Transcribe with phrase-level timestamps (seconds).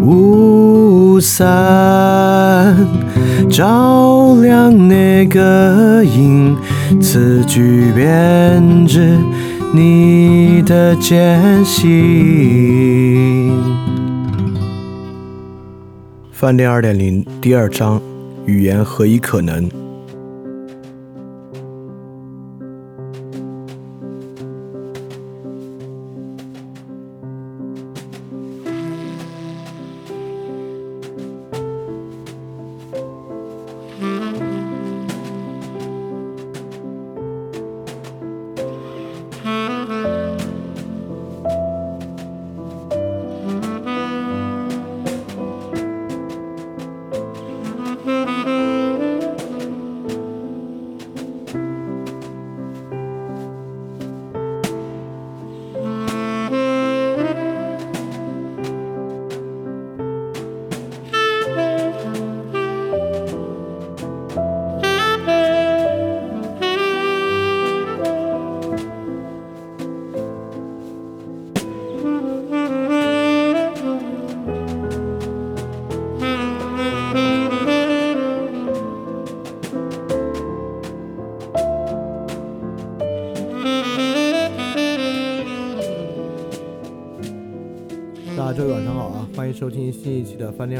[0.00, 2.76] 雾伞
[3.50, 6.56] 照亮那个影，
[7.00, 9.16] 词句编织
[9.72, 13.52] 你的艰辛。
[16.32, 18.00] 饭店二点零第二章：
[18.44, 19.68] 语言何以可能？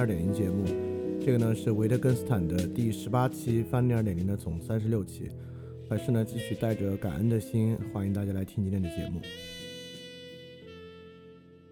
[0.07, 0.65] 二点零节目。
[1.21, 5.29] 这个呢是维特根斯坦的第十八期，翻店二点零的总三十六期。
[5.91, 9.21] 还是呢继续带着感恩的心，欢迎大家来听今天的节目。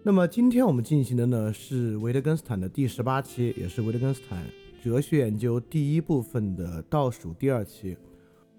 [0.03, 4.45] 那么今天我们进行的呢是维特根斯坦的第十八期，也是维特根斯坦
[4.83, 7.95] 哲学研究第一部分的倒数第二期。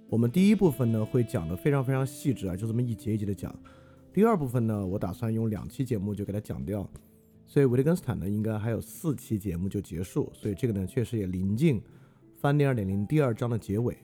[0.09, 3.55] 我们第一部分呢会讲的非常非常细致啊，就这么一节一节的讲。
[4.11, 6.89] 第二部分呢，我打算用两期节目就给它讲掉。
[7.47, 11.81] 所以维特根斯坦呢，应该还有四期节目就结束，所以这个呢，确实也临近
[12.41, 13.97] 翻店二点零第二章的结尾。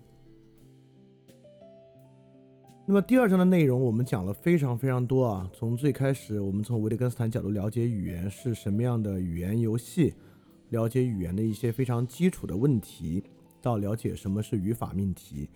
[2.85, 10.15] 那么第二章的内容我们讲了非常非常多啊，从最开始我们从维特根斯坦角度了解语言是什么样的语言游戏，
[10.71, 13.23] 了解语言的一些非常基础的问题，
[13.61, 15.49] 到了解什么是语法命题，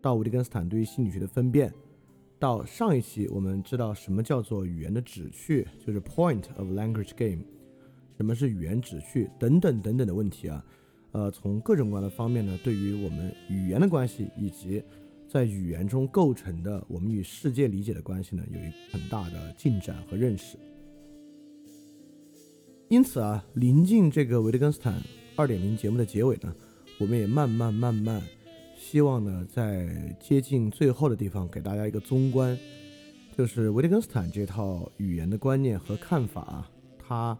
[0.00, 1.72] 到维特根斯坦对于心理学的分辨。
[2.38, 7.42] 到上一期，我们知道什么叫做语言的旨趣，就是 point of language game，
[8.16, 10.64] 什么是语言旨趣等等等等的问题啊，
[11.10, 14.80] 呃，从各种各样的方面呢，对于我们语言的关系以及
[15.28, 20.56] 在语言中构成的我们与世界理解的关系呢，有一很大的进展和认识。
[22.88, 24.94] 因此啊，临近这个维特根斯坦
[25.34, 26.54] 二点零节目的结尾呢，
[27.00, 28.22] 我们也慢慢慢慢。
[28.90, 32.58] 希望呢，在接近最后的地方给大家一个综观，
[33.36, 37.38] 就是维特根斯坦这套语言的观念和看法啊，它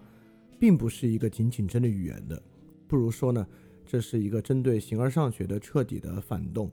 [0.58, 2.42] 并不是一个仅仅针对语言的，
[2.86, 3.46] 不如说呢，
[3.86, 6.70] 这是一个针对形而上学的彻底的反动。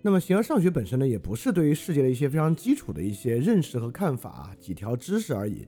[0.00, 5.64] 那么形而上学本身呢，也不是对于世界的一些非常基础的一些认识和看法几条知识而已，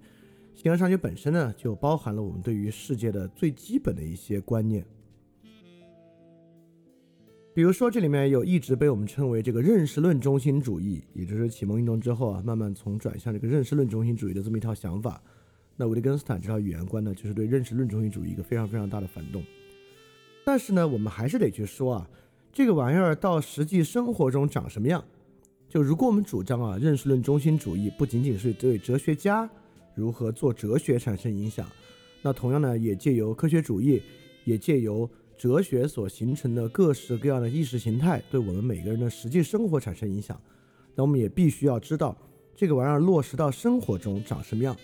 [0.57, 4.85] 形而上学本身呢，就包含了我们对于世界的最基本的一些观念。
[7.55, 15.23] 比如说，这里面有一直被我们称为这个认识论中心主义，也就是启蒙运动之后啊，慢慢从转向这个认识论中心主义的这么一套想法。
[15.77, 19.41] 那维特根斯坦这套语言观呢，就是对认识论中心主义一个非常非常大的反动。
[20.45, 22.11] 但是呢，我们还是得去说啊，
[22.53, 25.05] 这个玩意儿到实际生活中长什么样？
[25.69, 29.49] 就如果我们主张啊，认识论中心主义不仅仅是对哲学家
[29.95, 31.71] 如何做哲学产生影响，
[32.21, 34.03] 那同样呢，也借由科学主义，
[34.45, 35.09] 也借由。
[35.37, 40.41] 哲学所形成的各式各样的意识形态，对我们每个人的实际生活产生影响。
[40.95, 42.17] 那我们也必须要知道，
[42.55, 44.77] 这个玩意儿落实到生活中长什么样。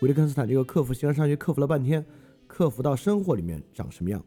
[0.00, 2.04] 维特根斯坦这个克服形而上学克服了半天，
[2.46, 4.24] 克服到生活里面长什么样？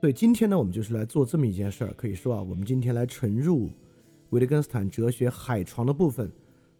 [0.00, 1.92] 所以今天呢，我们就是来做这么一件事儿。
[1.96, 3.70] 可以说啊，我们今天来沉入
[4.30, 6.30] 维特根斯坦哲学海床的部分，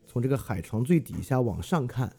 [0.07, 2.15] 从这个海床最底下往上看，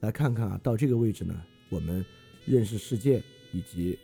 [0.00, 1.34] 来看看啊，到这个位置呢，
[1.70, 2.04] 我们
[2.44, 3.22] 认识世界。
[3.54, 3.96] 以及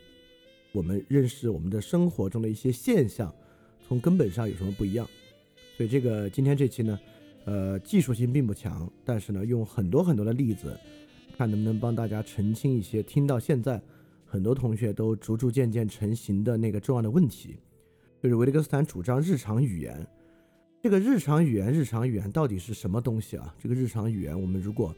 [0.73, 3.35] 我们认识我们的生活中的一些现象，
[3.87, 5.07] 从根本上有什么不一样？
[5.77, 6.99] 所以这个今天这期呢，
[7.45, 10.79] 呃，技术性并不强，但是呢，用很多很多的例子，
[11.37, 13.83] 看能不能帮大家澄清一些听到现在
[14.25, 17.57] 很多同学都逐逐渐渐成型的那个重要的问题。
[18.23, 20.07] 就是维特根斯坦主张日常语言。
[20.83, 23.55] 这个日常语言，日常语言到底是什么东西啊？
[23.59, 24.95] 这个日常语言，我们如果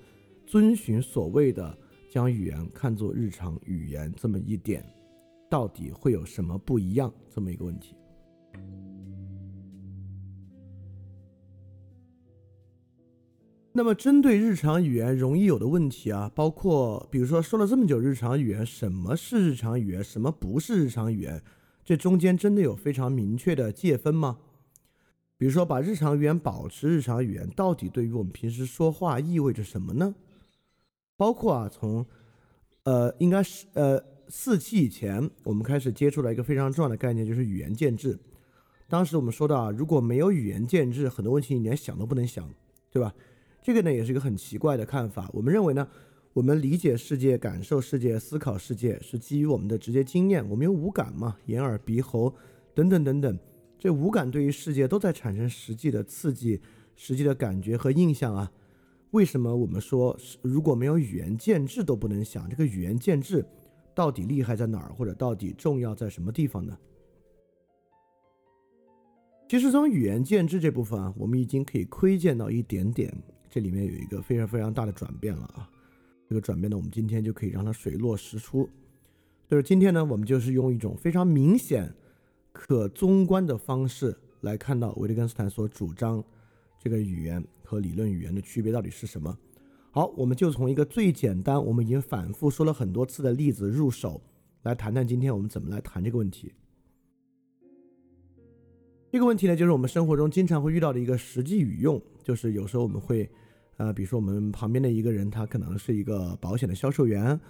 [0.46, 1.76] 遵循所谓的
[2.12, 4.84] 将语言看作日常语言这么一点，
[5.48, 7.10] 到底会有什么不一样？
[7.30, 7.96] 这么一个问题。
[13.72, 21.42] 那么，针对日常语言容易有的问题啊，包括比如说说了这么久日常语言，什么是日常语言，什么不是日常语言？
[21.82, 24.38] 这中间真的有非常明确的界分吗？
[25.38, 30.14] 比如说，把日常语言保持日常语言，到底对于我们平时说话意味着什么呢？
[31.22, 32.04] 包括啊，从
[32.82, 38.18] 呃，应该是呃四期以前，我们开始接触了一个非常重要的概念，就是语言建制。
[38.88, 42.52] 当时我们说到啊，如果没有语言建制，很多问题你连想都不能想，
[42.90, 43.14] 对吧？
[43.62, 45.30] 这个呢，也是一个很奇怪的看法。
[45.32, 45.86] 我们认为呢，
[46.32, 50.44] 我们理解世界、感受世界、思考世界，是基于我们的直接经验。
[50.50, 52.34] 我们有五感嘛，眼、耳、鼻、喉
[52.74, 53.38] 等等等等。
[53.78, 56.60] 这五感对于世界都在产生实际的刺激、
[56.96, 58.50] 实际的感觉和印象啊。
[59.12, 62.48] 为什么我们说如果没有语言建制都不能想？
[62.48, 63.44] 这个语言建制
[63.94, 66.76] 到底厉害在哪儿，或者到底重要在什么地方呢？
[69.48, 73.14] 其实从语言建制这部分啊，我们已经可以窥见到一点点，
[73.50, 75.68] 这里面有一个非常非常大的转变了啊。
[76.26, 78.66] 这个转变呢，我们今天就可以让它水落石出。
[79.46, 81.92] 就是今天呢，我们就是用一种非常明显。
[82.50, 86.22] 可综观的方式来看到维特根斯坦所主张
[86.78, 89.34] 这个语言和理论语言的区别到底是什么？
[89.90, 94.20] 好，我们就从一个最简单，我们已经反复说了很多次的例子入手，
[94.64, 96.52] 来谈谈今天我们怎么来谈这个问题。
[99.10, 103.26] 这个问题呢，就是我们生活中经常会遇到的一个实际语用，就是有时候我们会，
[103.78, 107.40] 呃，比如说我们旁边的一个人，他可能是一个保险的销售员，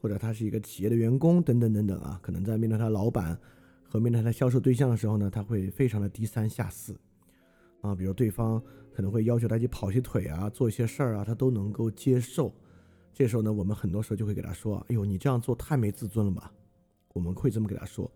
[0.00, 3.36] 或者他是一个企业的员工，等等等等啊，可能在面对他老板。
[3.82, 6.96] 和面对他销售对象的时候呢，他会非常的低三下四，
[7.82, 8.62] 啊，比如对方
[8.94, 12.54] 可能会要求他去跑些腿啊，做一些事儿啊，他都能够接受。
[13.14, 16.52] 这时候呢，我们很多时候就会给他说：“哎呦，你这样做太没自尊了吧？”
[17.12, 18.10] 我们会这么给他说，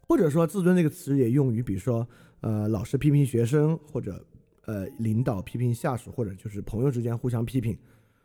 [0.00, 2.06] 或者说“自尊”这个词也用于，比如说，
[2.40, 4.22] 呃，老师批评学生，或者
[4.66, 7.76] 呃，领导批评下属，或者就是朋友之间互相批评，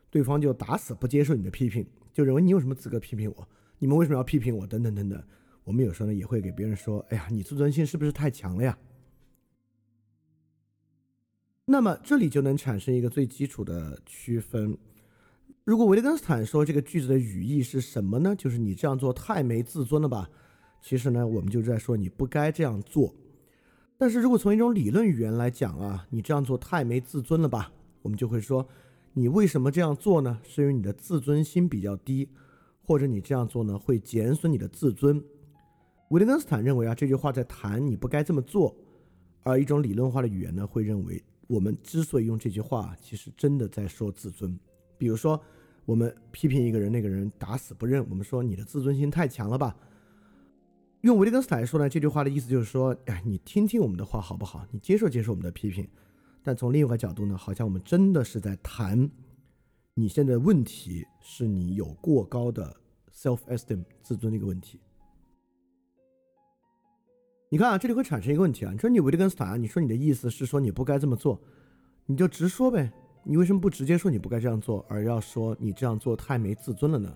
[0.10, 3.48] 对方就打死不接受你的批评，就认为你有什么资格批评我？
[3.80, 4.68] 你们为什么要批评我？
[4.68, 5.24] 等等等等。
[5.64, 8.78] 我们有时候呢也会给别人说：“哎呀，你自尊心是不是太强了呀？”
[11.66, 14.78] 那么这里就能产生一个最基础的区分。
[15.64, 18.36] 如果维特根斯坦说这个句子的语义是什么呢？
[18.36, 20.30] 就是你这样做太没自尊了吧？
[20.82, 23.16] 其实呢，我们就在说你不该这样做。
[23.98, 27.72] 但是如果从一种理论语言来讲啊，你这样做太没自尊了吧？
[28.02, 28.68] 我们就会说，
[29.14, 30.42] 你为什么这样做呢？
[30.44, 32.28] 是因为你的自尊心比较低，
[32.82, 35.24] 或者你这样做呢会减损你的自尊。
[36.10, 38.76] 维特根斯坦认为啊，这句话在谈你不该这么做，
[39.44, 44.58] 而一种理论化的语言呢，会认为我们之所以用这句话，其实真的在说自尊。
[44.98, 45.42] 比如说，
[45.86, 49.76] 我们批评一个人，那个人打死不认，我们说你的自尊心太强了吧？
[51.02, 54.66] 用维特根斯坦来说呢，这句话的意思就是说，哎，你听听我们的话好不好？
[54.72, 55.86] 你接受接受我们的批评。
[56.42, 59.10] 但从另一个角度呢，好像我们真的是在谈，
[59.94, 62.76] 你现在问题是你有过高的
[63.14, 64.80] self esteem 自尊的一个问题。
[67.54, 68.72] 你看啊，这里会产生一个问题啊。
[68.72, 71.40] 你说你维特根斯坦，你说你的意思是说你不该这么做，
[72.08, 72.92] 你就直说呗。
[73.24, 77.16] 你为什么不直接说你不该这样做，而要说你这样做太没自尊了呢？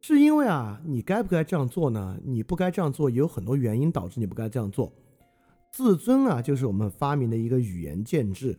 [0.00, 2.18] 是因为啊，你该不该这样做呢？
[2.24, 4.92] 你不该这样做也有很多原因导致你不该这样做。
[5.70, 8.58] 自尊啊，就是我们发明的一个语言建制。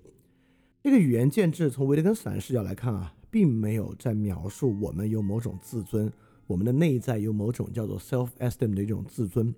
[0.82, 6.10] 这个语言建制从维特根斯坦视角来看啊，并没有在描述我们有某种自尊，
[6.48, 9.54] 我们的内在有某种叫做 self-esteem 的一种自尊。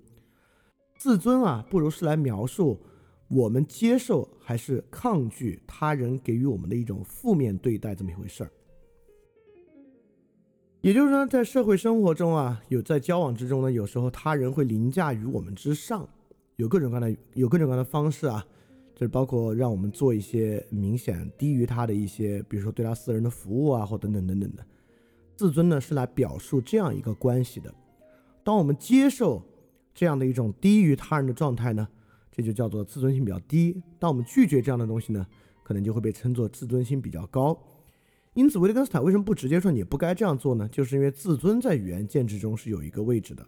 [1.04, 2.80] 自尊啊，不如是来描述
[3.28, 8.50] 我们接受还是抗拒他人给予我们的一种负面对待这么一回事儿。
[10.80, 16.08] 也就是说，在社会生活中啊，有在交往之中呢，有时候他人会凌驾于我们之上，
[16.56, 18.42] 有各种各样的有各种各样的方式啊，
[18.96, 24.66] 就是包括让我们做一些明显低于他的一些，比如说对他私人的服务啊，或等等等等的。
[25.36, 27.76] 自尊呢，是来表述这样一个关系的。
[28.42, 29.44] 当我们接受。
[29.94, 31.88] 这样的一种低于他人的状态呢，
[32.32, 33.82] 这就叫做自尊心比较低。
[34.00, 35.26] 当我们拒绝这样的东西呢，
[35.64, 37.58] 可能就会被称作自尊心比较高。
[38.34, 40.68] 因此，维特根斯坦为什么不直接说你不该这样做呢？
[40.70, 43.48] 就是因为自尊在语言建制中是有一个位置的。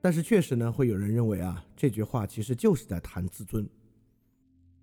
[0.00, 3.68] 但是确实呢，会有人认为啊，这句话其实就是在谈自尊。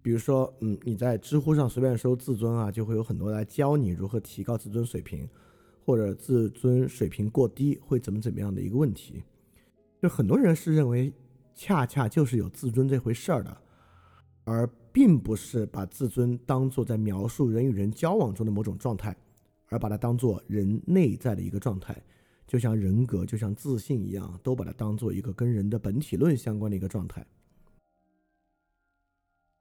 [0.01, 5.29] 比如说，嗯，你在知乎上随便搜自尊啊，就会有很多来教你如何提高自尊水平。
[5.91, 9.21] 或者自尊水平过低会怎么怎么样的一个问题，
[10.01, 11.11] 就很多人是认为，
[11.53, 13.57] 恰恰就是有自尊这回事儿的，
[14.45, 19.13] 而并不是把自尊当做在描述人与人交往中的某种状态，
[19.67, 22.01] 而把它当做人内在的一个状态，
[22.47, 27.27] 就像人格、就像自信一样，都把它当做一个跟人的本体论相关的一个状态。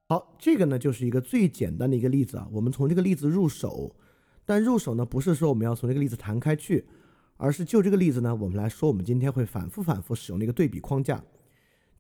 [0.08, 3.96] 好，这个呢就是一个最简单的一个例子啊，我们从这个例子入手，
[4.44, 6.84] 但入手呢不是说我们要从这个例子谈开去，
[7.36, 11.22] 而是就这个例子呢，我们来说我们今天会反复反复使用的一个对比框架。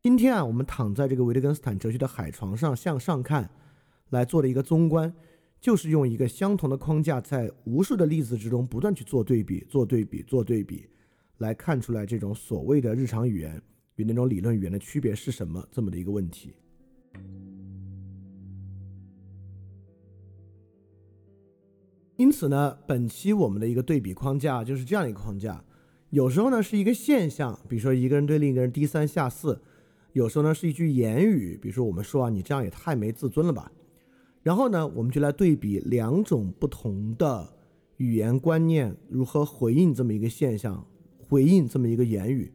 [0.02, 3.50] 今天啊，我们躺在这个维特根斯坦哲学的海床上向上看，
[4.08, 5.12] 来做的一个综观，
[5.60, 10.88] 就是用一个相同的框架，在无数的例子之中不断去做对比、做对比、做对比，
[11.38, 13.60] 来看出来这种所谓的日常语言
[13.96, 16.54] 与那种理论语言的区别是什么这么的一个问题。
[22.20, 25.64] 因此呢，本期我们的一个对比框架就是这样一个框架。
[26.10, 29.54] 有时候呢是一个现象，比如说一个人对另一个人低三下四；
[30.12, 33.72] 有时候呢是一句言语，比如说我们说啊，你这样也太没自尊了吧。
[34.42, 37.48] 然后呢，我们就来对比两种不同的
[37.96, 40.86] 语言观念如何回应这么一个现象，
[41.26, 42.52] 回应这么一个言语。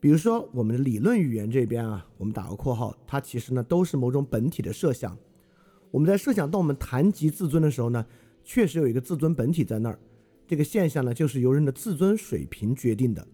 [0.00, 5.16] 比如说我们的理论语言这边啊，我们打个括号，它其实呢都是某种本体的设想。
[5.92, 8.04] 我们在设想当我们谈及自尊的时候呢。
[8.46, 9.98] 确实有一个自尊本体在那儿，
[10.46, 13.26] 这个现象呢，就是由人的自尊水平决定的，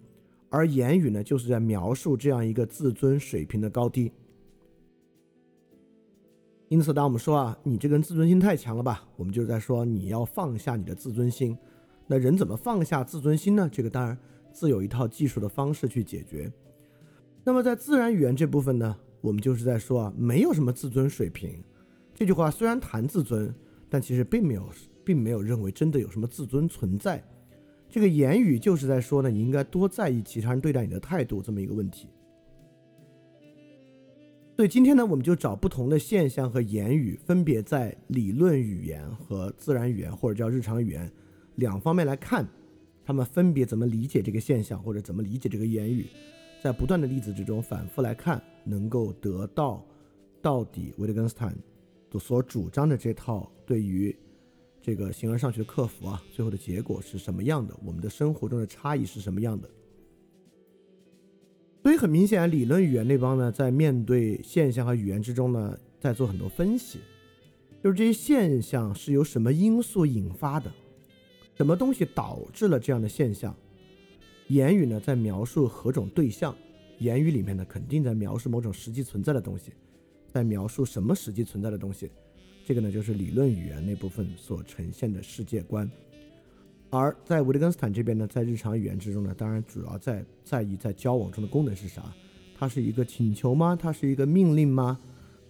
[0.49, 4.11] 而言语呢，就是在描述这样一个自尊水平的高低。
[6.69, 11.57] 因此，当我们说啊，你这个人自尊心太强了吧，我们就是在说你要放下你的自尊心。
[12.07, 13.69] 那人怎么放下自尊心呢？
[13.71, 14.17] 这个当然
[14.51, 16.51] 自有一套技术的方式去解决。
[17.45, 21.63] 那么在自然语言这部分呢，我们就是在说啊，没有什么自尊水平。
[22.15, 23.55] 这句话虽然谈自尊，
[23.91, 24.67] 但其实并没有。
[25.05, 27.23] 并没有认为真的有什么自尊存在，
[27.89, 32.09] 这个言语就是在说呢，你应该多在意其他人对待你的态度这么一个问题。
[34.55, 41.11] 所以今天呢，我们就找不同的现象和言语，分别在理论语言和自然语言或者叫日常语言
[41.57, 42.47] 两方面来看，
[43.05, 46.07] 他们分别怎么理解这个现象或者怎么理解这个言语，
[46.63, 49.85] 在不断的例子之中反复来看，能够得到
[50.41, 51.57] 到底维特根斯坦
[52.21, 54.15] 所主张的这套对于。
[54.83, 57.73] 这个形而上学的克服啊，最后的结果是什么样的？
[57.85, 59.71] 我们的生活中的差异是什么样的？
[61.85, 66.99] 所以很明显，理论语言那帮呢，在面对现象和语言之中呢，在做很多分析，
[67.83, 70.73] 就是这些现象是由什么因素引发的，
[71.55, 73.57] 什么东西导致了这样的现象？
[74.49, 76.55] 言语呢，在描述何种对象？
[76.99, 79.73] 言语里面呢，肯定在描述某种实际存在的东西，
[80.27, 82.11] 在描述什么实际存在的东西？
[82.65, 85.91] 这个呢，就是理论语言那部分所呈现的世界观，
[86.91, 92.15] 而在维特根斯坦这边呢，在日常语言之中呢，当然主要在在意在交往中的功能是啥？
[92.55, 93.75] 它是一个请求吗？
[93.75, 94.99] 它是一个命令吗？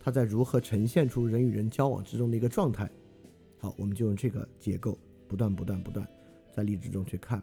[0.00, 2.90] 它在如何呈现出人与人交往之中的一个状态？
[3.58, 6.08] 好，我们就用这个结构，不断不断不断，
[6.50, 7.42] 在例子中去看。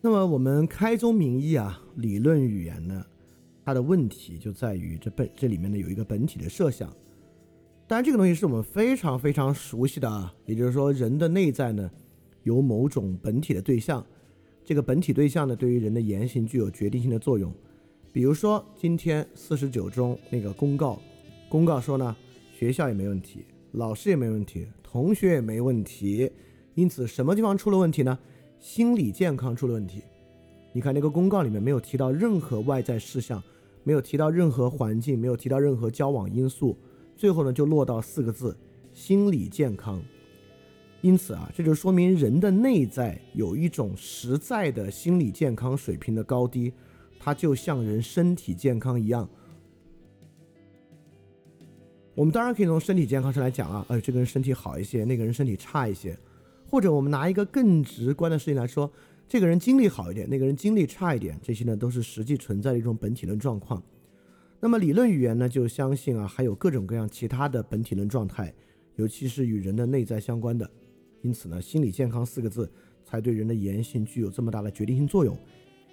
[0.00, 3.06] 那么我们开宗明义啊，理论语言呢？
[3.64, 6.94] 它的问题就在于这本这里面呢有一个本体的设想，
[7.86, 11.90] 当然这个东西是我们非常非常熟悉的啊，也就是说人的内在呢
[12.42, 14.04] 有某种本体的对象，
[14.64, 17.50] 这个本体对象呢对于人的言行具有决定性的作用。
[18.12, 21.00] 比如说今天四十九中那个公告，
[21.48, 22.14] 公告说呢
[22.52, 26.30] 学校也没问题，老师也没问题，同学也没问题，
[26.74, 28.18] 因此什么地方出了问题呢？
[28.60, 30.02] 心理健康出了问题。
[30.72, 33.42] 你看那个公告里面没有提到任何外在事项。
[33.84, 36.76] 没有提到任何环境，没有提到任何交往因素，
[37.14, 38.56] 最后呢就落到四个字：
[38.92, 40.02] 心理健康。
[41.02, 46.72] 因此啊，这就说明人的内在有一种实在的心理健康水平的高低，
[47.18, 49.28] 它就像人身体健康一样。
[52.14, 56.18] 我们当然可以从身体健康上来讲啊，哎，这个人身体好一些，那个人身体差一些，
[56.70, 58.90] 或者我们拿一个更直观的事情来说。
[59.26, 63.82] 这个人精力好一点，那个人精力差一点，这些呢都是实际存在的一种本体论状况。
[64.60, 68.54] 那么理论语言呢，就相信啊，还有各种各样其他的本体论状态，
[68.96, 70.70] 尤其是与人的内在相关的。
[71.22, 72.70] 因此呢，心理健康四个字
[73.04, 75.36] 才对人的言行具有这么大的决定性作用。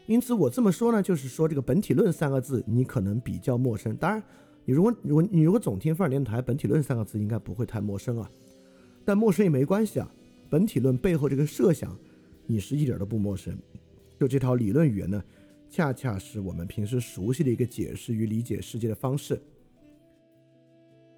[0.06, 3.96] 因此我这么说呢，就是说这个本体论三个字你可能比较陌生。
[3.96, 4.22] 当然，
[4.66, 8.30] 你如果如果你如果总听范儿电台，本体论三个字应该不会太陌生啊。
[9.04, 10.10] 但陌生也没关系啊，
[10.50, 11.98] 本体论背后这个设想。
[12.46, 13.58] 你是一点都不陌生，
[14.20, 15.24] 就这套理论语言呢，
[15.70, 19.42] 恰恰是我们平时熟悉的一个解释与理解世界的方式。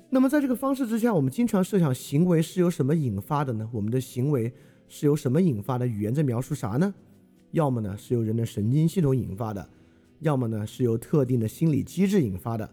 [0.09, 3.67] 那么在这个方式之下，我们经常设想行为是由什么引发的呢？
[3.73, 4.53] 我们的行为
[4.87, 5.87] 是由什么引发的？
[5.87, 6.93] 语言在描述啥呢？
[7.49, 9.67] 要么呢是由人的神经系统引发的，
[10.19, 12.69] 要么呢是由特定的心理机制引发的，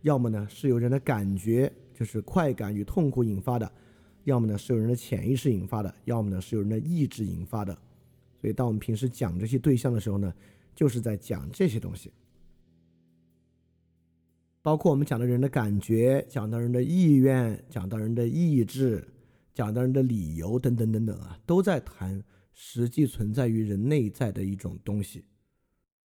[0.00, 3.70] 要么呢是由人的感觉，就是快感与痛苦引发的，
[4.24, 7.76] 要么呢是由人的潜意识引发的，要么呢是由人的意志引发的。
[8.40, 10.32] 所以，当我们平时讲这些对象的时候呢，
[10.74, 12.12] 就是在讲这些东西，
[14.62, 19.06] 包括我们讲的人的感觉，讲到人的意愿，讲到人的意志，
[19.54, 22.22] 讲到人的理由等等等等啊，都在谈。
[22.60, 25.24] 实际存在于人内在的一种东西，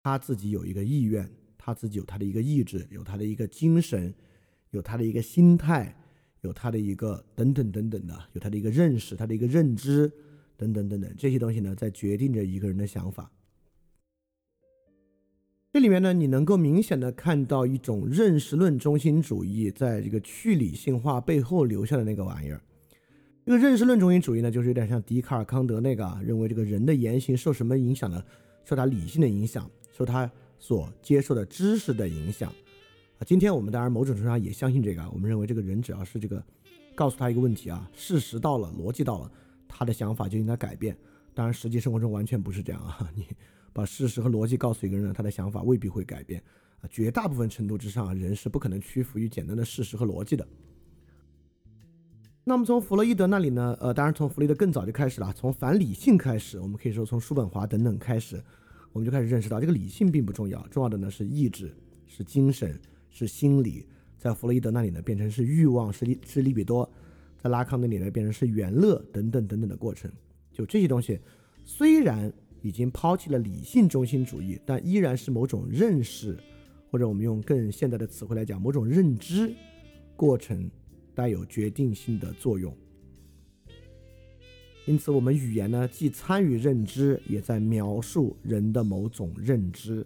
[0.01, 4.11] 他自己有一个意愿，他自己有他的一个意志，有他的一个精神，
[4.71, 5.95] 有他的一个心态，
[6.41, 10.11] 有他的一个等等等等的，有他的一个认识，他的一个认知
[10.59, 13.31] 等等等等，这些东西呢，在决定着一个人的想法。
[15.71, 22.61] 这里面呢，你能够明显的看到一种认识论中心主义在这个去理性化背后留下的那个玩意儿。
[23.45, 28.21] 这个认识论中心主义呢，就是有点像笛卡尔、康德那个，认为这个人的言行受什么影响呢？
[28.65, 32.51] 受他理性的影响，受他所接受的知识的影响。
[33.17, 36.43] 啊，今天我们当然某种程度上也相信这个，我们认为这个人只要是这个
[36.95, 39.31] 告诉他一个问题啊，事实到了，逻辑到了，
[39.69, 40.97] 他的想法就应该改变。
[41.33, 43.09] 当然，实际生活中完全不是这样啊！
[43.15, 43.25] 你
[43.71, 46.43] 把事实和逻辑告诉一个人，他的想法未必会改变
[46.81, 46.89] 啊。
[46.89, 50.45] 绝大部分程度之上，人是不可能屈服于简单的事实和逻辑的。
[52.43, 53.77] 那么从弗洛伊德那里呢？
[53.79, 58.43] 呃，当然从弗洛伊德更早就开始了，从反理性开始，我们可以说从叔本华等等开始，
[58.91, 61.71] 我们就开始认识到这个理性并不重要，重要的呢是意志、
[62.07, 62.77] 是精神、
[63.11, 63.85] 是心理。
[64.17, 66.83] 在弗洛伊德那里呢，变成是欲望、是利是利比多；
[67.41, 70.11] 在拉康那里呢，变成是元乐等等等等的过程。
[70.51, 71.19] 就这些东西，
[71.63, 72.31] 虽然
[72.61, 76.37] 已经抛弃了理性中心主义，但依然是某种认识，
[76.91, 79.53] 或者我们用更现代的词汇来讲，某种认知
[80.15, 80.69] 过程。
[81.15, 82.73] 带有决定性的作用，
[84.85, 90.05] 因此我们语言呢，既参与认知，也在描述人的某种认知。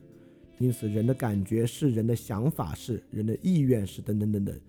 [0.58, 4.60] 因此，人的感觉是，人的想法是，人的意愿是，等等等等，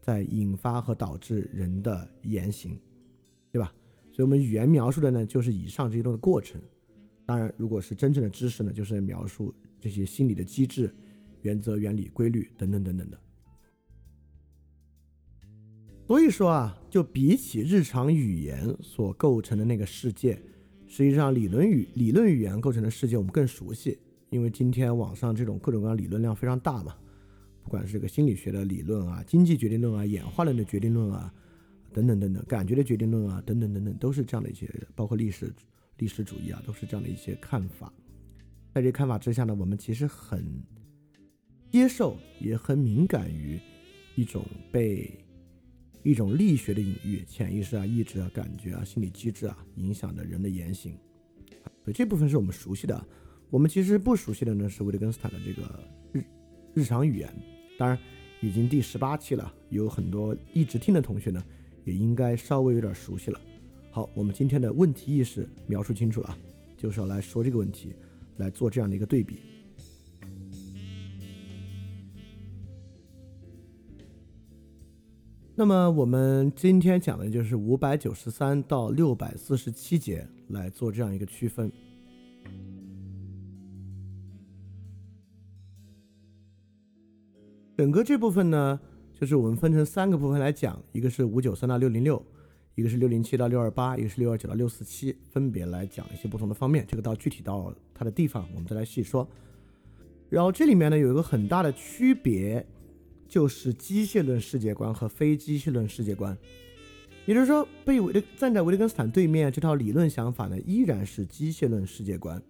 [0.00, 2.78] 在引发和导致人的言行，
[3.52, 3.72] 对吧？
[4.12, 6.60] 所以，我们语言描述的呢，就是以上这些东的过程。
[7.24, 10.92] 当然，如果是真正的知识呢，就是描述这些心理的机制、
[11.42, 13.18] 原则、原理、规律等等等等的。
[16.06, 20.42] 所以说啊，就比起日常语言所构成的那个世界，
[20.88, 23.96] 实际上理论语理论语言构成的世界我们更熟悉，
[24.28, 26.96] 因为今天网上这种各种各样理论量非常大嘛，
[27.70, 31.32] 不管是这个心理学的理论啊、经济决定论啊、演化论的决定论啊，
[31.92, 35.54] 等等等等，感觉的决定论啊，等等等等，都是这样的一些，包括历史
[35.98, 37.92] 历史主义啊，都是这样的一些看法。
[38.74, 40.44] 在这看法之下呢，我们其实很
[41.70, 43.56] 接受，也很敏感于
[44.16, 45.08] 一种被。
[46.02, 50.98] 一种力学的隐喻，潜意识啊、意志啊、感觉啊、心理机制啊，影响的人的言行。
[51.84, 53.06] 所以这部分是我们熟悉的。
[53.48, 56.24] 我们其实不熟悉的呢，是维特根斯坦的这个日
[56.72, 57.30] 日常语言。
[57.80, 57.98] 当然，
[58.42, 61.42] 已经第十八期了，有很多一直听的同学呢，
[61.86, 63.40] 也应该稍微有点熟悉了。
[63.90, 66.36] 好，我们今天的问题意识描述清楚了，
[66.76, 67.94] 就是要来说这个问题，
[68.36, 69.38] 来做这样的一个对比。
[75.54, 81.72] 那么我们今天讲的就是五百九十三到六百四十七节来做这样一个区分。
[87.80, 88.78] 整个这部分呢，
[89.18, 92.22] 就是我们分成三个部分来讲，一个是五九三到六零六，
[92.74, 96.84] 一个是六零七到六二八，一个是六二九到六四七，分别来讲一些不同的方面。
[96.86, 99.26] 这个到具体到它的地方，我们再来细说。
[100.28, 102.66] 然后这里面呢，有一个很大的区别。
[103.26, 106.36] 就是机械论世界观和非机械论世界观，
[107.26, 112.42] 也就是说，被维的站在维特根斯坦对面这套理论想法呢，依然是机械论世界观。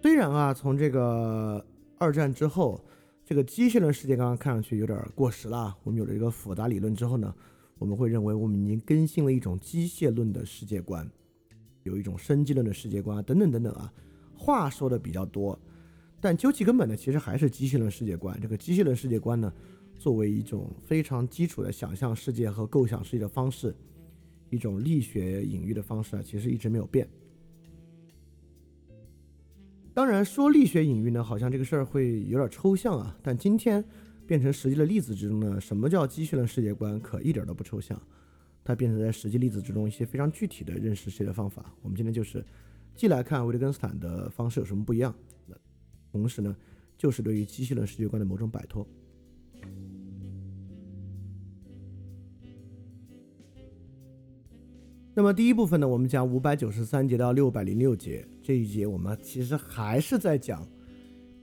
[0.00, 1.66] 虽然啊，从这个
[1.98, 2.80] 二战之后，
[3.28, 5.76] 这个机械论世界刚刚看上去有点过时了。
[5.84, 7.34] 我们有了这个复杂理论之后呢，
[7.76, 11.06] 我们会认为我们已经更新了一种机械论的世界观，
[11.82, 13.92] 有一种生机论的世界观等等等等啊，
[14.34, 15.60] 话说的比较多，
[16.22, 18.34] 但究其根本呢，其实还是机械论世界观。
[18.40, 19.52] 这个机械论世界观呢。
[19.98, 23.76] 作为一种非常基础的想象世界和构想世界的方式，
[24.48, 27.06] 一种力学隐喻的方式啊，其实一直没有变。
[29.98, 33.18] 当然，说力学隐喻呢，好像这个事儿会有点抽象啊。
[33.20, 33.84] 但今天
[34.28, 38.00] 变成实际的例子之中呢，什么叫机械论世界观，可一点都不抽象。
[38.62, 41.74] 它变成在实际例子之中一些非常具体的认识世界的方法。
[41.82, 42.46] 我们今天就是
[42.94, 45.12] 既来看维特根斯坦的方式有什么不一样，
[46.12, 46.56] 同时呢，
[46.96, 48.86] 就是对于机械论世界观的某种摆脱。
[55.12, 60.66] 那么第一部分呢，我们讲五百九十三节到六百零六节这一节，我们其实还是在讲，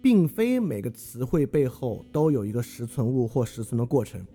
[0.01, 4.25] 并非每个词汇背后都有一个实存物或实存的过程。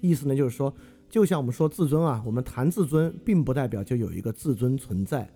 [0.00, 0.72] 意思呢，就是说，
[1.10, 5.28] 就像我们说自尊啊，我们谈自尊，并不代表就有一个自尊存在，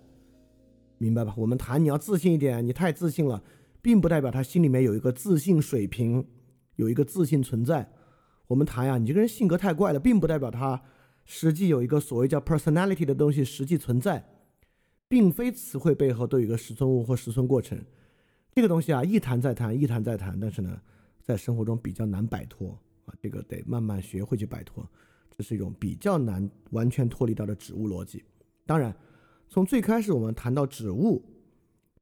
[0.97, 1.33] 明白吧？
[1.35, 3.43] 我们谈你要自信一点，你太自信了，
[3.81, 6.25] 并不代表他心里面有一个自信水平，
[6.77, 7.91] 有一个自信存在。
[8.47, 10.81] 我们谈呀，你这个人性格太怪了，并不代表他
[11.25, 14.25] 实际有一个所谓叫 personality 的东西实际存在，
[15.09, 17.83] 并非词汇背后都有一个实存物或实存过程。
[18.53, 20.79] 这个东西啊，一谈再谈，一谈再谈，但是呢，
[21.21, 24.87] 在生活中比较难摆脱啊，这个得慢慢学会去摆脱，
[25.35, 28.23] 这是一种比较难完全脱离到的指物逻辑。
[28.67, 28.95] 当然，
[29.47, 31.23] 从最开始我们谈到指物，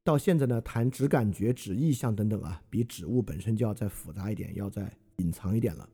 [0.04, 5.88] 到现在呢谈指感觉、指意象等等啊，比指物本身就要再复杂一点，要再隐藏一点了。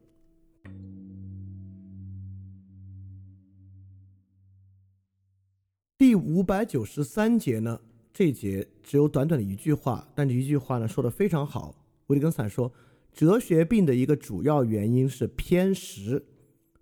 [5.96, 7.80] 第五百九十三节呢，
[8.12, 11.74] 这节只有短短的一句话，但这一句话呢说的非常好。
[12.09, 12.72] 维特根斯坦说，
[13.12, 16.24] 哲学病的一个主要原因是偏食，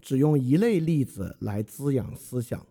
[0.00, 2.66] 只用一类例子来滋养思想。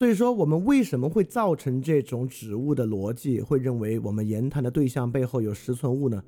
[0.00, 6.24] 所以说，我们为什么会造成这种指物的逻辑，会认为我们言谈的对象背后有实存物呢？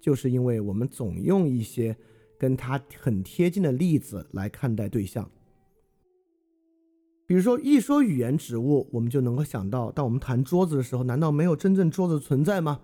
[0.00, 1.96] 就是因为我们总用一些。
[2.40, 5.28] 跟他很贴近的例子来看待对象，
[7.28, 12.80] 比如说一说语言植物，我们就能够想到，当我们谈桌子的时候，难道没有真正桌子存在吗？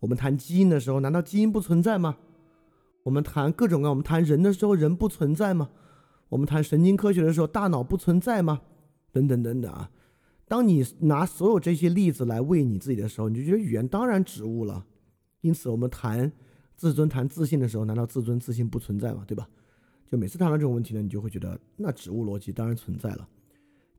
[0.00, 2.16] 我们谈基因的时候，难道基因不存在吗？
[3.02, 5.68] 我们谈各种各样，我们谈人的时候，人不存在吗？
[6.30, 8.62] 我们谈神经科学的时候，大脑不存在吗？
[9.12, 9.90] 等等等等啊！
[10.48, 14.86] 当你拿所有这些例子来喂你自己的时候，你就觉得语言当然指物了。
[15.42, 16.32] 因此，我们谈。
[16.74, 19.22] 自尊谈自信的时候，难道自尊自信不存在吗？
[19.24, 19.46] 对吧？
[20.10, 23.28] 就每次谈到这种问题呢，你就会觉得那指物逻辑当然存在了，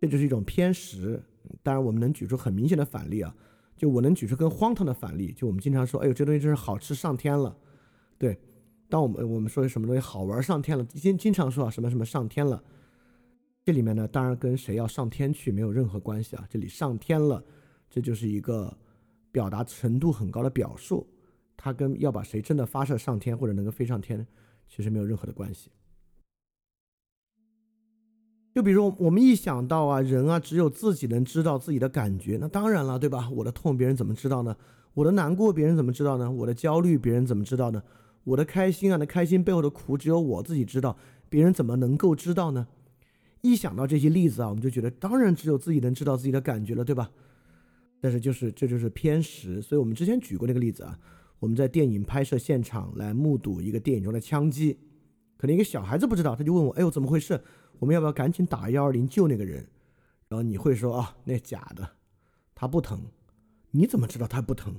[0.04, 1.18] 这就是一种偏食。
[1.62, 3.34] 当然，我们能举出很明显的反例啊，
[3.78, 7.56] 就我能举出更荒唐的反例，就我们经常说，哎呦，这东西真是好吃上天了。
[8.18, 8.38] 对，
[8.90, 12.62] 当我们我们说什么东西好玩上天了，经经常说啊什么什么上天了，
[13.64, 16.46] 这里面呢，当然跟谁要上天去没有任何关系啊。
[16.50, 17.42] 这里上天了，
[17.90, 18.78] 这就是一个
[19.32, 21.08] 表达程度很高的表述。
[21.56, 24.28] 它跟要把谁真的发射上天或者能够飞上天，
[24.68, 25.72] 其实没有任何的关系。
[28.54, 33.28] 就比如我们一想到啊，人啊，只有自己能知道自己的感觉，那当然了，对吧？
[33.32, 34.56] 我的痛别人怎么知道呢？
[34.94, 36.32] 我的难过别人怎么知道呢？
[36.32, 37.82] 我的焦虑别人怎么知道呢？
[38.26, 40.96] 我的开心啊，那开心背后的苦只有我自己知道，
[41.30, 42.68] 别人怎么能够知道呢？
[43.42, 47.10] 一想到这些例子啊，我们就觉得当然只有自己能知道自己的感觉了，对吧？
[48.00, 50.98] 但是就是这就是偏食，所以我们之前举过那个例子啊。
[51.40, 54.78] 我们在电影拍摄现场来目睹一个电影中的枪击，
[55.36, 57.42] 可能一个小孩子不知道，他就问我：“哎呦，怎么回事？
[57.80, 59.68] 我们要不要赶紧打幺二零救那个人？”
[60.30, 61.88] 然后你会说：“啊，那假的，
[62.56, 63.02] 他不疼。
[63.72, 64.76] 你怎么知道他不疼？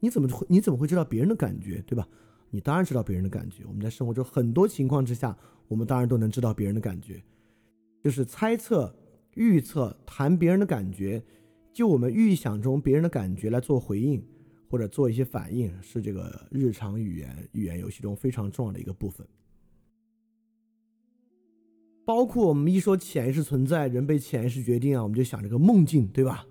[0.00, 2.06] 你怎么会你怎么会知道别人的感觉，对吧？
[2.50, 3.64] 你当然知道别人的感觉。
[3.66, 5.36] 我们在生活中很多情况之下，
[5.68, 7.22] 我们当然都能知道别人的感觉，
[8.02, 8.94] 就是猜测、
[9.34, 11.22] 预测、谈别人的感觉，
[11.72, 14.22] 就我们预想中别人的感觉来做回应。”
[14.72, 19.26] 或者做一些反应，是这个日常语言语言游戏中非常重要的一个部分。
[22.04, 26.46] 包括我们一说潜意识存在，人被潜意识决定啊，我们就想这个梦境，对吧？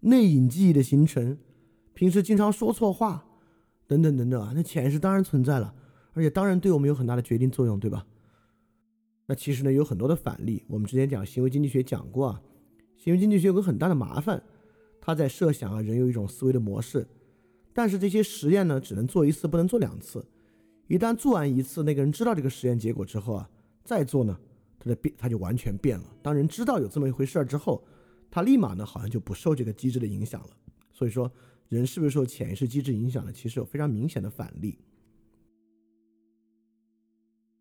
[0.00, 1.38] 内隐记忆的形成，
[1.94, 3.26] 平时经常说错话，
[3.86, 5.74] 等等等等啊，那潜意识当然存在了，
[6.12, 8.06] 而且当然对我们有很大的决定作用，对吧？
[9.26, 12.42] 那其实呢，有很多的反例，我们之前讲行为经济学讲过啊，
[12.96, 14.42] 行为经济学有个很大的麻烦，
[15.00, 17.06] 它在设想啊，人有一种思维的模式。
[17.72, 20.24] 但是这些实验呢，只能做一次，不能做两次。
[20.88, 23.50] 一旦做完一次，那个人知道这个实验结果之后啊，
[23.84, 24.38] 再做呢，
[24.86, 26.04] 他的变他就完全变了。
[26.22, 27.82] 当人知道有这么一回事儿之后，
[28.30, 30.50] 他立马呢，好像就不受这个机制的影响了。
[30.92, 31.30] 所以说，
[31.68, 33.32] 人是不是受潜意识机制影响呢？
[33.32, 34.78] 其实有非常明显的反例。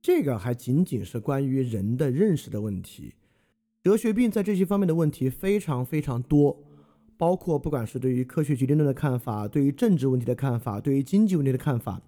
[0.01, 3.15] 这个还仅仅是关于人的认识的问题，
[3.83, 6.63] 哲学病在这些方面的问题非常非常多。
[7.17, 12.01] 包括不管是对于科学决定论的看法，对于政治问题的看法，对于经济问题的看法，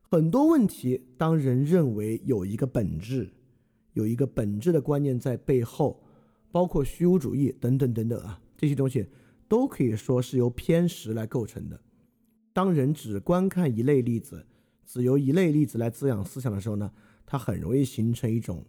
[0.00, 3.30] 很多问题，当人认为有一个本质，
[3.98, 6.00] 有一个本质的观念在背后，
[6.50, 9.06] 包括虚无主义等等等等啊，这些东西
[9.46, 11.78] 都可以说是由偏食来构成的。
[12.52, 14.46] 当人只观看一类例子，
[14.86, 16.90] 只由一类例子来滋养思想的时候呢，
[17.26, 18.64] 它很容易形成一种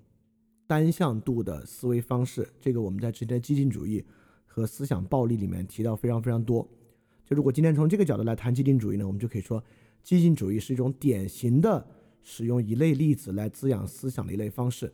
[0.68, 2.50] 单向度的思维方式。
[2.60, 4.04] 这个我们在之前的激进主义。
[4.52, 6.68] 和思想暴力里面提到非常非常多，
[7.24, 9.64] 就如果今天从这个角度来谈激进主义呢，我们就可以说，
[10.02, 11.88] 激进主义是一种典型的
[12.24, 14.92] 使用一类例子来滋养思想的一类方式。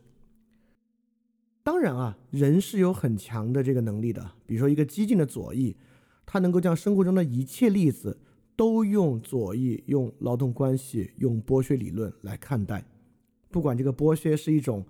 [1.66, 4.30] 当然啊，人是有很强的这个能力的。
[4.46, 5.76] 比如说一个激进的左翼，
[6.24, 8.20] 他能够将生活中的一切例子
[8.54, 12.84] 都用左翼、用劳动关系、用剥削理论来看待，
[13.50, 14.86] 不管这个剥削是一种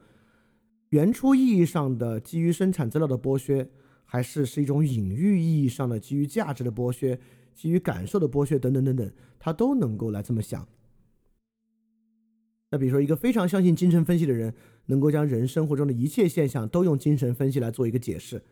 [0.90, 3.66] 原初意义上的基于生产资料的剥削，
[4.04, 7.18] 还是是一种隐喻意义上的基于价值的剥削、
[7.54, 10.68] 基于感受的剥削等等等等，他都能够来这么想。
[12.70, 14.52] 那比如说，一个非常相信精神分析的人，
[14.86, 18.42] 能够将人生活中的一切现象都用精神分析来做一个解释，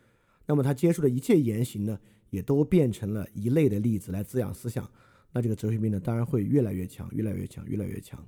[0.46, 1.98] 那么他接触的一切言行呢，
[2.30, 4.88] 也都变成了一类的例子来滋养思想。
[5.32, 8.24] 那这个哲学病呢，当然会越来越强，越来越强，越来越强。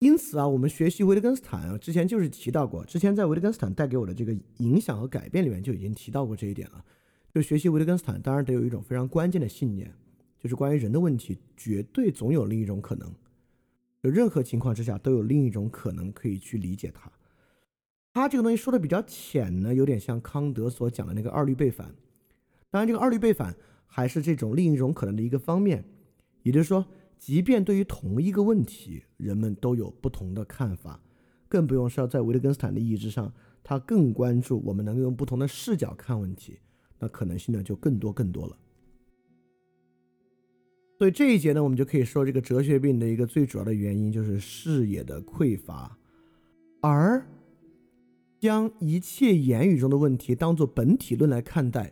[0.00, 6.84] 因此啊，我们学习维特根斯坦啊，之前就是提到过，之前在维特根斯坦带给我的这个影响和改变里面就已经提到过这一点了。
[7.34, 9.92] 就学习维特根斯坦，当然得有一种非常关键的信念。
[10.38, 13.14] 就是关于人的问题，绝对总有另一种可能。
[14.02, 17.10] 就任何情况之下，都有另一种可能可以去理解它。
[18.12, 21.94] 他这个东西说的比较浅呢，有点像康德所讲的那个二律背反。
[22.70, 23.54] 当然，这个二律背反
[23.86, 25.84] 还是这种另一种可能的一个方面。
[26.42, 26.86] 也就是说，
[27.18, 31.02] 即便对于同一个问题，人们都有不同的看法，
[31.48, 33.32] 更不用说在维特根斯坦的意义之上，
[33.62, 36.58] 他更关注我们能够用不同的视角看问题，
[36.98, 38.56] 那可能性呢就更多更多了。
[41.00, 45.96] 所以这一节呢，我们就可以说，这个哲学病的一个最主要的原因就是视野的匮乏，
[46.82, 47.26] 而
[48.38, 51.90] 将一切言语中的问题当做本体论来看待，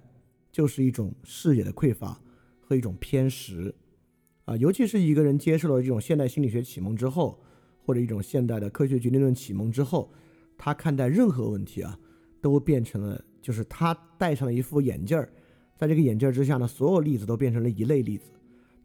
[0.53, 2.21] 就是一种视野的匮乏
[2.61, 3.75] 和一种偏食
[4.44, 4.55] 啊。
[4.59, 7.40] 尤其是一个人接受了这种现代心理学启蒙之后，
[7.87, 10.12] 或者一种现代的科学决定论启蒙之后，
[10.59, 11.99] 他看待任何问题啊，
[12.42, 15.33] 都变成了就是他戴上了一副眼镜儿，
[15.79, 18.25] 在这个眼镜之下呢，所有例子都变成了一类例子。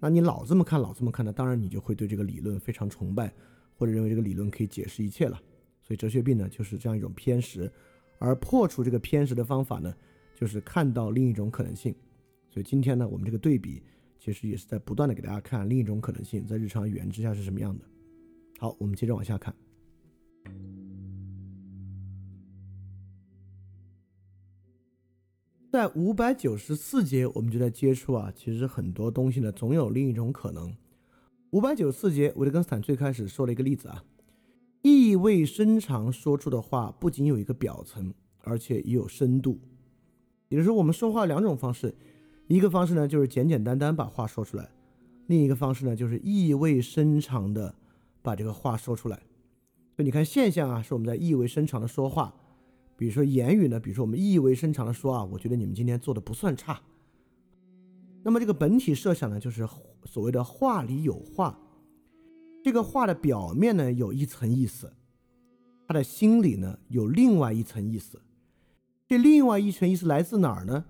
[0.03, 1.31] 那你老这么看，老这么看呢？
[1.31, 3.33] 当然，你就会对这个理论非常崇拜，
[3.73, 5.41] 或者认为这个理论可以解释一切了。
[5.81, 7.71] 所以哲学病呢，就是这样一种偏食，
[8.19, 9.95] 而破除这个偏食的方法呢，
[10.35, 11.95] 就是看到另一种可能性。
[12.49, 13.81] 所以今天呢，我们这个对比
[14.19, 17.85] 其实也是在不断的给大家看另一种可能性在日常语言之下是什么样的。
[18.59, 19.55] 好，我们接着往下看。
[25.73, 30.71] 在五百九十四节，我们就在接触啊，其实很多东西呢，总有另一种可能。
[31.49, 34.03] 五百九十四节，维特根斯坦最开始说了一个例子啊，
[34.83, 39.59] 意味深长说出的话不仅有一个表层，而且也有深度。
[40.49, 41.95] 也就是说，我们说话两种方式，
[42.45, 44.69] 一个方式呢就是简简单单把话说出来，
[45.25, 47.73] 另一个方式呢就是意味深长的
[48.21, 49.15] 把这个话说出来。
[49.95, 52.35] 所以你看现象啊，是我们在意味深长的说话。
[52.95, 56.79] 比如说言语呢，比如说我们意味深长的说啊，我觉得你们今天做的不算差。
[58.23, 59.67] 那么这个本体设想呢，就是
[60.05, 61.59] 所谓的话里有话，
[62.63, 64.93] 这个话的表面呢有一层意思，
[65.87, 68.21] 他的心里呢有另外一层意思。
[69.07, 70.85] 这另外一层意思来自哪儿呢？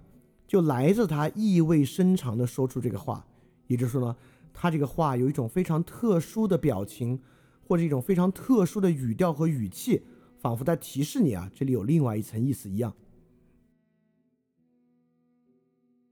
[0.46, 3.26] 就来自他意味深长的说出这个话，
[3.66, 4.16] 也就是说呢，
[4.54, 7.20] 他这个话有一种非常特殊的表情，
[7.68, 10.04] 或者一种非常特殊的语调和语气。
[10.43, 12.93] 仿佛在提示你啊，这里有另外一层意思一样。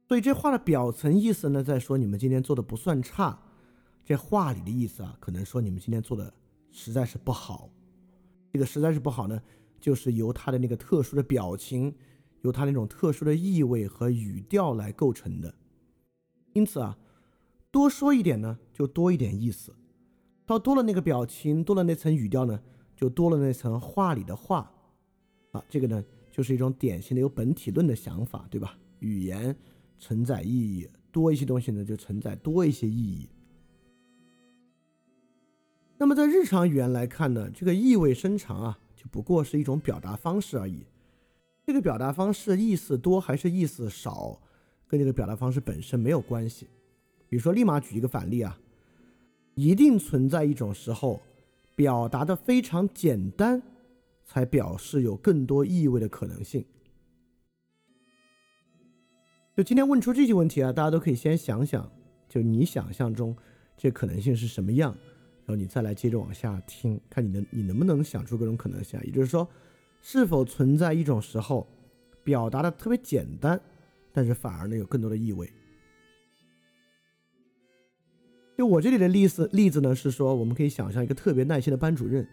[0.08, 3.38] 所以这话的表层意思呢，在说你们今天做的不算差。
[4.06, 6.34] 这话里的意思啊，可能说你们今天做的
[6.72, 7.70] 实在是不好。
[8.54, 9.41] 这个实在是不好呢，
[9.82, 11.94] 就是由他的那个特殊的表情，
[12.39, 15.54] 由他那种特殊的意味和语调来构成的。
[16.54, 16.98] 因此啊，
[17.70, 19.76] 多说一点呢，就多一点意思。
[20.46, 22.62] 到多了那个表情，多了那层语调呢。
[23.02, 24.72] 就多了那层话里的话，
[25.54, 28.78] 啊，这个呢就是一种典型的有本体论的想法，对吧？
[29.00, 29.56] 语言
[29.98, 33.28] 承载意义多一些东西呢，就承载多一些意义。
[35.98, 40.86] 那么在日常语言来看呢，这个意味深长啊，就不过是一种表达方式而已。
[41.66, 44.40] 这个表达方式意思多还是意思少，
[44.88, 46.68] 跟这个表达方式本身没有关系。
[47.28, 48.60] 比如说，立马举一个反例啊，
[49.56, 51.20] 一定存在一种时候。
[51.82, 53.60] 表达的非常简单，
[54.24, 56.63] 才表示有更多意味的可能性。
[59.58, 61.91] 就今天问出这些问题啊，大家都可以先想想，
[62.30, 63.36] 就你想象中
[63.76, 64.96] 这可能性是什么样，
[65.44, 69.00] 然后你再来接着往下听，看你能你能不能想出各种可能性。
[69.04, 69.50] 也就是说，
[70.04, 71.67] 是否存在一种时候，
[72.24, 73.60] 表达的特别简单，
[74.12, 75.52] 但是反而呢有更多的意味。
[78.58, 82.28] 就我这里的例子例子呢，是说我们可以想象一个特别耐心的班主任，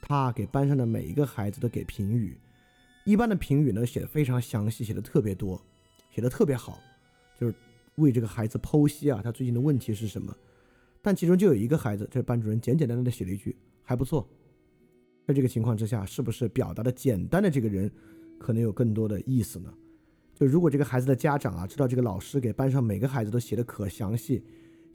[0.00, 2.38] 他给班上的每一个孩子都给评语，
[3.04, 5.60] 一般的评语呢写的非常详细，写的特别多，
[6.10, 6.80] 写的特别好，
[7.40, 7.54] 就是
[7.96, 10.32] 为这个孩子剖析啊，他最近的问题是什么。
[11.02, 14.28] 但其中就有一个孩子，这班主任简简单单的写了一句还不错，
[15.26, 17.90] 在这个情况之下，是不是表达的简单的这个人
[18.38, 19.72] 可能有更多的意思呢？
[20.34, 24.44] 就如果这个孩子的家长啊，知道这个老师给班上每个孩子都写的可详细，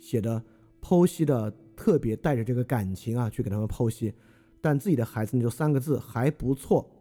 [0.01, 0.43] 写的
[0.81, 4.13] 剖析的特别带着这个感情啊，去给他们剖析，
[4.59, 6.91] 但自己的孩子呢就三个字还不错，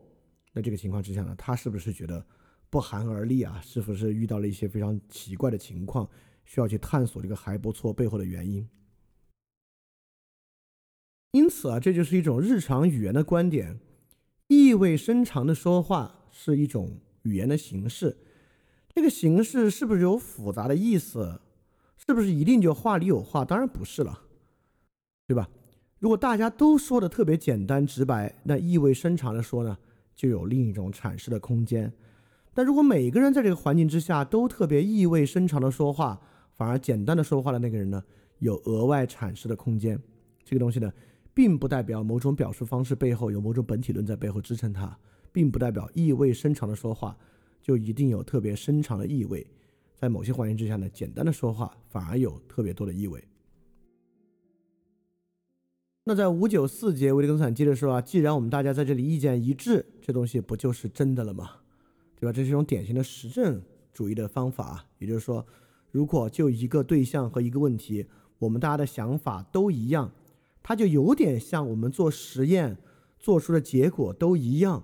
[0.52, 2.24] 那这个情况之下呢，他是不是觉得
[2.68, 3.60] 不寒而栗啊？
[3.64, 6.08] 是不是遇到了一些非常奇怪的情况，
[6.44, 8.68] 需要去探索这个还不错背后的原因？
[11.32, 13.80] 因此啊，这就是一种日常语言的观点，
[14.48, 18.18] 意味深长的说话是一种语言的形式。
[18.92, 21.40] 这个形式是不是有复杂的意思？
[22.06, 23.44] 是不是一定就话里有话？
[23.44, 24.20] 当然不是了，
[25.26, 25.48] 对吧？
[25.98, 29.76] 如果大家都说的特别简单直白，那意味深长的说呢，
[30.14, 31.92] 就有另一种阐释的空间。
[32.54, 36.20] 但如果每个人在这个环境之下都特别意味深长的说话，
[36.56, 38.02] 反而简单的说话的那个人呢，
[38.38, 40.00] 有额外阐释的空间。
[40.44, 40.92] 这个东西呢？
[41.32, 44.98] 并不代表某种表述方式背后有某种本体论在背后支撑它，
[45.30, 47.16] 并不代表意味深长的说话
[47.62, 49.46] 就一定有特别深长的意味。
[50.00, 53.22] 在某些环境之下呢，简单的说话反而有特别多的意味。
[56.04, 61.50] 那在五九四节，维特根斯坦接着说啊，既然我们大家在这里意见一致，这东西不就是真的了吗？
[62.18, 62.32] 对吧？
[62.32, 63.60] 这是一种典型的实证
[63.92, 64.86] 主义的方法。
[64.98, 65.46] 也就是说，
[65.90, 68.06] 如果就一个对象和一个问题，
[68.38, 70.10] 我们大家的想法都一样。
[70.62, 72.78] 它就有点像我们做实验
[73.18, 74.82] 做出的结果都一样，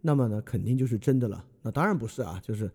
[0.00, 1.44] 那么呢，肯定就是真的了。
[1.62, 2.70] 那当然不是啊，就是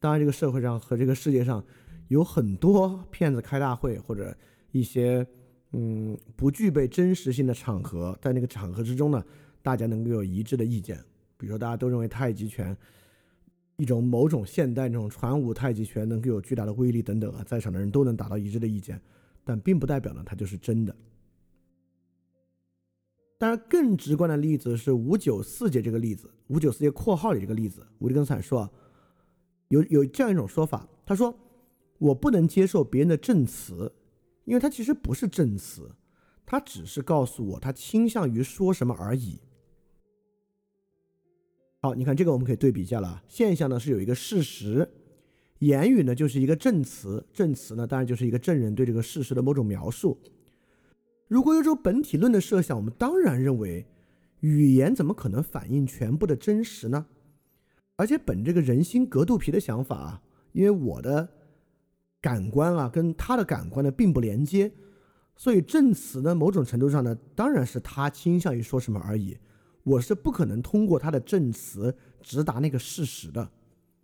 [0.00, 1.64] 当然这个社会上和这个世界上
[2.08, 4.34] 有很多骗子开大会或者
[4.72, 5.24] 一些
[5.72, 9.22] 嗯不具备真实性的场合，在那个场合之中呢，
[9.62, 10.98] 大家能够有一致的意见。
[11.36, 12.76] 比如说大家都认为太极拳
[13.76, 19.00] 一种某种现代那种传武太极拳能够有巨大的威力等等啊，在场的人都能达到一致的意见，
[19.44, 20.96] 但并不代表呢它就是真的。
[23.38, 28.70] 当然，更直观的例子是五九四节这个例子，五九四节括号里这个例子，维特根斯坦说，
[29.70, 31.36] 有有这样一种说法，他说，
[31.98, 33.92] 我不能接受别人的证词，
[34.44, 35.90] 因为他其实不是证词，
[36.44, 39.40] 他只是告诉我他倾向于说什么而已。
[41.80, 44.86] 好，你看这个我们可以对比一下了，现象呢是有一个事实，
[45.60, 50.18] 言语呢就是一个证词，证词呢当然就是一个证人对这个事实的某种描述。
[51.28, 53.86] 如果有种本体论的设想，我们当然认为，
[54.40, 57.06] 语言怎么可能反映全部的真实呢？
[58.00, 61.28] 而且本这个人心隔肚皮的想法啊，因为我的
[62.18, 64.72] 感官啊跟他的感官呢并不连接，
[65.36, 69.36] 所以证词呢某种程度上呢当然是他倾向于说什么而已，
[69.84, 73.50] 我是不可能通过他的证词直达那个事实的，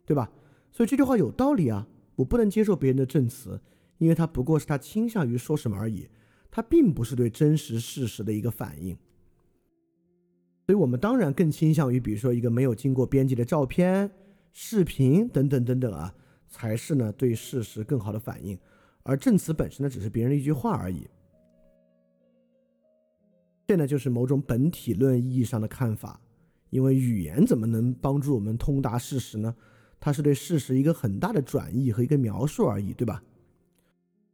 [0.05, 0.31] 对吧？
[0.71, 3.59] 所以这句话有道理啊，我不能接受别人的证词，
[3.97, 6.07] 因为他不过是他倾向于说什么而已。
[6.51, 8.97] 他并不是对真实事实的一个反应，
[10.67, 14.11] 所以我们当然更倾向于，比如说一个没有经过编辑的照片、
[14.53, 16.13] 视频等等等等啊，
[16.49, 18.59] 才是呢对事实更好的反应，
[19.05, 21.07] 而证词本身呢只是别人的一句话而已。
[23.69, 26.21] 这呢就是某种本体论意义上的看法，
[26.71, 29.55] 因为语言怎么能帮助我们通达事实呢？
[30.01, 33.23] 它是对事实一个很大的转译和一个描述而已，对吧？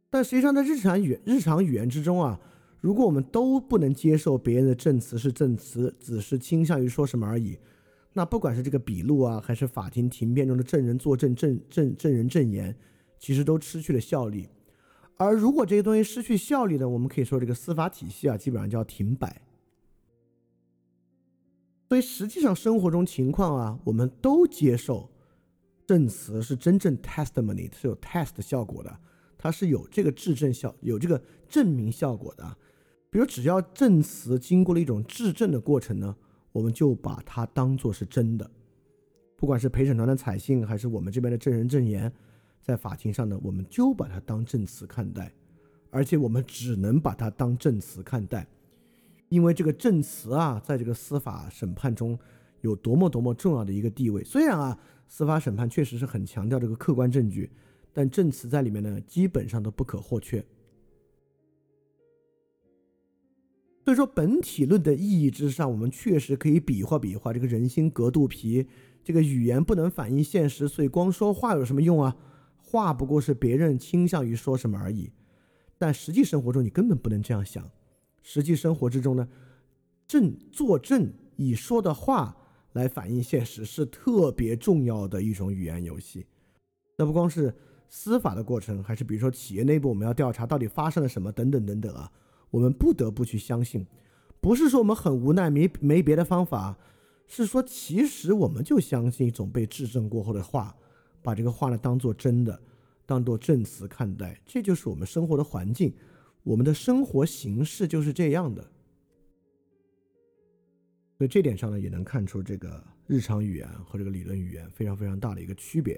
[0.09, 2.39] 但实际上，在日常语日常语言之中啊，
[2.83, 7.57] 如果我们都不能接受别人的证词是证词，只是倾向于说什么而已，
[8.11, 12.75] 那不管是这个笔录啊，还是法庭庭辩中的证人作证证证证人证言，
[13.17, 14.49] 其实都失去了效力。
[15.15, 19.41] 而如果这些东西失去效力呢，我们可以说这个司法体系啊，基本上就要停摆。
[21.87, 25.09] 所以实际上生活中情况啊，我们都接受
[25.87, 28.93] 证词是真正 testimony 是有 test 效果的。
[29.37, 32.57] 它是有这个质证效，有这个证明效果的。
[33.13, 36.15] 比如，只要证词经过了一种质证的过程呢，
[36.51, 38.49] 我们就把它当做是真的。
[39.35, 42.11] 不管是陪审团的采信，还是我们这边的证人证言，
[42.63, 45.31] 在法庭上呢，我们就把它当证词看待。
[45.91, 48.47] 而且我们只能把它当证词看待，
[49.29, 52.17] 因为这个证词啊，在这个司法审判中
[52.61, 54.23] 有多么多么重要的一个地位。
[54.23, 57.51] 虽然啊，司法审判确实是很强调这个客观证据。
[57.93, 60.43] 但证词在里面呢，基本上都不可或缺。
[63.83, 68.65] 所以说，本体论的意义之上，我们确实可以比划比划这个人心隔肚皮，
[69.03, 72.15] 这个语言不能反映现实，所以光说话有什么用啊？
[72.57, 75.11] 话不过是别人倾向于说什么而已。
[75.77, 77.69] 但实际生活中，你根本不能这样想。
[78.21, 79.27] 实际生活之中呢，
[80.07, 82.37] 证作证以说的话
[82.71, 86.25] 来反映现实，是特别重要的一种语言游戏。
[86.97, 87.53] 那不光是。
[87.95, 92.11] 司法的过程，还是比如说企业内部，我们要调查到底发生了什么等等等等啊，
[92.53, 93.83] 我们不得不去相信，
[94.39, 96.77] 不是说我们很无奈，没没别的方法，
[97.25, 100.75] 是说其实我们就相信一种被质证过后的话，
[101.23, 102.61] 把这个话呢当做真的，
[103.07, 105.91] 当做证词看待，这就是我们生活的环境，
[106.43, 108.61] 我们的生活形式就是这样的。
[111.17, 115.95] 所以这点上呢，也能看出这个日常语言和这个理论语言非常非常大的一个区别。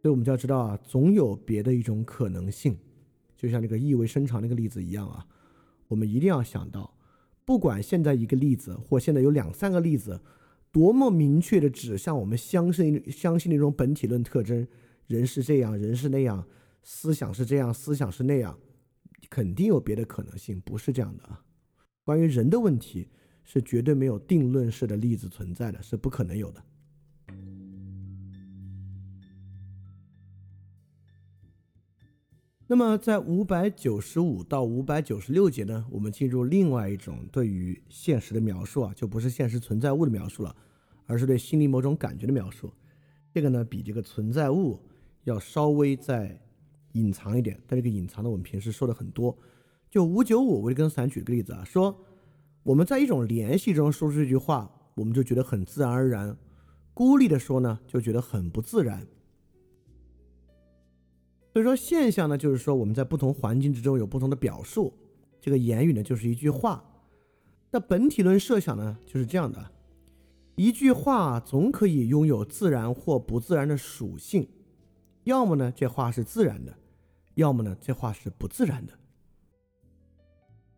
[0.00, 2.78] 所以我们就要知道啊，总有别的一种可能性，
[3.36, 5.26] 就像这个意味深长那个例子一样啊，
[5.88, 6.96] 我们一定要想到，
[7.44, 10.20] 不管现在一个例子或现在有两三个例子，
[10.72, 14.66] 多么明确的指向我们相信相信那种本体论特征，
[15.06, 16.46] 人是这样，人是那样，
[16.82, 18.58] 思想是这样，思想是那样，
[19.28, 21.42] 肯定有别的可能性，不是这样的啊。
[22.04, 23.08] 关于人的问题。
[23.48, 26.60] 是绝对没有定论式的例子存在的，是不可能有的。
[32.68, 40.54] 那么，在五百九十五到五百九十六节呢，我们进入另外一种对于现实的描述啊，就不是现实存在物的描述了，
[41.06, 42.72] 而是对心理某种感觉的描述。
[43.32, 44.80] 这个呢，比这个存在物
[45.22, 46.40] 要稍微再
[46.92, 49.36] 隐藏一点，但这个隐藏的我们平时说的很多。
[49.88, 51.96] 就五九五，我就跟散举个例子啊，说。
[52.64, 56.36] 我们在一种联系中说出这句话，我们就觉得很自然而然；
[56.92, 59.06] 孤立的说呢，就觉得很不自然。
[61.56, 64.92] 所以说现象呢，就是说我们在不同环境之中有不同的表述。
[65.40, 66.84] 这个言语呢，就是一句话。
[67.70, 69.70] 那本体论设想呢，就是这样的：
[70.56, 74.46] 一句话总可以拥有自然或不自然的属性，
[75.24, 76.76] 要么呢这话是自然的，
[77.36, 78.92] 要么呢这话是不自然的。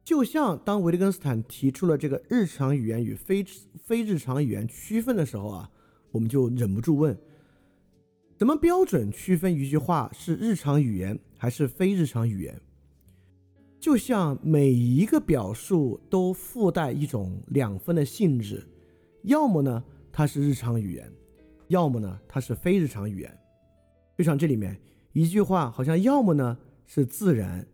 [0.05, 3.45] 就像当维特根斯坦提出了这个日常语言与非
[3.83, 5.69] 非日常语言区分的时候啊，
[6.13, 7.19] 我们就忍不住问：
[8.39, 12.57] 怎么标准区分一句话是日常语言还是非日常语言？
[13.81, 18.65] 就像每一个表述都附带一种两分的性质，
[19.25, 19.83] 要么呢
[20.13, 21.13] 它是日常语言，
[21.67, 23.39] 要么呢它是非日常语言。
[24.17, 24.81] 就像这里面
[25.13, 27.67] 一句话，好像要么呢是自然，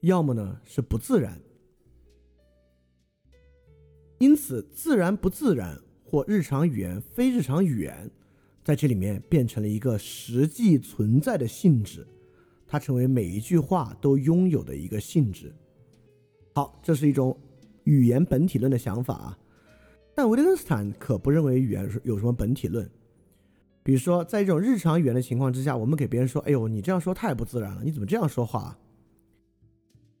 [0.00, 1.40] 要么呢是不自然。
[4.18, 8.10] 因此，自然不自然或日常语言非日常语言，
[8.68, 12.06] 在这里面变成了一个实际存在的性质，
[12.66, 15.50] 它成为每一句话都拥有的一个性质。
[16.54, 17.34] 好，这是一种
[17.84, 19.38] 语言本体论的想法啊。
[20.14, 22.86] 但维特根斯坦可不认为语言有什么本体论。
[23.82, 28.78] 比如说，在这种日常语言的情况之下，我们给别人说：“哎呦，你这样说太不自然了，你怎么这样说话？”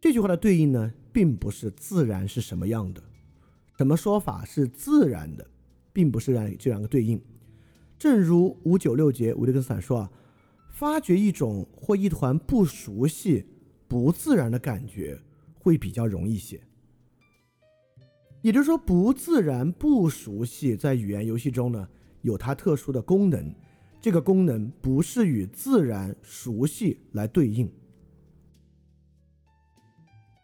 [0.00, 3.02] 这句话的对应呢，并不是自然是什么样的。
[3.76, 5.46] 什么说法是自然的，
[5.92, 7.20] 并不是让这两个对应。
[7.98, 10.10] 正如五九六节，维特根斯坦说啊，
[10.70, 13.44] 发掘一种或一团不熟悉、
[13.88, 15.20] 不自然的感觉
[15.58, 16.60] 会比较容易些。
[18.40, 21.88] 也就是说，不自然、不熟悉在语言游戏中呢
[22.22, 23.52] 有它特殊的功能，
[24.00, 27.68] 这个功能不是与自然、熟悉来对应。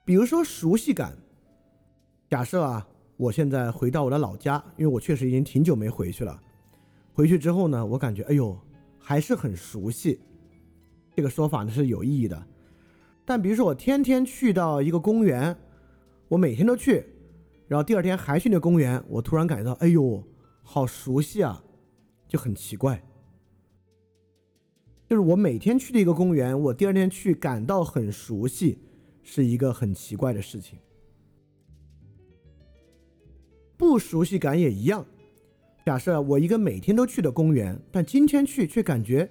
[0.05, 1.17] 比如说熟悉感，
[2.29, 2.89] 假设啊。
[3.17, 6.43] 我现在回到我的老家，因为我确实已经挺久没回去了。
[7.15, 8.59] 回去之后呢，我感觉哎呦，
[8.99, 10.21] 还是很熟悉。
[11.17, 12.47] 这个说法呢是有意义的。
[13.25, 15.57] 但比如说我天天去到一个公园，
[16.29, 17.07] 我每天都去，
[17.69, 20.23] 然后第二天还去那公园，我突然感觉到哎呦，
[20.63, 21.63] 好熟悉啊，
[22.29, 23.03] 就很奇怪。
[25.09, 28.79] 就是我每天去的一个公园，我第二天去感到很熟悉，
[29.23, 30.79] 是一个很奇怪的事情。
[33.77, 35.07] 不熟悉感也一样。
[35.85, 39.29] 假设我一个每天都去的公园，但今天去却感觉，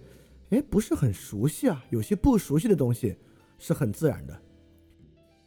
[0.51, 1.83] 哎，不是很熟悉啊。
[1.89, 3.15] 有些不熟悉的东西
[3.57, 4.39] 是很自然的。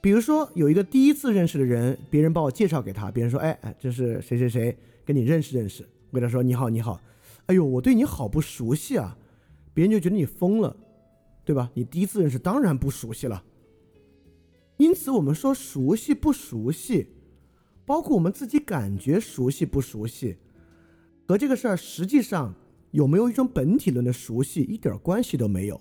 [0.00, 5.86] 比如说，有一个第一次认识的人，别人把我介绍给他，别人说，哎哎，这是谁谁谁，跟你认识认识。
[6.10, 7.00] 我跟他说，你好你好，
[7.46, 9.16] 哎呦，我对你好不熟悉啊。
[9.72, 10.76] 别人就觉得你疯了，
[11.44, 11.70] 对吧？
[11.74, 13.44] 你第一次认识，当然不熟悉了。
[14.76, 17.12] 因此，我们说熟悉不熟悉。
[17.84, 20.38] 包括我们自己感觉熟悉不熟悉，
[21.26, 22.54] 和这个事儿实际上
[22.92, 25.80] 有没有一种本体论的熟悉一点关系都没有。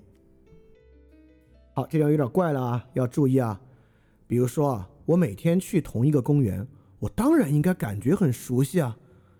[1.73, 3.61] 好，这样有点怪了啊，要注意啊。
[4.27, 6.67] 比如说啊，我每天去同一个公园，
[6.99, 8.97] 我当然应该感觉很熟悉啊，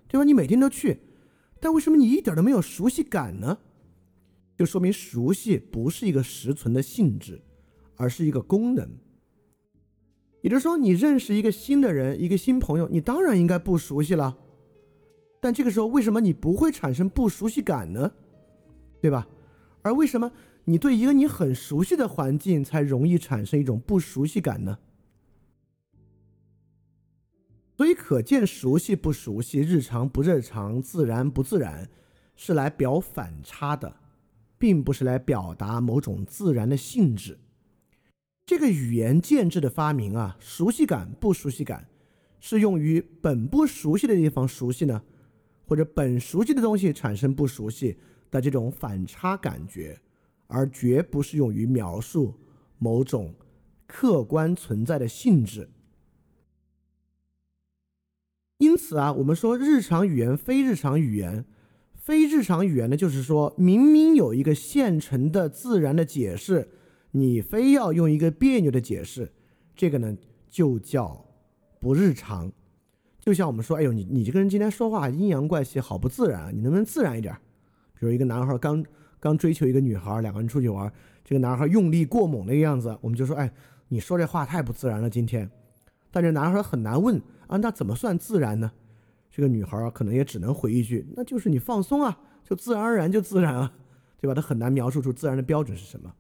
[0.08, 0.24] 对吧？
[0.24, 1.00] 你每天都去，
[1.60, 3.58] 但为什么你一点都没有熟悉感呢？
[4.58, 7.42] 就说明熟悉不是一个实存的性质，
[7.96, 8.88] 而是一个功能。
[10.42, 14.38] 也就是说，你认识一个新的人，一个新朋友，你当然应该不熟悉了。
[15.46, 18.12] 但这个时候，为什么你不会产生不熟悉感呢？
[19.00, 19.28] 对吧？
[19.84, 20.32] 而为什么
[20.64, 24.80] 你对一个你很熟悉的环境才容易产生一种不熟悉感呢？
[27.78, 31.88] 所以可见，熟悉不熟悉，日常不日常，自然不自然，
[32.36, 33.98] 是来表反差的，
[34.58, 37.38] 并不是来表达某种自然的性质。
[38.48, 41.88] 这个语言建制的发明啊，熟悉感、不熟悉感，
[42.40, 45.04] 是用于本不熟悉的地方熟悉呢，
[45.66, 47.98] 或者本熟悉的东西产生不熟悉
[48.30, 50.00] 的这种反差感觉，
[50.48, 52.34] 而绝不是用于描述
[52.78, 53.34] 某种
[53.88, 55.70] 客观存在的性质。
[58.60, 61.46] 因此啊，我们说日常语言、非日常语言，
[61.94, 66.70] 非日常语言呢，就是说明明有一个现成的自然的解释，
[67.12, 69.34] 你非要用一个别扭的解释，
[69.76, 70.18] 这个呢
[70.50, 71.26] 就叫
[71.80, 72.52] 不日常。
[73.26, 76.52] 就像我们说，哎呦，你你这个人今天说话阴阳怪气，好不自然啊！
[76.54, 77.36] 你能不能自然一点？
[78.00, 78.86] 比如一个男孩刚
[79.20, 80.90] 刚追求一个女孩，两个人出去玩，
[81.24, 83.52] 这个男孩用力过猛那个样子，我们就说，哎，
[83.88, 85.50] 你说这话太不自然了，今天。
[86.12, 87.22] 但这男孩很难问。
[87.48, 88.72] 啊，那怎么算自然呢？
[89.30, 93.72] 这个女孩，可能也只能回一句：“那就是你放松啊，就自然而然就自然啊，
[94.20, 96.12] 对吧？”她很难描述出自然的标准是什么。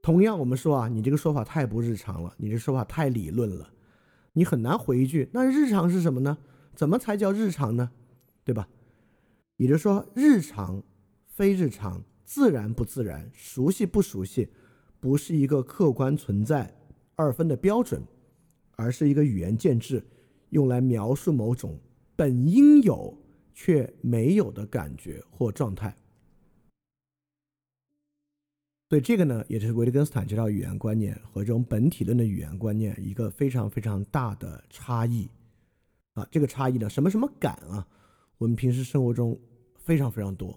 [0.00, 3.68] 同样，我们说啊，你这个说法太不日常了，你这说法太理论了，
[4.34, 6.38] 你很难回一句：“那日常是什么呢？
[6.76, 7.90] 怎么才叫日常呢？
[8.44, 8.68] 对吧？”
[9.56, 10.82] 也就是说，日常、
[11.26, 14.50] 非日常、自然不自然、熟悉不熟悉，
[15.00, 16.72] 不是一个客观存在
[17.16, 18.02] 二分的标准。
[18.76, 20.04] 而是一个语言建制，
[20.50, 21.78] 用来描述某种
[22.16, 23.16] 本应有
[23.54, 25.94] 却没有的感觉或状态。
[28.94, 35.28] 所以这个呢，也是维特根斯坦这套语言观念和这种本体论的语言观念一个非常非常大的差异。
[36.12, 37.84] 啊，这个差异呢，什么什么感啊？
[38.38, 39.36] 我们平时生活中
[39.74, 40.56] 非常非常多，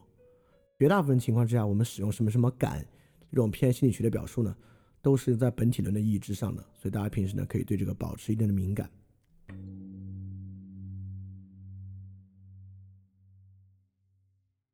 [0.78, 2.86] 绝大部分情况之下，我们使用什么什么感
[3.32, 4.56] 这种偏心理学的表述呢？
[5.02, 8.88] 都是在本体论的意义之上的，所以大家平时呢可以对这个保持一定的敏感。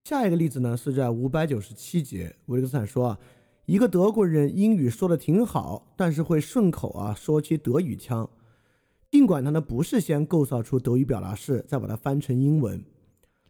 [0.03, 3.19] 下一个例子呢是在五百九十七节，维特根斯坦说啊，
[3.65, 8.29] 一个德国人英语说的挺好，但是会顺口啊说起德语腔，
[9.09, 12.83] 尽管他呢不是先构造出德语表达式，再把它翻成英文，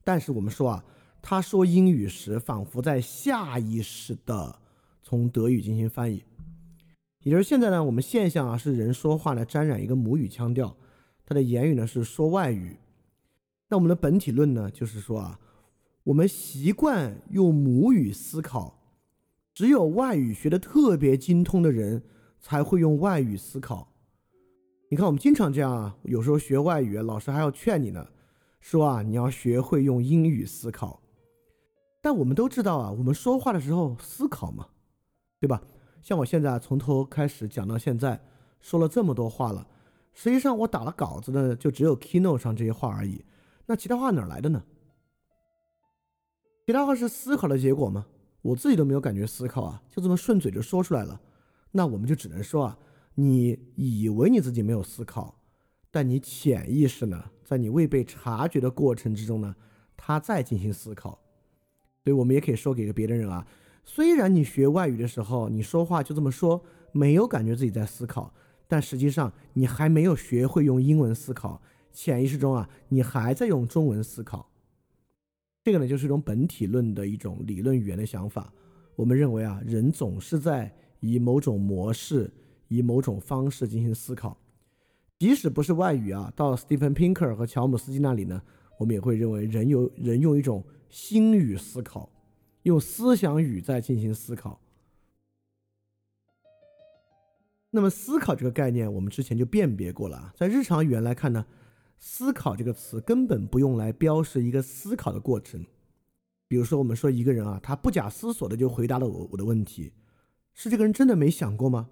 [0.03, 0.86] 但是我们说啊，
[1.20, 4.55] 他说英语时仿佛在下意识的
[5.01, 6.24] 从德语进行翻译。
[7.24, 10.76] 也就是现在呢，我们现象啊是人说话呢沾染一个母语腔调，
[11.26, 12.78] 他的言语呢是说外语。
[13.70, 15.39] 那我们的本体论呢，就是说啊，
[16.03, 18.82] 我们习惯用母语思考，
[19.54, 22.04] 只有外语学的特别精通的人
[22.39, 23.93] 才会用外语思考。
[24.89, 28.08] 你看，我们经常这样啊，有时候学外语，老师还要劝你呢，
[28.60, 31.01] 说啊，你要学会用英语思考。
[32.01, 34.68] 但我们都知道啊，我们说话的时候思考嘛，
[35.39, 35.62] 对吧？
[36.01, 38.20] 像我现在从头开始讲到现在，
[38.60, 39.66] 说了这么多话了，
[40.14, 43.24] 实际上我打了稿子的，就只有 Keynote 上这些话而已。
[43.68, 44.64] 那其他话哪来的呢？
[46.66, 48.06] 其他话是思考的结果吗？
[48.43, 51.19] 我自己都没有感觉思考啊，就这么顺嘴就说出来了。
[51.71, 52.77] 那我们就只能说啊，
[53.15, 55.39] 你以为你自己没有思考，
[55.89, 59.55] 但你潜意识呢，在你未被察觉的过程之中呢，
[59.97, 61.19] 他在进行思考。
[62.03, 63.47] 所以我们也可以说给个别的人啊。
[63.85, 68.33] 虽然你学外语的时候，你说话就这么说，没有感觉自己在思考，
[68.67, 74.53] 但实际上你还没有学会用英文思考，潜意识中啊，你还在用中文思考。
[75.64, 78.53] 这个呢，就是一种本体论的一种理论语言的想法。
[78.95, 82.32] 我们认为啊，人总是在以某种模式、
[82.68, 84.38] 以某种方式进行思考，
[85.20, 88.41] 即使不是外语啊，到 Stephen Pinker 和乔姆斯基那里呢，
[88.78, 92.09] 我们也会认为人有人用一种心语思考。
[92.64, 94.57] 用思想语在进行思考。
[97.70, 100.34] 那么，思考这个概念，我们之前就辨别过了啊。
[100.38, 101.45] 在日常语言来看呢，
[102.06, 105.66] 思考这个词根本不用来标示一个思考的过程。
[106.49, 109.93] 比如说，我们说一个人啊，他不假思索的就回答了我我的问题，
[110.54, 111.89] 是这个人真的没想过吗？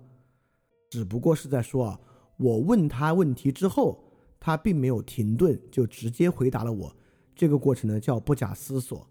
[0.89, 1.99] 只不过是在说啊，
[2.35, 4.03] 我问他问题之后，
[4.37, 6.93] 他并没有停顿，就直接回答了我。
[7.33, 9.09] 这个过程呢，叫不假思索。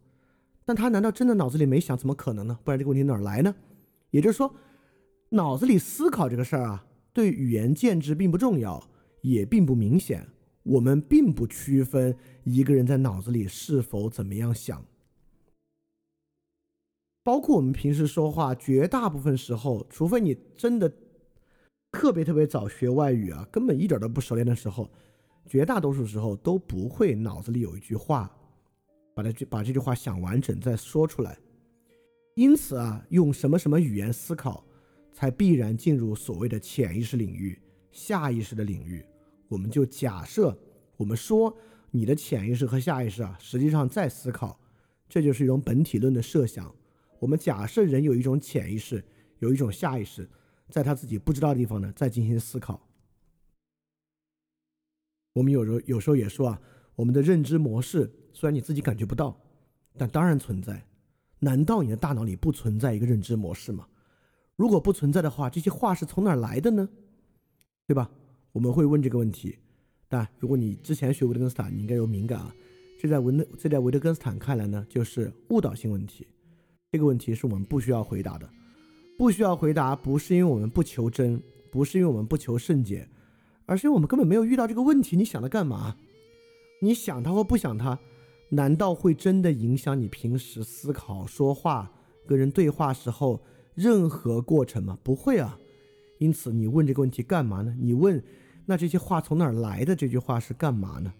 [0.66, 1.96] 但他难道真的脑子里没想？
[1.96, 2.58] 怎么可能呢？
[2.62, 3.54] 不然这个问题哪儿来呢？
[4.10, 4.54] 也就是说，
[5.30, 6.84] 脑子里思考这个事儿啊，
[7.14, 8.86] 对语言建制并不重要，
[9.22, 10.28] 也并不明显。
[10.62, 14.84] 我们并不区分一个人在脑子里是否怎么样想。
[17.22, 20.92] 包括我们平时说话，绝大部分时候，除非你真的
[21.92, 24.90] 特别特别早学外语啊，根本一点都不熟练的时候，
[25.46, 28.34] 绝大多数时候都不会脑子里有一句话。
[29.12, 31.36] 把这句把这句话想完整再说出来，
[32.36, 34.64] 因此啊，用什么什么语言思考，
[35.12, 39.04] 才必然进入所谓的潜意识领域、下意识的领域，
[39.50, 40.56] 我们就假设
[40.96, 41.54] 我们说
[41.90, 44.56] 你的潜意识和下意识啊，实际上在思考，
[45.08, 46.72] 这就是一种本体论的设想。
[47.18, 49.04] 我们假设人有一种潜意识，
[49.40, 50.28] 有一种下意识，
[50.68, 52.80] 在他自己不知道的地方呢，在进行思考。
[55.32, 56.60] 我们有时候有时候也说啊，
[56.94, 59.36] 我们的认知模式虽然你自己感觉不到，
[59.98, 60.86] 但当然存在。
[61.40, 63.88] 难道你的大脑里不存在一个认知模式吗？
[64.54, 66.88] 如果不存在的话，这些话是从哪来的呢？
[67.86, 68.10] 对吧？
[68.52, 69.56] 我们会问这个问题。
[70.08, 72.54] 但如果你之前学维特根斯坦，你应该有敏感啊。
[72.98, 76.26] 这在维特这在维特根斯坦看来呢，就是误导性问题。
[76.92, 78.50] 这个问题是我们不需要回答的，
[79.16, 81.40] 不需要回答，不是因为我们不求真，
[81.70, 83.08] 不是因为我们不求甚解，
[83.66, 85.16] 而是因为我们根本没有遇到这个问题。
[85.16, 85.96] 你想它干嘛？
[86.82, 87.98] 你想它或不想它？
[88.50, 91.92] 难道会真的影响你平时思考、说话、
[92.26, 93.40] 跟人对话时候
[93.76, 94.98] 任何过程吗？
[95.04, 95.56] 不会啊。
[96.20, 97.74] 因此，你问这个问题干嘛呢？
[97.80, 98.22] 你问，
[98.66, 99.96] 那这些话从哪儿来的？
[99.96, 101.14] 这句话是干嘛呢？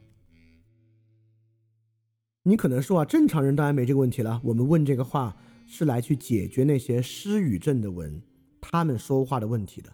[2.42, 4.38] 你可能说啊，正常人当然没这个问题了。
[4.44, 5.34] 我们问这个话
[5.66, 8.20] 是来去解决那些失语症的文
[8.61, 9.90] 他们说话的问题的。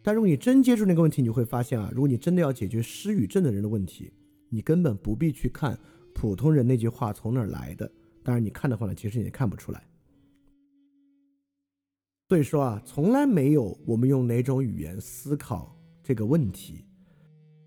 [0.00, 4.12] 但如果你真接触那个问题，你会发现啊，如果你真的要解决失语症的人的问题，
[4.48, 5.76] 你根本不必去看。
[6.14, 7.90] 普通人那句话从哪儿来的？
[8.22, 9.82] 当然，你看的话呢，其实你也看不出来。
[12.30, 16.84] 所以说啊，从来没有我们用哪种语言思考这个问题。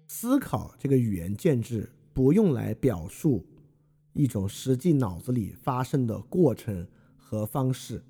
[0.08, 3.46] 思考这个语言建制不用来表述
[4.14, 6.88] 一种实际脑子里发生的过程
[7.18, 8.02] 和方式。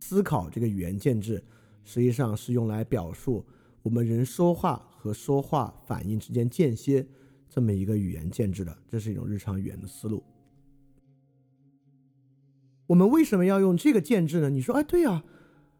[0.00, 1.40] 思考这个语言建制
[1.84, 3.46] 实际上是用来表述
[3.82, 7.06] 我们人说话和说话反应之间间歇。
[7.48, 10.24] 这么一个语言建制的，这是一种日常语言的思路。
[12.88, 14.50] 我们为什么要用这个建制呢？
[14.50, 15.22] 你说，哎，对呀，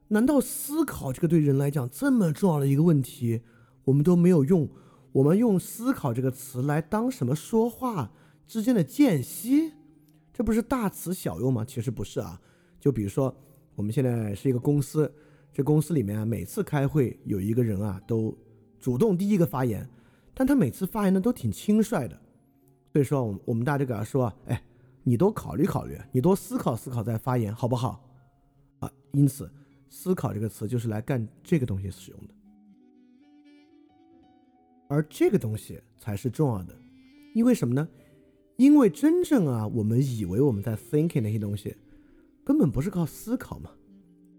[0.09, 3.43] 难道思考这个对人来讲这么重要的一个问题，
[3.85, 4.69] 我们都没有用？
[5.13, 8.13] 我们用思考这个词来当什么说话
[8.47, 9.73] 之间的间隙？
[10.33, 11.65] 这不是大词小用吗？
[11.65, 12.41] 其实不是啊。
[12.79, 13.35] 就比如说，
[13.75, 15.13] 我们现在是一个公司，
[15.53, 18.37] 这公司里面啊，每次开会有一个人啊，都
[18.79, 19.89] 主动第一个发言。
[20.33, 22.17] 但他每次发言呢都挺轻率的，
[22.93, 24.63] 所以说我们我们大家给他说，哎，
[25.03, 28.09] 你多考虑考虑，你多思考思考再发言，好不好？
[28.79, 29.51] 啊，因此
[29.89, 32.35] “思考”这个词就是来干这个东西使用的，
[34.89, 36.75] 而这个东西才是重要的，
[37.35, 37.89] 因为什么呢？
[38.57, 41.77] 因为真正啊，我们以为我们在 thinking 那些东西，
[42.45, 43.71] 根本不是靠思考嘛。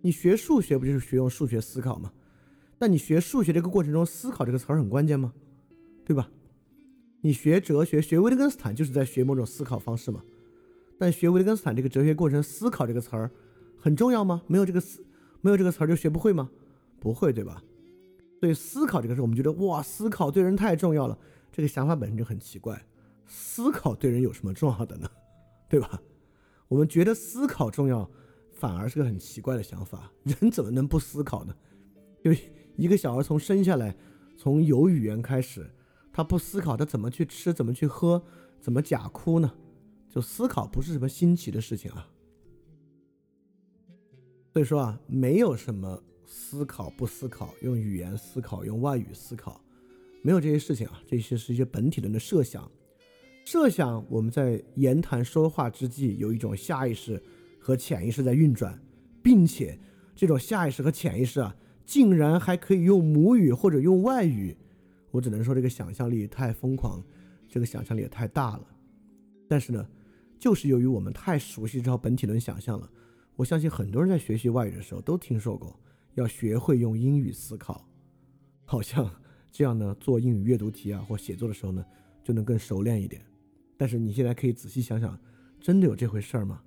[0.02, 2.12] 你学数学不就是学用数学思考吗？
[2.78, 5.34] 那你学数学这个过程中，思考这个词儿很关键吗？
[6.06, 6.30] 对吧？
[7.22, 10.24] 你学哲学，学维特根斯坦就是在学某种思考方式嘛。
[10.98, 13.30] 但学维特根斯坦这个哲学过程，思考这个词儿
[13.78, 14.42] 很重要吗？
[14.48, 15.04] 没有这个思，
[15.42, 16.50] 没有这个词儿就学不会吗？
[17.00, 17.64] 不会，对吧？
[18.40, 21.18] 所以思考这个事，我们觉得哇，思考对人太重要了。
[21.52, 22.86] 这个想法本身就很奇怪。
[23.26, 25.10] 思考对人有什么重要的呢？
[25.70, 26.02] 对吧？
[26.68, 28.10] 我们觉得思考重要，
[28.52, 30.12] 反而是个很奇怪的想法。
[30.24, 31.54] 人怎么能不思考呢？
[32.24, 32.32] 就
[32.76, 33.96] 一个小孩从生下来，
[34.38, 35.70] 从有语言开始。
[36.12, 38.22] 他不思考，他怎么去吃，怎么去喝，
[38.60, 39.54] 怎么假哭呢？
[40.10, 42.08] 就思考不是什么新奇的事情啊。
[44.60, 49.64] 所以说啊，没有什么思考不思考，用语言思考，用外语思考，
[50.22, 51.02] 没有这些事情啊。
[51.08, 52.70] 这些是一些本体论的设想。
[53.46, 57.24] 设想我们在言谈说话之际，有一种下意识
[57.58, 58.78] 和潜意识在运转，
[59.24, 59.80] 并且
[60.14, 61.56] 这种下意识和潜意识啊，
[61.86, 64.58] 竟然还可以用母语或者用外语。
[65.12, 67.02] 我只能说这个想象力太疯狂，
[67.48, 68.68] 这个想象力也太大了。
[69.48, 69.88] 但是呢，
[70.38, 72.92] 就是由于我们太熟悉这套本体论想象了，
[73.40, 75.74] 我相信很多人在学习外语的时候都听说过，
[76.16, 77.88] 要学会用英语思考，
[78.66, 79.10] 好像
[79.50, 81.86] 这样呢，做英语阅读题啊或写作的时候呢，
[82.22, 83.26] 就能更熟练一点。
[83.78, 85.18] 但是你现在可以仔细想想，
[85.58, 86.62] 真的有这回事儿吗？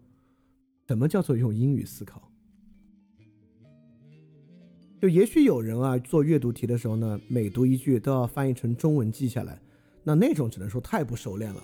[0.88, 2.32] 什么叫做用英语思考？
[4.98, 9.60] 就也许有人啊，做阅读题的时候呢，每读一句都要翻译成中文记下来，
[10.02, 11.62] 那那种只能说太不熟练了。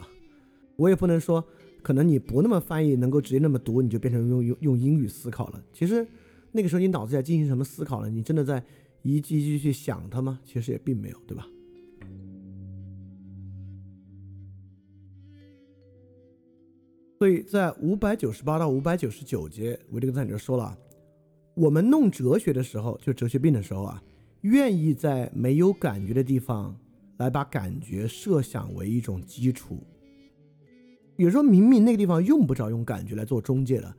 [0.77, 1.43] 我也不能说，
[1.83, 5.65] 可能你不那么翻译，能够直接那么读，你就变成用用用英语思考了。
[5.73, 6.07] 其实
[6.53, 8.11] 那个时候你脑子在进行什么思考呢？
[8.11, 8.63] 你真的在
[9.03, 10.41] 一句一句去想它吗？
[10.45, 11.47] 其实也并没有，对吧？
[17.19, 20.79] 所以在五百九十八到五百九十九节，维特根斯坦就说了。
[21.55, 24.01] 我们弄哲学的时候，就哲学病的时候啊，
[24.43, 26.79] 愿意在没有感觉的地方
[27.17, 29.83] 来把感觉设想为一种基础。
[31.19, 33.93] 有时候明明那个地方用不着用感觉来做中介的，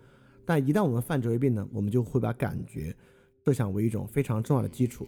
[0.45, 2.95] 但一旦我们犯哲学病呢，我们就会把感觉
[3.43, 5.05] 设想为一种非常重要的基础。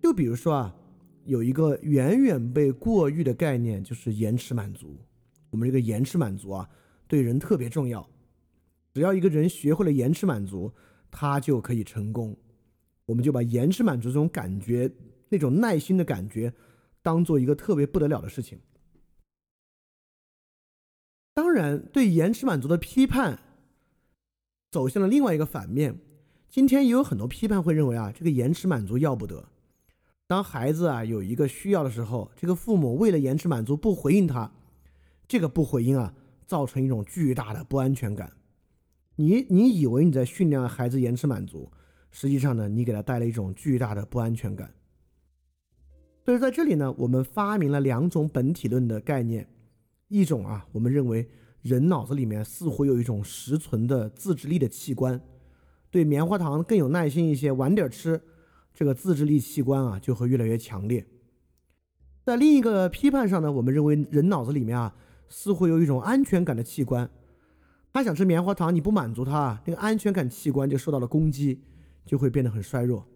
[0.00, 0.76] 就比如说啊，
[1.24, 4.96] 有一个远远被过誉的概念，就是延迟满足。
[5.50, 6.68] 我们这个延迟满足啊，
[7.08, 8.08] 对人特别重要。
[8.94, 10.72] 只要一个人学会了延迟满足，
[11.10, 12.36] 他就可以成功。
[13.04, 14.88] 我们就把延迟满足这种感觉、
[15.28, 16.54] 那种耐心的感觉，
[17.02, 18.60] 当做一个特别不得了的事情。
[21.36, 23.38] 当然，对延迟满足的批判
[24.70, 25.94] 走向了另外一个反面。
[26.48, 29.46] 今天也有很多批判会认为啊，这个延迟满足要不得。
[30.26, 34.50] 当孩子啊有一个需要的时候，这个父母为了延迟满足不回应他，
[35.28, 36.14] 这个不回应啊，
[36.46, 38.32] 造成一种巨大的不安全感。
[39.16, 41.70] 你你以为你在训练孩子延迟满足，
[42.10, 44.72] 实际上呢，你给他带来一种巨大的不安全感。
[46.24, 49.46] 所以在这里呢，我们发明了两种本体论的概念，
[50.08, 51.28] 一种啊，我们认为
[51.62, 55.20] 人脑子里面似乎有一种实存的自制力的器官。
[55.90, 58.20] 对棉花糖更有耐心一些，晚点吃，
[58.74, 61.06] 这个自制力器官啊就会越来越强烈。
[62.24, 64.94] 在另一个批判上呢，我们认为人脑子里面啊
[65.28, 67.08] 似乎有一种安全感的器官，
[67.92, 71.62] 他想吃棉花糖，你不满足他，那个安全感器官就受到了攻击，
[72.04, 73.06] 就会变得很衰弱。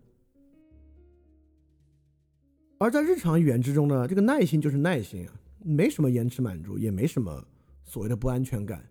[2.78, 7.44] 而在日常语言之中呢，这个耐心就是耐心啊，没什么延迟满足，也没什么
[7.84, 8.84] 所谓的不安全感，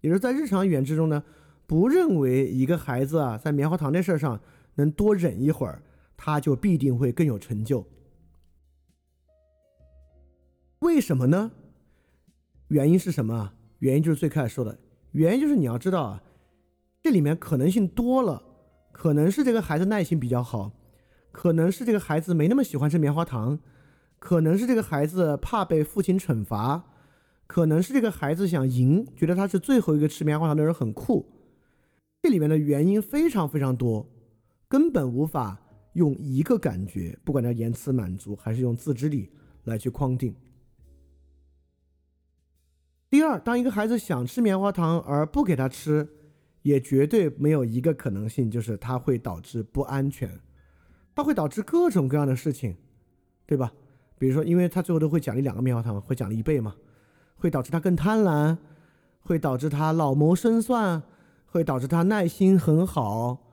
[0.00, 1.22] 也就是在日常语言之中呢。
[1.66, 4.38] 不认为一个孩子啊，在棉花糖这事儿上
[4.74, 5.82] 能多忍一会儿，
[6.14, 7.86] 他就必定会更有成就。
[10.80, 11.50] 为什么呢？
[12.68, 13.54] 原因是什么？
[13.78, 14.78] 原因就是最开始说的，
[15.12, 16.22] 原因就是你要知道啊，
[17.02, 18.42] 这里面可能性多了，
[18.92, 20.70] 可能是这个孩子耐心比较好，
[21.32, 23.58] 可能是这个孩子没那么喜欢吃棉花糖，
[24.24, 26.82] 可能是这个孩子怕被父亲惩罚，
[27.46, 31.30] 可能是这个孩子想赢，觉得他是最后一个吃棉花糖的人，很酷。
[32.22, 34.08] 这里面的原因非常非常多，
[34.66, 35.60] 根本无法
[35.92, 39.30] 用一个感觉，不管叫延迟满足还是用自制力
[39.64, 40.34] 来去框定。
[43.10, 46.08] 第二，当一个孩子想吃棉花糖而不给他吃，
[46.62, 50.40] 也绝对没有一个可能性，就是它会导致不安全，
[51.14, 52.74] 它会导致各种各样的事情，
[53.44, 53.70] 对吧？
[54.24, 56.74] 比如说，因为他最后都会奖励两个棉花糖，会奖励一倍嘛，
[57.36, 58.56] 会导致他更贪婪，
[59.20, 61.02] 会导致他老谋深算。
[61.46, 63.52] 会导致他耐心很好，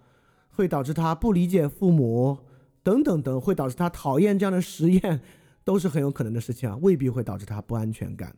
[0.49, 2.35] 会导致他不理解父母，
[2.81, 5.21] 等等等，会导致他讨厌这样的实验，
[5.63, 8.35] 都是很有可能的事情啊，未必会导致他不安全感。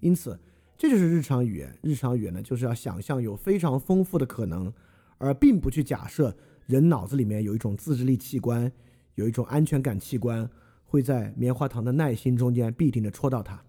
[0.00, 0.36] 因此，
[0.76, 1.78] 这就是日常语言。
[1.82, 4.72] 日常语言呢，就是要想象有非常丰富的可能，
[5.18, 6.34] 而并不去假设
[6.66, 8.72] 人脑子里面有一种自制力器官，
[9.14, 10.50] 有一种安全感器官，
[10.86, 13.62] 会在棉花糖的耐心中间必定的戳到他。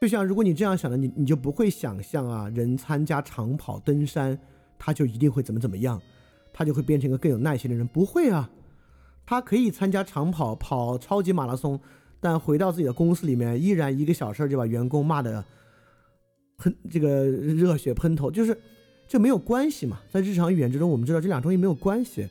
[0.00, 4.36] 就像如果你这样想的，你你就不会想象啊，人参加长跑登山，
[4.76, 6.02] 他就一定会怎么怎么样，
[6.52, 7.86] 他就会变成一个更有耐心的人。
[7.86, 8.50] 不会啊，
[9.24, 11.78] 他可以参加长跑，跑超级马拉松，
[12.18, 15.44] 但回到自己的公司里面，依然一个小事就把员工骂的
[16.58, 18.60] 喷这个热血喷头，就是
[19.06, 20.00] 这没有关系嘛。
[20.10, 22.28] 在日常语言之中，我们知道这两东西没有关系，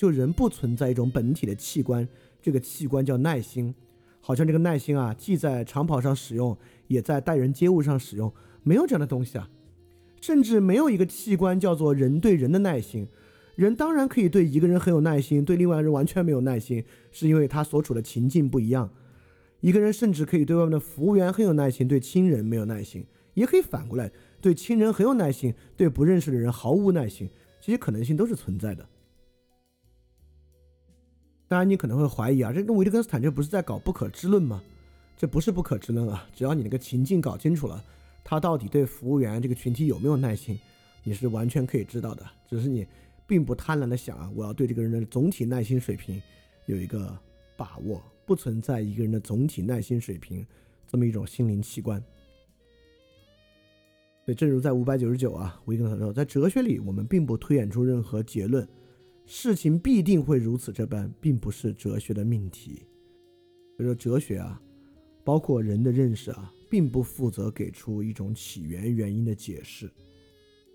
[0.00, 2.08] 就人不存在一种本体的器官，
[2.40, 3.74] 这个器官叫耐心。
[4.22, 8.32] 好像这个耐心啊，既在长跑上使用，也在待人接物上使用，
[8.62, 9.50] 没有这样的东西啊，
[10.18, 13.08] 甚至没有一个器官叫做人对人的耐心。
[13.56, 16.82] 人当然可以对一个人很有耐心，对另外人完全没有耐心，
[17.12, 18.90] 是因为他所处的情境不一样。
[19.60, 27.28] 一个人甚至可以对外面的服务员很有耐心，对亲人没有耐心，也可以反过来，对亲人很有耐心，对不认识的人毫无耐心。
[27.60, 28.88] 这些可能性都是存在的。
[31.50, 34.62] 当然，你可能会怀疑啊，这跟维特根斯坦这不是在搞不可知论吗？
[35.16, 37.84] 这不是不可知论啊，只要你那个情境搞清楚了，
[38.22, 40.56] 他到底对服务员这个群体有没有耐心，
[41.02, 42.24] 你是完全可以知道的。
[42.48, 42.86] 只是你
[43.26, 46.22] 并不贪婪的想啊，我要对这个人的总体耐心水平
[46.66, 47.18] 有一个
[47.56, 50.46] 把握，不存在一个人的总体耐心水平
[50.86, 52.00] 这么一种心灵器官。
[54.24, 58.64] 所以，正如在五百九十九啊，维特根斯坦说，在哲学里，我们并不推演出任何结论。
[59.32, 62.82] 事情必定会如此这般，并不是哲学的命题。
[63.76, 64.60] 所以说，哲学啊，
[65.22, 69.88] 包括人的认识啊，并不负责给出一种起源原因的解释。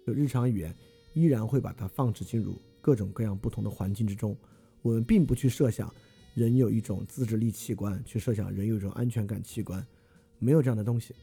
[0.07, 0.73] 就日常语言，
[1.13, 4.33] 依然会把它放置进入各种各样不同的环境之中。
[4.81, 5.93] 我们并不去设想
[6.33, 9.85] 人有一种自制力器官，去设想人有一种安全感器官，
[10.39, 11.13] 没有这样的东西。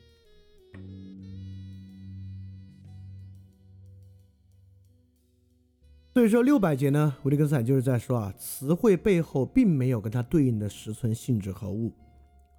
[6.13, 11.91] 所以说六百节呢，维特根斯坦就是在说啊，词汇背后并没有跟它对应的实存性质和物。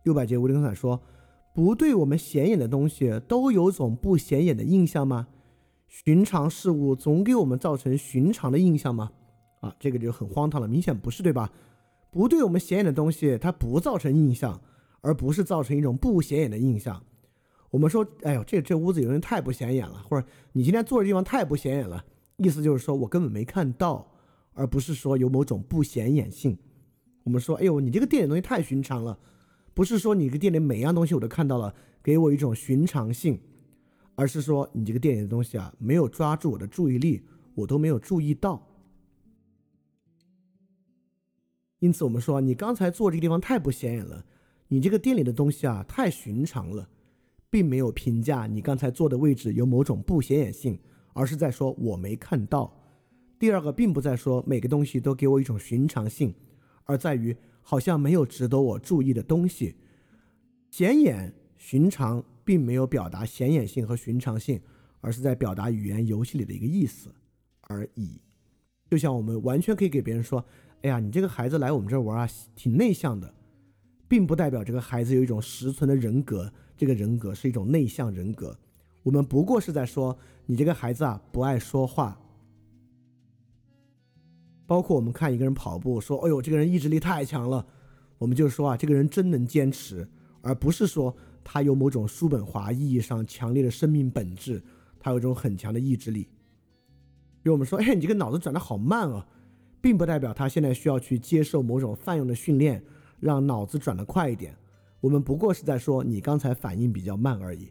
[0.06, 1.00] 六百节，维特根斯坦说，
[1.54, 5.28] 不对我们显眼的东西都有种不显眼的印象吗？
[5.88, 9.12] 寻常事物总给我们造成寻常的印象吗？
[9.60, 11.52] 啊，这个就很荒唐了，明显不是对吧？
[12.10, 14.60] 不对我们显眼的东西，它不造成印象，
[15.02, 17.00] 而不是造成一种不显眼的印象。
[17.70, 22.04] 我们说，哎呦，这这屋子有人太不显眼了，或者你今天坐的地方太不显眼了，
[22.38, 24.12] 意思就是说我根本没看到，
[24.54, 26.58] 而不是说有某种不显眼性。
[27.24, 29.18] 我们说，哎呦，你这个店里东西太寻常了，
[29.74, 33.40] 不是说你这个店里每样东西我都看到了，给我一种寻常性，
[34.16, 37.24] 而是说你这个店里的东西啊，没有抓住我的注意力，
[37.56, 38.62] 我都没有注意到。
[41.80, 44.26] 因此，我们说你刚才坐这个地方太不显眼了，
[44.68, 46.90] 你这个店里的东西啊太寻常了。
[47.50, 50.76] 并没有评价你刚才坐的位置有某种不显眼性，
[51.14, 52.72] 而是在说我没看到。
[53.40, 56.34] 第二个，并不在说每个东西都给我一种寻常性，
[56.84, 59.76] 而在于好像没有值得我注意的东西。
[60.72, 64.60] 显眼、寻常，并没有表达显眼性和寻常性，
[65.02, 67.10] 而是在表达语言游戏里的一个意思
[67.62, 68.20] 而已。
[68.90, 70.44] 就像我们完全可以给别人说
[70.84, 73.34] ：“哎呀，你这个孩子来我们这儿玩啊，挺内向的。”
[74.08, 76.52] 并不代表这个孩子有一种实存的人格。
[76.78, 78.58] 这个人格是一种内向人格，
[79.04, 82.20] 我们不过是在说你这个孩子啊不爱说话。
[84.66, 87.66] 包括我们看一个人跑步，说哎呦这个人意志力太强了，
[88.18, 90.08] 我们就说啊这个人真能坚持，
[90.42, 94.64] 而不是说他有某种叔本华意义上强烈的生命本质，
[95.00, 96.24] 他有一种很强的意志力。
[97.42, 99.28] 比如我们说哎你这个脑子转的好慢啊，
[99.82, 102.82] 并不代表他现在需要去接受某种泛用的训练，
[103.20, 104.56] 让脑子转得快一点。
[105.02, 107.70] 我们不过是在说你刚才反应比较慢而已，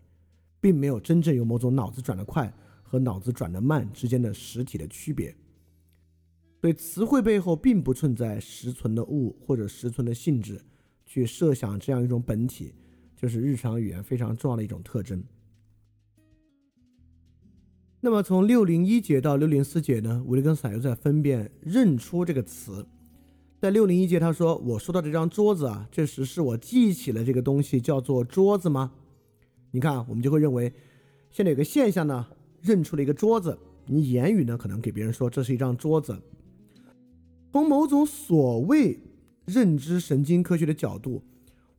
[0.63, 2.51] 并没有真正有某种脑子转得快
[2.83, 5.37] 和脑子转得慢之间的实体的区别。
[6.61, 10.63] 所以词汇背后并不存在实存的物或者实存的性质，
[11.05, 12.73] 去设想这样一种本体，
[13.17, 15.23] 就是日常语言非常重要的一种特征。
[18.01, 22.87] 那么从六零一节到六零四节呢，维利根斯坦又在分辨认出这个词。
[23.61, 28.93] 在六零一节，他说：“我说到这张桌子啊，这时是我记起了这个东西叫做桌子吗？
[29.73, 30.73] 你看，我们就会认为，
[31.33, 32.25] 现在有个现象呢，
[32.61, 33.59] 认出了一个桌子。
[33.87, 36.17] 你言语呢，可能给别人说这是一张桌子。
[37.51, 39.01] 从某种所谓
[39.45, 41.23] 认知神经科学的角度，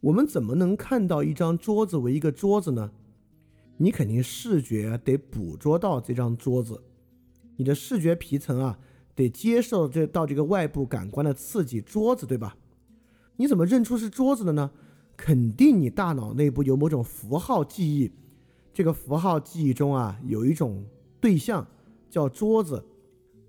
[0.01, 2.91] 我们怎么能看到一张桌子为一个桌子呢？
[3.77, 6.83] 你肯定视觉得捕捉到这张桌子，
[7.55, 8.77] 你的视觉皮层啊。”
[9.15, 12.57] 得接受这到这个外部感官的刺激，桌子对吧？
[13.35, 14.71] 你怎么认出是桌子的呢？
[15.15, 18.11] 肯定你大脑内部有某种符号记忆，
[18.73, 20.83] 这个符号记忆中啊有一种
[21.21, 21.65] 对象
[22.09, 22.83] 叫桌子，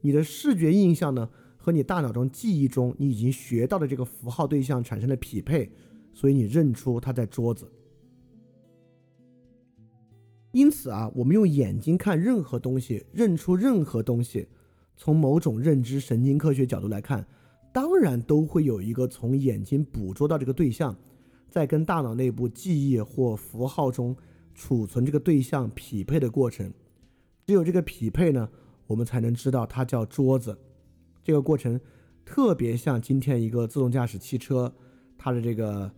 [0.00, 5.70] 你的视觉印象呢和你大脑中记忆中你已经学到的这个符号对象产生了匹配，
[6.12, 7.70] 所以你认出它在桌子。
[10.52, 14.46] 因此啊，我们用眼睛看任何东西，认出任何东西。
[14.96, 17.26] 从某种认知神经科学角度来看，
[17.72, 20.96] 当然都会有一个从眼睛捕捉到这个对象，
[21.54, 24.16] 在跟大脑内部记忆或符号中
[24.56, 26.68] 储存这个对象匹配的过程。
[27.46, 28.48] 只有这个匹配呢，
[28.88, 30.58] 我们才能知道它叫桌子。
[31.22, 31.80] 这个过程
[32.24, 34.74] 特别像今天一个自动驾驶汽车，
[35.16, 35.88] 它的这个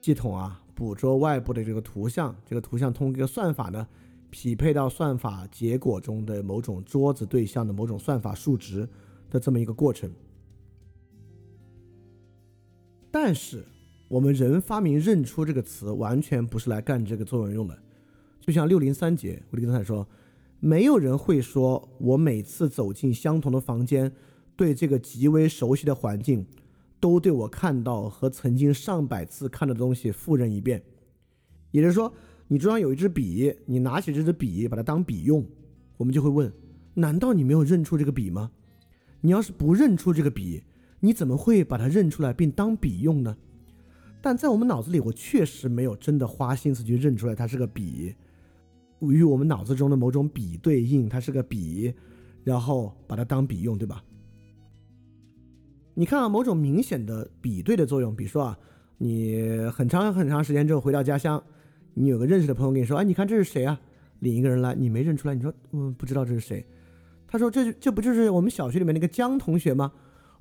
[0.00, 3.84] 系统啊，捕捉外部的这个图像，这个图像通过一个算法呢。
[4.30, 8.88] 匹配到算法结果中的某种桌子对象的某种算法数值
[9.28, 10.08] 的这么一个过程，
[13.10, 13.64] 但是
[14.08, 17.78] 我们人发明认出这个词，完全不是来干这个作用用的。
[18.40, 20.08] 就像六零三节，我刚才说，
[20.60, 24.10] 没有人会说我每次走进相同的房间，
[24.56, 26.44] 对这个极为熟悉的环境，
[26.98, 30.82] 都对我看到和曾经上百次看到的东西复认一遍，
[31.70, 32.12] 也就是说。
[32.50, 35.44] 你桌上有一支笔，你拿起这支笔把它当笔用，
[35.98, 36.50] 我们就会问：
[36.94, 38.50] 难道你没有认出这个笔吗？
[39.20, 40.62] 你要是不认出这个笔，
[41.00, 43.36] 你怎么会把它认出来并当笔用呢？
[44.20, 48.14] 但在我们脑子里，我确实没有真的花心思去认出来它是个笔，
[49.00, 51.94] 与我们脑子中的某种笔对应，它是个笔，
[52.44, 54.02] 然后把它当笔用，对吧？
[55.94, 58.58] 你看啊，某种明显的比对的作用，比如说啊，
[58.98, 59.40] 你
[59.72, 61.42] 很长很长时间之后回到家乡。
[61.94, 63.80] 你有个认识的朋友跟你说，哎，你看这是谁啊？
[64.20, 66.64] 领一个人来，你没认出来，你说，嗯，不知道这是谁。
[67.26, 69.92] 他说，这这不就是我们小学里面那个江同学吗？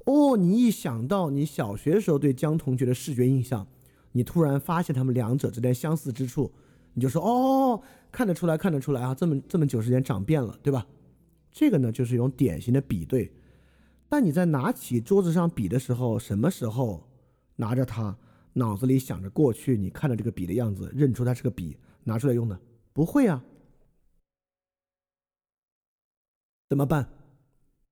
[0.07, 3.67] 哦，你一想到你小学时候对江同学的视觉印象，
[4.13, 6.49] 你突然发现他们两者之间相似之处，
[6.93, 10.87] 你就说，哦，看得出来，看得出来啊，这么这么久时间长变了，对吧？
[11.51, 13.33] 这个呢，就是一种典型的比对。
[14.07, 17.09] 但你在拿起桌子上笔的时候，什么时候
[17.57, 18.17] 拿着它？
[18.53, 22.57] 脑子里想着过去，你看到这个笔的样子，认出它是个笔，拿出来用的，
[22.93, 23.43] 不会啊？
[26.69, 27.09] 怎么办？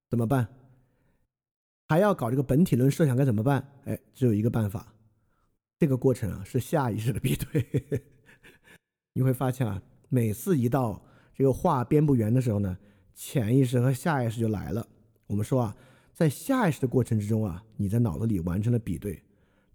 [0.09, 0.47] 怎么办？
[1.87, 3.65] 还要搞这个本体论设想该怎么办？
[3.85, 4.93] 哎，只有一个办法，
[5.77, 8.01] 这个过程啊是下意识的比对。
[9.13, 11.01] 你会发现啊，每次一到
[11.33, 12.77] 这个画编不圆的时候呢，
[13.13, 14.85] 潜意识和下意识就来了。
[15.27, 15.75] 我们说啊，
[16.11, 19.13] 在下意识的过程之中啊，你在脑子里完成了比对；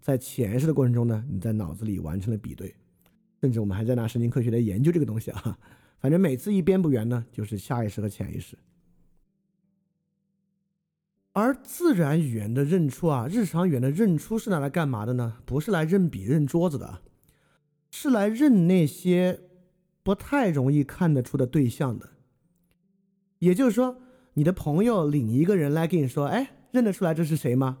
[0.01, 2.75] 在潜意识的过程中呢，你在脑子里完成了比对。
[3.39, 5.57] 甚至我们还在拿神经科学来研究这个东西啊。
[5.99, 8.57] 反正每次一编不圆呢，就是下意识和潜意识。
[11.33, 15.37] 而自然语言的认出啊，日常语言的认出是拿来干嘛的呢？
[15.45, 16.99] 不是来认笔、认桌子的，
[17.89, 19.39] 是来认那些
[20.03, 22.09] 不太容易看得出的对象的。
[23.39, 24.01] 也就是说，
[24.33, 27.77] 你的朋友领一个人来跟你说：“哎，认得出来这是谁吗？”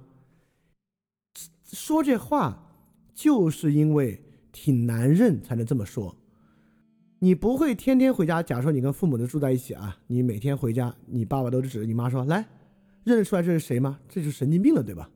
[1.67, 2.71] 说这话
[3.13, 4.23] 就是因为
[4.53, 6.15] 挺难认才能这么说。
[7.19, 12.47] 你不会天天回家，假如说你跟父母都住在一起啊，你每天回家，你爸爸都指着你妈说：“来。”
[13.03, 13.99] 认得出来这是谁吗？
[14.07, 15.09] 这就是神经病了，对吧？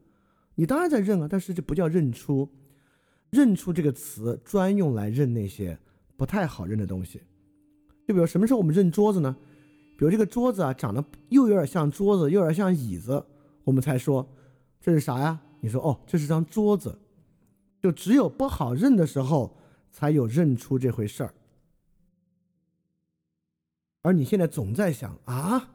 [0.56, 2.50] 你当然在认啊，但是这不叫认出。
[3.32, 5.78] 认出这个词专用来认那些
[6.16, 7.22] 不太好认的东西。
[8.08, 9.36] 就比如什么时候我们认桌子呢？
[9.98, 13.26] 比如这个桌子啊，长得又有点像桌子，又有点像椅子，
[13.66, 14.26] 我们才说
[14.80, 15.42] 这是啥呀？
[15.60, 16.98] 你说哦，这是张桌子。
[17.82, 19.58] 就只有不好认的时候，
[19.92, 21.34] 才有认出这回事儿。
[24.02, 25.75] 而你现在总在想啊。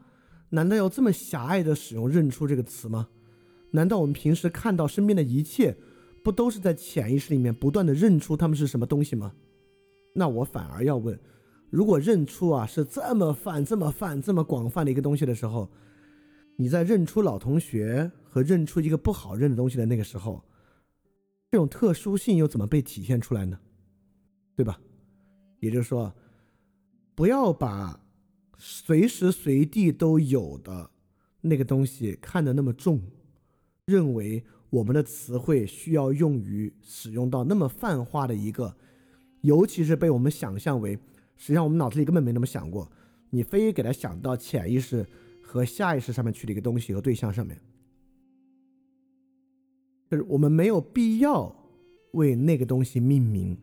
[0.51, 3.07] 难道要这么狭隘的使用“认出”这个词吗？
[3.71, 5.77] 难道我们平时看到身边的一切，
[6.21, 9.33] 不都是在潜意识里面不断的认出他们是什么东西吗？
[10.13, 11.17] 那我反而要问：
[11.69, 15.71] 如果认出啊是这么泛、这么泛、这么广泛的一个东西的时候，
[16.57, 20.43] 你在认出老同学和认出一个不好认的东西的那个时候，
[21.49, 23.57] 这种特殊性又怎么被体现出来呢？
[24.57, 24.77] 对吧？
[25.61, 26.13] 也就是说，
[27.15, 27.97] 不要把。
[28.57, 30.91] 随时随地都有的
[31.41, 33.01] 那个东西看得那么重，
[33.85, 38.75] 认为我们的词汇需要用于使用到那么泛化的一个，
[39.41, 40.93] 尤其是被我们想象为，
[41.35, 42.91] 实际上我们脑子里根本没那么想过，
[43.31, 45.05] 你非给它想到潜意识
[45.41, 47.59] 和下意识上面去的一个东西和对象上面，
[50.09, 51.53] 就是我们没有必要
[52.11, 53.57] 为那个东西命名。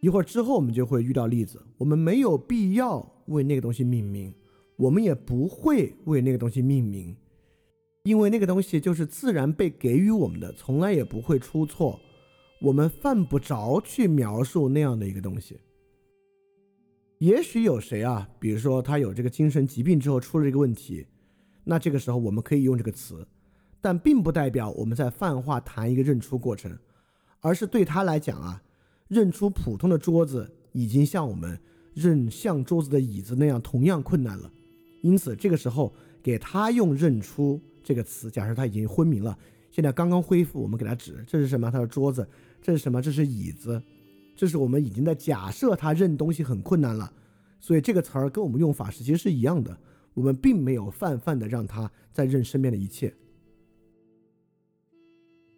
[0.00, 3.19] 一会儿之后我们就会遇到例子，我们没有必要。
[3.30, 4.32] 为那个东西命名，
[4.76, 7.16] 我们也不会为那个东西命名，
[8.02, 11.98] 因为那个东西就是自然被给予我们的，从来也不会出错。
[12.60, 15.58] 我们犯不着去描述那样的一个东西。
[17.18, 21.06] 也许有谁啊，比如说他有这个精神疾病之后出了这个问题，
[21.64, 23.26] 那这个时候我们可以用这个词，
[23.80, 26.76] 但并不代表我们在泛化谈一个认出过程，
[27.40, 28.62] 而是对他来讲啊，
[29.08, 31.60] 认出普通的桌子已经像我们。
[31.94, 34.50] 认像桌子的椅子那样同样困难了，
[35.02, 39.36] 因此这个时候给他用“认出”这个词，假设他已经昏迷了，
[39.70, 41.70] 现在刚刚恢复，我们给他指这是什么？
[41.70, 42.26] 他说桌子，
[42.62, 43.02] 这是什么？
[43.02, 43.82] 这是椅子，
[44.36, 47.12] 这是我们已经在假设他认东西很困难了，
[47.58, 49.76] 所以这个词儿跟我们用法是其实是一样的，
[50.14, 53.12] 我们并没有泛泛的让他在认身边的一切。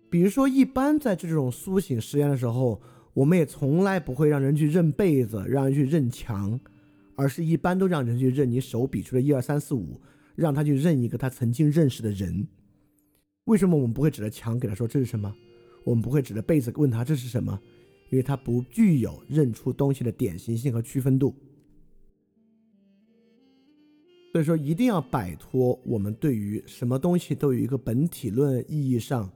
[0.09, 2.81] 比如说，一般在这种苏醒实验的时候。
[3.15, 6.59] 我们也从来不会让人去认被子，让人去认墙，
[7.15, 10.01] 而是一般都让人去认你手比出的一二三四五，
[10.35, 12.49] 让他去认一个他曾经认识的人。
[13.45, 15.31] 为什么我们不会指着墙给他说这是什么？
[15.85, 17.61] 我们不会指着被子问他这是什么？
[18.09, 21.35] 因为他不具有认出东西的典型性和区分度。
[24.33, 29.31] 所以说，一定要摆脱我们对于什么东西都有一个本体论意义上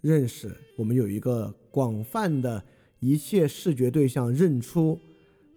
[0.00, 2.64] 认识，我们有一个广泛的。
[3.02, 4.96] 一切视觉对象认出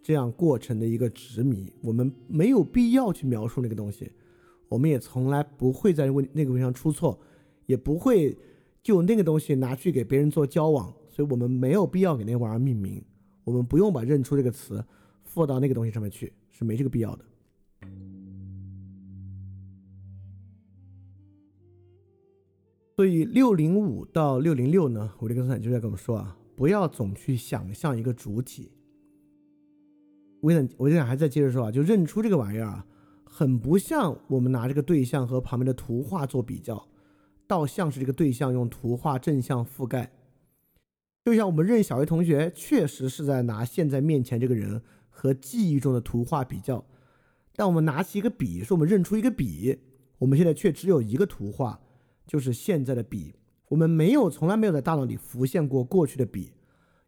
[0.02, 4.12] 这样过程的一个执迷，我们没有必要去描述那个东西，
[4.68, 7.20] 我们也从来不会在问那个问题上出错，
[7.68, 8.36] 也不会
[8.82, 13.00] 就那个东西拿去给别人做交往，所以我们没有必要给那玩意儿命名，
[13.44, 14.84] 我们不用把“认出”这个词
[15.24, 17.26] 附到那个东西上面去，是没这个必要的。
[22.96, 26.36] 所以六零五到六零六呢，维特根斯坦就在跟我们说啊。
[26.56, 28.72] 不要总去想象一个主体。
[30.42, 32.86] 我想，我想还在接着说啊，就认出这个玩意儿啊，
[33.24, 36.88] 很不像我们拿这个对象和旁边的图画做比较，
[37.48, 40.12] 倒像是这个对象用图画正向覆盖。
[41.24, 46.86] 就像我们认小学同学，确实是在拿现在面前这个人和记忆中的图画比较，
[47.56, 49.80] 但我们拿起一个笔，说我们认出一个笔，
[50.20, 51.82] 我们现在却只有一个图画，
[52.28, 53.34] 就是现在的笔。
[53.70, 56.54] 我们没有，从来没有在大脑里浮现过过去的笔，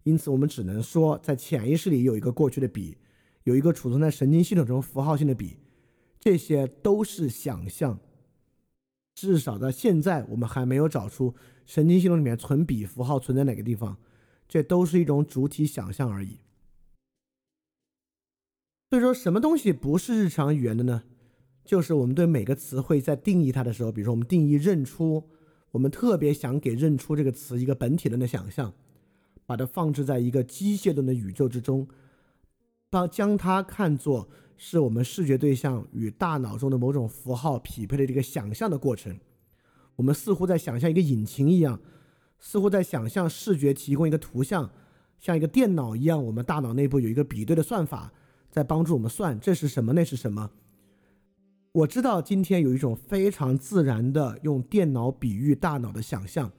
[0.03, 2.97] 因此我们只能说，在潜意识里有一个过去的笔，
[3.43, 5.57] 有一个储存在神经系统中符号性的笔，
[6.19, 7.99] 这些都是想象。
[9.13, 11.33] 至少在现在，我们还没有找出
[11.65, 13.97] 神经系统里面存笔符号存在哪个地方，
[14.47, 16.39] 这都是一种主体想象而已。
[18.89, 21.03] 所以说，什么东西不是日常语言的呢？
[21.65, 25.27] 就是我们对每个词汇在定义它的时候，比如说我们定义认出，
[25.78, 28.73] 我们特别想给认出这个词一个本体论的想象，
[29.45, 31.88] 把它放置在一个机械论的宇宙之中，
[32.89, 39.19] 把将它看作是我们视觉对象与大脑中的某种符号匹配的这个想象的过程。
[39.97, 41.80] 我们似乎在想象一个引擎一样，
[42.39, 44.71] 似乎在想象视觉提供一个图像，
[45.19, 48.11] 像一个电脑一样，我们大脑内部有一个比对的算法
[48.49, 50.49] 在帮助我们算这是什么，那是什么。
[51.78, 56.51] 我知道今天有一种非常自然的用电脑比喻大脑的想象，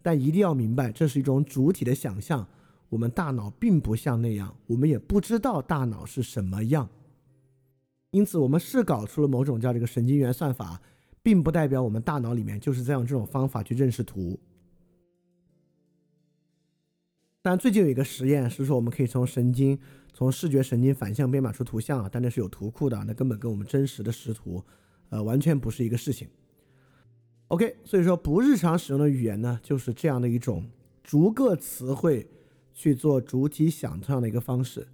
[0.00, 2.46] 但一定要明白，这是一种主体的想象。
[2.88, 6.88] 我们大脑并不像那样，我们也不知道大脑是什么样。
[8.12, 10.80] 因此，我们是搞出了某种叫这个神经元算法，
[11.22, 14.40] 并不代表我们大脑里面就是在用这种方法去认识图。
[17.42, 19.78] 但最近有一个实验是说，我们可以从神经。
[20.12, 24.62] 从视觉神经反向编码出图像啊，但那是有图库的，那根本跟我们真实的识图，
[25.08, 26.28] 呃，完全不是一个事情。
[27.48, 30.68] OK，所以说不日常使用的语言呢，就是这样的一种
[31.02, 32.26] 逐个词汇
[32.72, 34.86] 去做主体想象的一个方式。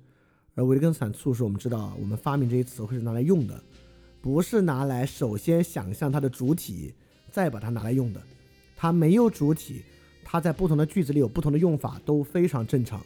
[0.55, 3.63] 而维根斯坦促使我们知道，我们发明这些词汇是拿来用的，
[4.21, 6.95] 不是拿来首先想象它的主体，
[7.31, 8.21] 再把它拿来用的。
[8.77, 9.83] 它没有主体，
[10.25, 13.01] 它在不同的句子里有不同的用法，都非常正常。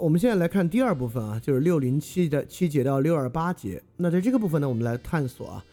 [0.00, 3.82] 我们现在来看第二部分啊，就是六零七的七节到六二八节。
[3.98, 5.64] 那在这个部分呢，我们来探索啊。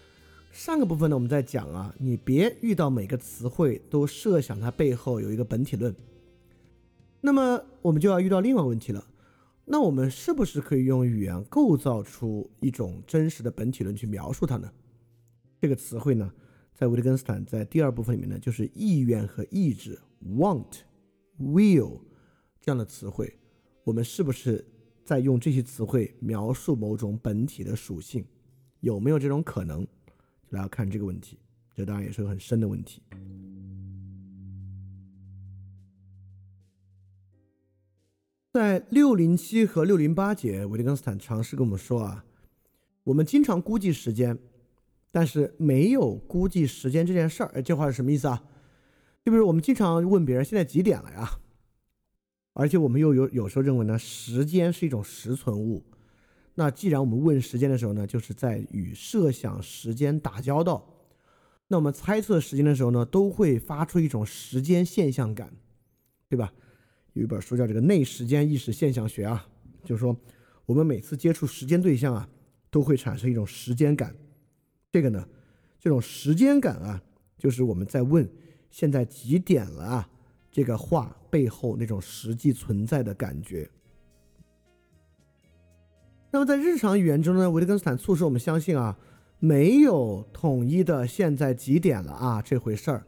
[0.51, 5.95] 上个部分呢，我们在讲啊，你别遇到每个词汇都设想它背后有一个本体论。
[7.21, 9.01] 那么我们就要遇到另外问题了。
[9.63, 14.69] 那我们是不是可以用语言构造出一种真实的本体论去描述它呢？
[15.61, 16.29] 这个词汇呢，
[16.73, 20.79] 在维特根斯坦在第二部分里面呢，就是意愿和意志 （want,
[21.39, 22.01] will）
[22.59, 23.33] 这样的词汇。
[23.87, 24.67] 我们是不是
[25.05, 28.25] 在用这些词汇描述某种本体的属性？
[28.81, 29.87] 有没有这种可能？
[30.49, 31.39] 来看这个问题，
[31.73, 33.01] 这当然也是个很深的问题。
[38.51, 42.25] 在六零七和六零八节，维特根斯坦尝试跟我们说啊，
[43.05, 44.37] 我们经常估计时间，
[45.13, 47.51] 但是没有估计时间这件事儿。
[47.53, 48.43] 哎，这话是什么意思啊？
[49.23, 51.39] 就比如我们经常问别人现在几点了呀？
[52.59, 55.83] 而且我们又有有时候认为呢，时间是一种实存物。
[56.55, 60.83] 那既然我们问时间的时候呢，就是在与设想时间打交道。
[61.67, 65.53] 那我们猜测时间的时候呢，都会发出一种时间现象感，
[66.27, 66.51] 对吧？
[67.13, 69.47] 有一本书叫这个内时间意识现象学啊，
[69.83, 70.19] 就是说
[70.65, 72.27] 我们每次接触时间对象啊，
[72.71, 74.15] 都会产生一种时间感。
[74.91, 75.23] 这个呢，
[75.79, 76.99] 这种时间感啊，
[77.37, 78.27] 就是我们在问
[78.71, 80.09] 现在几点了啊。
[80.51, 83.69] 这个话背后那种实际存在的感觉。
[86.31, 88.97] 那么在日常语言中呢，维特根斯坦促使我们相信啊，
[89.39, 93.05] 没有统一的现在几点了啊这回事儿。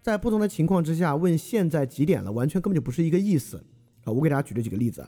[0.00, 3.62] 在不同的情况之下问现在几点了，完全根本就不是一个意思
[4.04, 4.12] 啊！
[4.12, 5.06] 我给大家举了几个例子。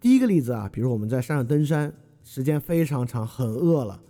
[0.00, 4.00] 第一个例子啊，比如我们在山上登山，时间非常长，很饿了。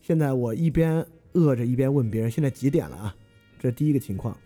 [0.00, 3.16] 现在我一边饿着一边问别人现在几点了啊？
[3.58, 4.36] 这是第一个情况。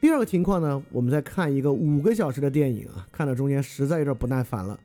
[0.00, 4.78] 第二个情况呢，我们在看一个五个小时的电影啊，看到中间实在有点不耐烦了，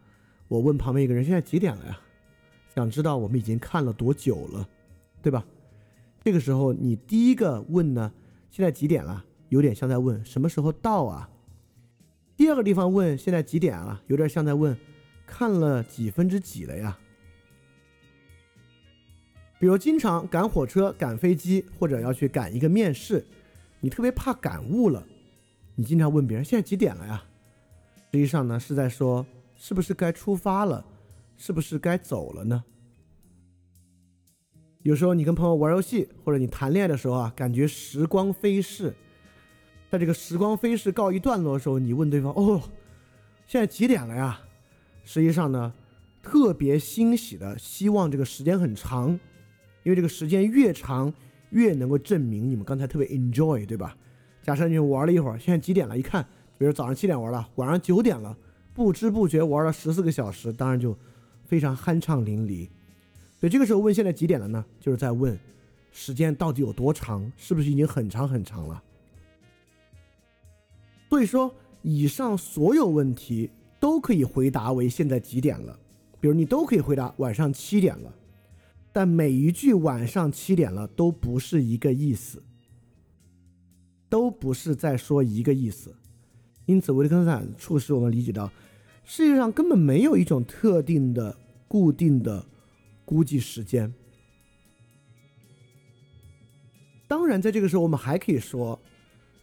[0.47, 1.99] 我问旁边一个人现在几点了呀？
[2.73, 4.67] 想知道我们已经看了多久了，
[5.21, 5.45] 对吧？
[6.23, 8.11] 这个时候你第一个问呢，
[8.49, 9.23] 现在几点了？
[9.49, 11.29] 有点像在问什么时候到啊？
[12.35, 14.75] 第二个地方问现在几点了，有点像在问
[15.27, 16.97] 看了几分之几了呀？
[19.59, 23.23] 比如经常赶火车、赶飞机，或者要去赶一个面试，
[23.83, 25.05] 你特别怕感悟了，
[25.75, 27.21] 你经常问别人现在几点了呀？
[28.13, 29.25] 实际上呢是在说
[29.57, 30.85] 是不是该出发了，
[31.35, 32.63] 是不是该走了呢？
[34.83, 38.95] 有时候你跟朋友玩游戏，或者你谈恋爱的时候啊，感觉时光飞逝。
[39.91, 42.61] 在这个时光飞逝告一段落的时候，你问对方：“哦，
[43.45, 44.39] 现在几点了呀？”
[45.03, 45.73] 实际上呢，
[46.21, 49.09] 特别欣喜的希望这个时间很长，
[49.83, 51.13] 因为这个时间越长，
[51.53, 53.95] 越能够证明你们刚才特别 enjoy，对吧？
[54.41, 55.97] 假设你玩了一会儿，现在几点了？
[55.97, 56.21] 一看，
[56.57, 58.35] 比如早上七点玩了，晚上九点了，
[58.73, 60.97] 不知不觉玩了十四个小时，当然就
[61.45, 62.67] 非常酣畅淋漓。
[63.39, 64.65] 所以这个时候问现在几点了呢？
[64.79, 65.39] 就是在问
[65.91, 68.83] 时间到底有多长，是不是已经很长很长了？
[71.09, 71.53] 所以说，
[71.83, 73.49] 以上所有问题
[73.79, 75.77] 都可以回答为现在几点了，
[76.19, 78.11] 比如你都可以回答晚上七点了，
[78.93, 82.43] 但每一句晚上七点了都不是一个意思，
[84.07, 85.93] 都不是在说一个意思。
[86.67, 88.49] 因此，维特根斯坦促使我们理解到，
[89.03, 91.35] 世界上根本没有一种特定的、
[91.67, 92.45] 固定的
[93.03, 93.91] 估计时间。
[97.07, 98.79] 当然，在这个时候，我们还可以说。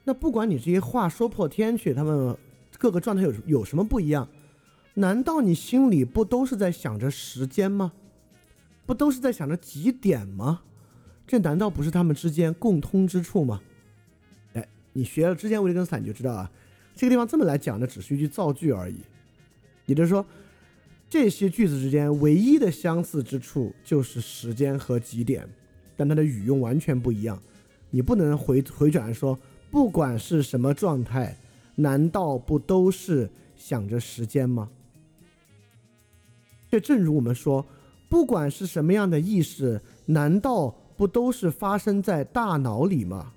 [0.04, 2.34] 那不管你这些话说破天去，他们
[2.78, 4.28] 各个状态有有什么不一样？
[4.94, 7.92] 难道你心里不都是在想着时间吗？
[8.90, 10.62] 不都是在想着几点吗？
[11.24, 13.62] 这难道不是他们之间共通之处吗？
[14.54, 16.50] 哎，你学了之前维根斯坦就知道啊，
[16.96, 18.96] 这个地方这么来讲的只是一句造句而已。
[19.86, 20.26] 也就是说，
[21.08, 25.48] 这些句子之间唯一的相似之处就是时间和几点，
[25.96, 27.40] 但它的语用完全不一样。
[27.90, 29.38] 你不能回回转说。
[29.70, 31.36] 不管是什么状态，
[31.76, 34.68] 难道不都是想着时间吗？
[36.68, 37.64] 这正如我们说，
[38.10, 43.32] 不管是什么样的意识，难道不都是发生在大脑里吗？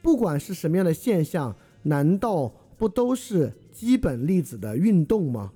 [0.00, 5.52] 不管是什么样的现象，难道不都是基本粒子的运动吗？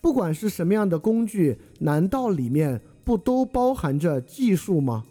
[0.00, 5.06] 不管是什么样的工具，难道里面不都包含着技术吗？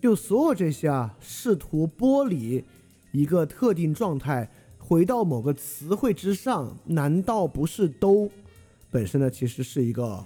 [0.00, 2.64] 就所有这些啊，试图剥离
[3.10, 4.48] 一个特定状态，
[4.86, 8.30] 回到某个词汇之上，难道不是都
[8.90, 9.30] 本身呢？
[9.30, 10.22] 其实是一个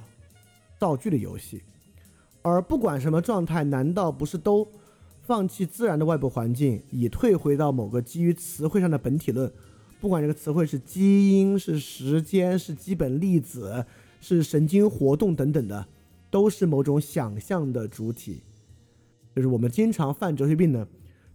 [0.80, 1.62] 造句的游戏。
[2.42, 4.66] 而不管什么状态，难道不是都
[5.22, 9.48] 放弃自然的外部环境，以退回到某个基于词汇上的本体论？
[10.00, 13.86] 不管这个词汇是基因、是时间、是基本粒子、
[14.20, 15.86] 是神经活动等等的，
[16.30, 18.42] 都是某种想象的主体。
[19.36, 20.88] 就是我们经常犯哲学病呢，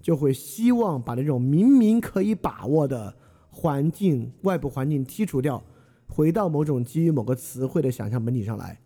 [0.03, 3.15] 就会希望把那种明明可以把握的
[3.49, 5.63] 环境、外部环境剔除掉，
[6.07, 8.77] 回到某种基于某个词汇的想象本体上来。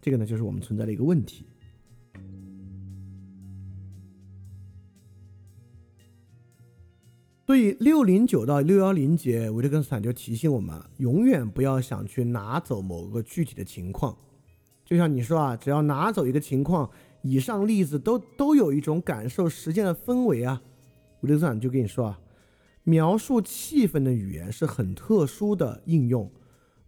[0.00, 1.44] 这个呢，就是我们存在的一个问题。
[7.44, 14.16] 所以六零九到六幺零节，维特根斯坦就提醒我们，永远不要想去拿走某个具体的情况。
[14.84, 16.88] 就像你说啊，只要拿走一个情况。
[17.22, 20.62] 以上例子都都有一种感受时间的氛围啊，
[21.20, 22.20] 维特根斯坦就跟你说啊，
[22.84, 26.32] 描述气氛的语言是很特殊的应用，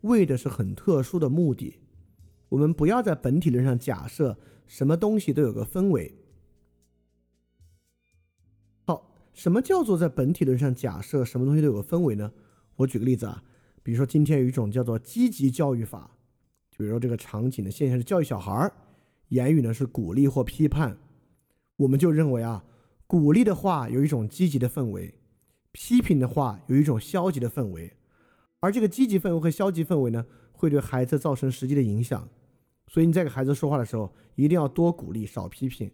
[0.00, 1.80] 为的是很特殊的目的。
[2.48, 6.14] 我们不要在本体论上假设什么东西都有个氛围。
[8.86, 12.32] 好，什么叫做在本体论上假设什么东西都有个氛围呢？
[12.76, 13.42] 我举个例子啊，
[13.82, 16.10] 比如说今天有一种叫做积极教育法，
[16.70, 18.72] 就比如说这个场景的现象是教育小孩儿。
[19.32, 20.98] 言语呢是鼓励或批判，
[21.76, 22.62] 我们就认为啊，
[23.06, 25.14] 鼓励的话有一种积极的氛围，
[25.72, 27.94] 批评的话有一种消极的氛围，
[28.60, 32.28] 而这个积极氛围和消极氛围呢，会对孩子造成实际的影响。
[32.88, 35.90] 所以你在给孩子说话的时候，一定要多鼓励，少批评。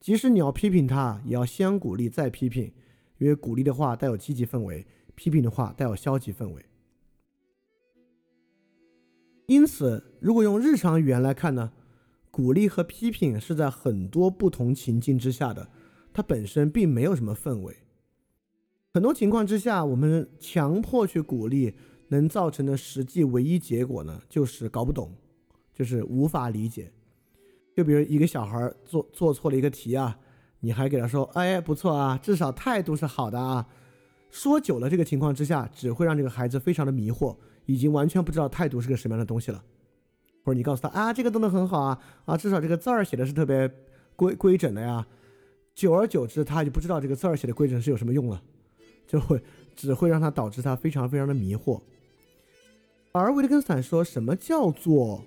[0.00, 2.72] 即使你要批评他，也要先鼓励再批评，
[3.18, 6.64] 因为鼓励的话带有积极氛围，批评的话带有消极氛围。
[9.46, 11.72] 因此，如果用日常语言来看呢？
[12.38, 15.68] 鼓励和批评是在很多不同情境之下的，
[16.12, 17.76] 它本身并没有什么氛围。
[18.94, 21.74] 很多情况之下，我们强迫去鼓励，
[22.10, 25.12] 能造成的实际唯一结果呢，就是搞不懂，
[25.74, 26.92] 就是无法理解。
[27.76, 30.16] 就比如一个小孩做做错了一个题啊，
[30.60, 33.66] 你还给他说：“哎，不错啊，至少态度是好的啊。”
[34.30, 37.36] 说久了，这个情况之下，只会让这个孩子非常的迷惑，
[37.66, 39.60] 已经完全不知道态度是个什么样的东西了。
[40.48, 43.70] 或者你告诉他啊，这个动作很好啊，啊，至少这个字儿写的是特别
[44.16, 45.06] 规规整的呀。
[45.74, 48.42] 久而久之，他就不知道这个字儿写的规整是有什么用了。
[49.06, 49.42] 就会
[49.76, 51.82] 只会让他导致他非常非常的迷惑。
[53.12, 55.22] 而维特根斯坦说什么叫做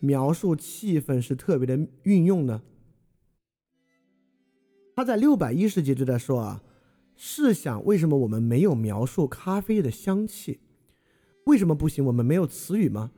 [0.00, 2.60] 描述气氛是特别的运用呢？
[4.96, 6.62] 他在六百一十节就在说啊，
[7.14, 10.58] 试想为什么我们没有描述咖啡的香气？
[11.46, 12.04] 为什么不行？
[12.04, 13.12] 我们没有词语吗？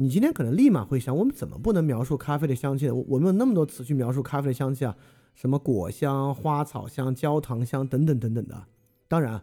[0.00, 2.94] 你今天可能立马会想，我们怎么不能描述咖啡的香气呢？
[2.94, 4.96] 我们有那么多词去描述咖啡的香气啊，
[5.34, 8.64] 什么果香、花草香、焦糖香等等等等的。
[9.08, 9.42] 当然，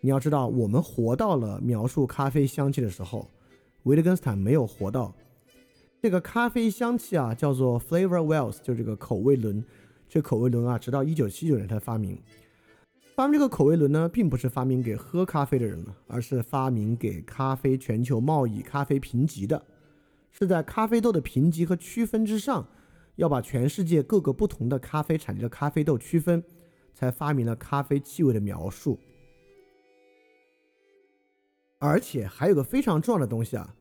[0.00, 3.30] 你要知道，我们活到了描述咖啡香气的时候，
[3.84, 5.14] 维特根斯坦没有活到。
[6.02, 9.64] 这个咖啡香气啊，叫做 flavor wheels，就这个口味轮。
[10.08, 12.20] 这口味轮啊，直到一九七九年才发明。
[13.18, 19.60] 发明这个口味轮呢，并不是发明给喝咖啡的人了，而是发明给咖啡全球贸易、咖啡评级的。
[20.30, 22.64] 是在咖啡豆的评级和区分之上，
[23.16, 26.40] 要把全世界各个不同的咖啡产地的咖啡豆区分。
[26.94, 28.98] 才发明了咖啡气味的描述，
[31.80, 33.74] 而且还有个非常重要的东西啊，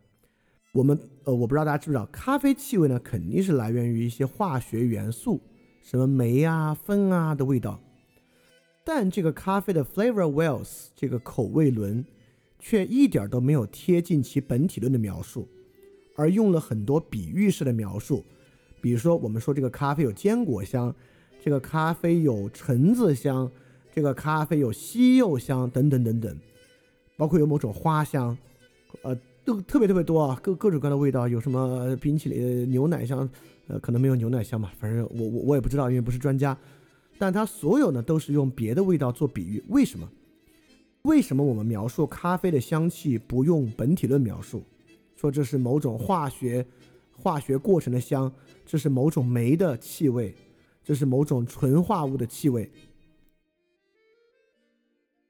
[0.72, 5.40] 我们呃，我不知道大家知不知道，咖啡气味呢肯定是来源于一些化学元素，
[5.84, 7.80] 什么酶啊、酚啊的味道，
[8.90, 12.06] 但这个咖啡的 flavor wheels 这个口味轮，
[12.58, 15.46] 却一点都没有贴近其本体论的描述，
[16.16, 18.24] 而用了很多比喻式的描述，
[18.80, 20.96] 比如说我们说这个咖啡有坚果香。
[21.44, 23.52] 这个咖啡有橙子香，
[23.94, 26.38] 这个咖啡有西柚香等等等等，
[27.18, 28.38] 包括有某种花香，
[29.02, 33.30] 呃，都特别特别多啊，各各种各样的味道，有什么冰淇淋、牛奶香，
[33.68, 36.58] 呃，可能没有牛奶香吧，反正我我我也不知道，因为不是专家。
[37.18, 40.10] 但它所有呢都是用别的味道做比喻，为什么？
[41.04, 44.64] 为什么我们描述咖啡的香气不用本体论描述，
[45.16, 46.66] 说这是某种化学
[47.12, 48.32] 化学过程的香，
[48.66, 50.36] 这是某种酶的气味？
[50.84, 52.72] 这是某种纯化物的气味，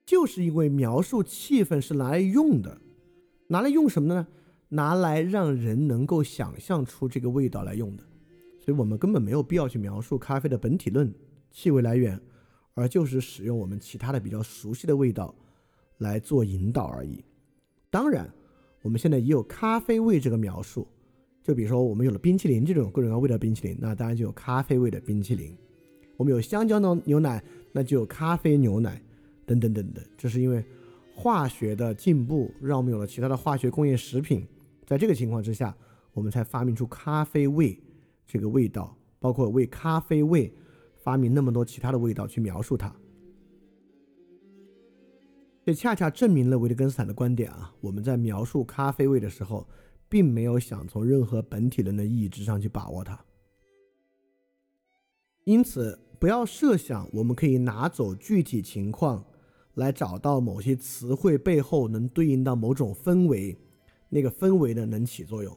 [0.05, 2.79] 就是因为描述气氛是拿来用的，
[3.47, 4.27] 拿来用什么呢？
[4.69, 8.03] 拿来让人能够想象出这个味道来用的，
[8.59, 11.11] 所以我们根本没有必要去描述咖啡的本体论、
[11.51, 12.19] 气味来源，
[12.73, 15.33] 而就是使用我们其他的比较熟悉的味道
[15.97, 17.23] 来做引导而已。
[17.89, 18.29] 当然，
[18.81, 20.87] 我们现在也有咖啡味这个描述。
[21.43, 25.57] 就比如说，我们有了冰淇淋这种各种各样味的冰淇淋，那当然就有咖啡味的冰淇淋。
[26.17, 27.41] 我们有香蕉的牛奶，
[27.71, 29.01] 那就有咖啡牛奶，
[29.45, 30.03] 等等等等。
[30.17, 30.61] 这是因为
[31.15, 34.45] 化学的进步，让我们有了其他的化学工业食品。
[34.85, 35.73] 在这个情况之下，
[36.11, 37.79] 我们才发明出咖啡味
[38.25, 40.53] 这个味道，包括为咖啡味
[41.07, 42.93] 发明那么多其他的味道去描述它。
[45.65, 47.73] 这恰恰证明了维特根斯坦的观点啊！
[47.79, 49.65] 我们在描述咖啡味的时候。
[50.09, 53.25] 并没有想从任何本体论的意义之上去把握它，
[55.43, 59.25] 因此不要设想我们可以拿走具体情况，
[59.73, 63.59] 来找到某些词汇背后能对应到某种氛围，
[64.07, 65.53] 那个氛围呢能起作用，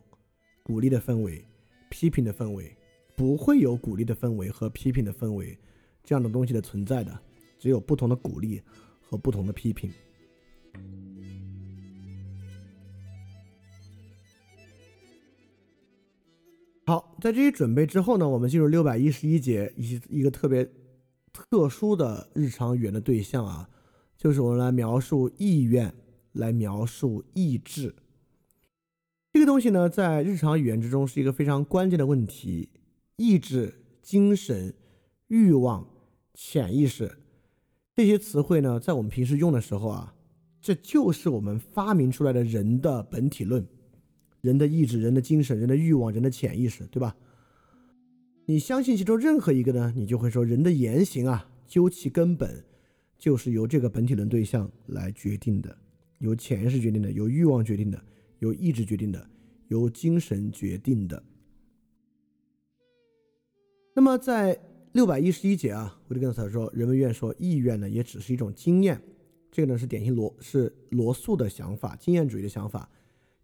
[0.64, 1.46] 鼓励的氛围，
[1.88, 2.76] 批评的氛围，
[3.20, 5.58] 不会有鼓励的氛围和批评的氛围
[6.02, 7.20] 这样的东西的存在的，
[7.58, 8.62] 只有不同的鼓励
[8.98, 9.92] 和不同的批评。
[16.86, 20.66] 好，在这些准备之后呢，我们进入六百一十一节，一一个特别
[21.30, 23.68] 特殊的日常语言的对象啊，
[24.16, 25.92] 就是我们来描述意愿，
[26.32, 27.94] 来描述意志。
[29.34, 32.70] 这个东西呢，在日常语言之中是一个非常关键的问题。
[33.20, 34.72] 意志、精神、
[35.28, 35.86] 欲望、
[36.32, 37.18] 潜意识
[37.94, 40.14] 这些词汇呢，在我们平时用的时候啊，
[40.58, 43.62] 这就是我们发明出来的人的本体论。
[44.40, 47.14] 人的意志、人的精神、人的欲望、人的潜意识，对吧？
[48.46, 52.64] 你相信其中任何一个呢，你就会说人的言行啊，究其根本
[53.18, 55.76] 就是由这个本体论对象来决定的，
[56.20, 58.02] 由潜意识决定的，由欲望决定的，
[58.38, 59.28] 由意志决定的，
[59.68, 61.22] 由精神决定的。
[63.92, 64.58] 那么在
[64.92, 69.00] 六百一十一节啊，维特根斯坦说，人们愿说意愿呢，也只是一种经验。
[69.50, 72.88] 这个呢是典型罗是罗素的想法，经验主义的想法。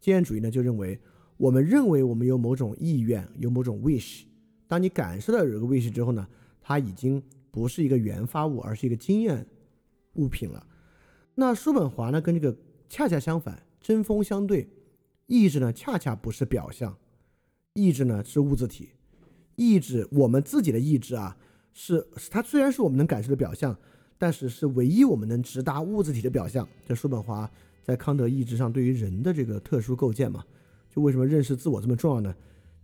[0.01, 0.99] 经验主义呢，就认为
[1.37, 4.23] 我们认为我们有某种意愿，有某种 wish，
[4.69, 6.27] 当你感受到有这个 wish 之后呢，
[6.61, 7.21] 它已经
[7.51, 9.45] 不是一个原发物，而是一个经验
[10.15, 10.65] 物品了。
[11.35, 12.57] 那叔本华呢，跟这个
[12.89, 14.69] 恰恰相反，针锋相对。
[15.27, 16.97] 意志呢，恰恰不是表象，
[17.75, 18.91] 意志呢是物质体。
[19.57, 21.37] 意志，我们自己的意志啊，
[21.73, 23.77] 是它虽然是我们能感受的表象，
[24.17, 26.69] 但是是唯一我们能直达物质体的表象。
[26.87, 27.51] 这叔本华
[27.83, 30.45] 在康德意志上对于人的这个特殊构建嘛，
[30.95, 32.35] 就为什么认识自我这么重要呢？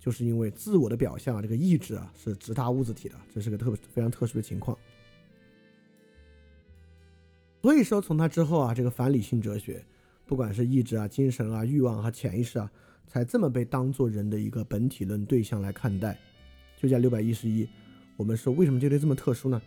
[0.01, 4.77] 就是因为自我的表象啊这个意志啊是直达物质体的，这是个特非常特殊的情况。
[7.61, 9.85] 所以说，从他之后啊，这个反理性哲学。
[10.25, 12.71] 不管是意志啊、精神啊、欲望和潜意识啊，
[13.07, 16.19] 才这么被当做人的一个本体论对象来看待。
[16.83, 17.69] 就在六百一十一，
[18.17, 19.63] 我们说为什么这类这么特殊呢？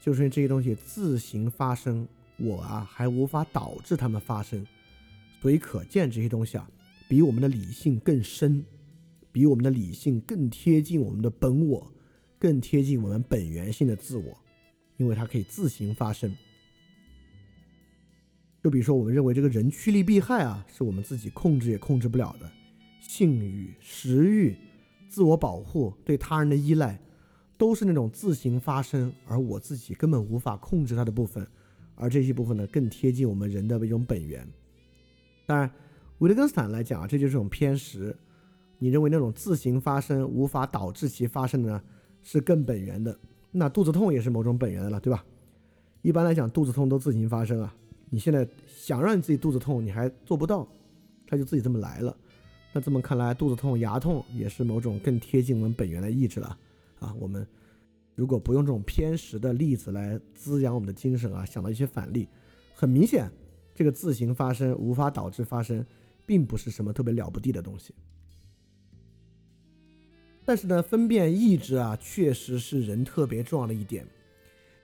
[0.00, 2.06] 就是因为这些东西自行发生，
[2.38, 4.66] 我啊还无法导致它们发生，
[5.40, 6.68] 所以可见这些东西啊，
[7.08, 8.64] 比我们的理性更深，
[9.30, 11.92] 比我们的理性更贴近我们的本我，
[12.36, 14.36] 更贴近我们本源性的自我，
[14.96, 16.34] 因为它可以自行发生。
[18.64, 22.50] 就比如说，我们认为这个人趋利避害啊，是我们自己控制也控制不了的。
[23.00, 24.56] 性欲、食欲、
[25.08, 27.00] 自我保护、对他人的依赖，
[27.56, 31.46] 都是那种自行发生，而我自己根本无法控制它的部分。
[31.94, 34.46] 而这些部分呢，更贴近我们人的一种本源。
[35.46, 35.70] 当然，
[36.18, 38.14] 维特根斯坦来讲啊，这就是一种偏食。
[38.78, 41.82] 你认为那种自行发生、无法导致其发生的呢，
[42.22, 43.18] 是更本源的。
[43.50, 45.24] 那肚子痛也是某种本源的了，对吧？
[46.02, 47.74] 一般来讲，肚子痛都自行发生啊。
[48.10, 50.68] 你现在想让你自己肚子痛，你还做不到，
[51.26, 52.14] 他就自己这么来了。
[52.76, 56.58] 那这么看来，肚子痛、牙痛也是某种更贴近我们本源的意志了
[56.98, 57.14] 啊。
[57.18, 57.46] 我们
[58.14, 62.28] 如果不用这种偏食的例子来滋养我们的精神啊，想到一些反例，
[62.74, 63.30] 很明显，
[63.74, 65.82] 这个自行发生无法导致发生，
[66.26, 67.94] 并不是什么特别了不地的东西。
[70.44, 74.06] 但是呢，分辨意志啊，确实是人特别重要的一点。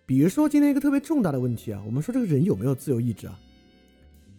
[0.06, 3.38] 比如说今天一个特别重大的问题啊，我们说这个人有没有自由意志啊？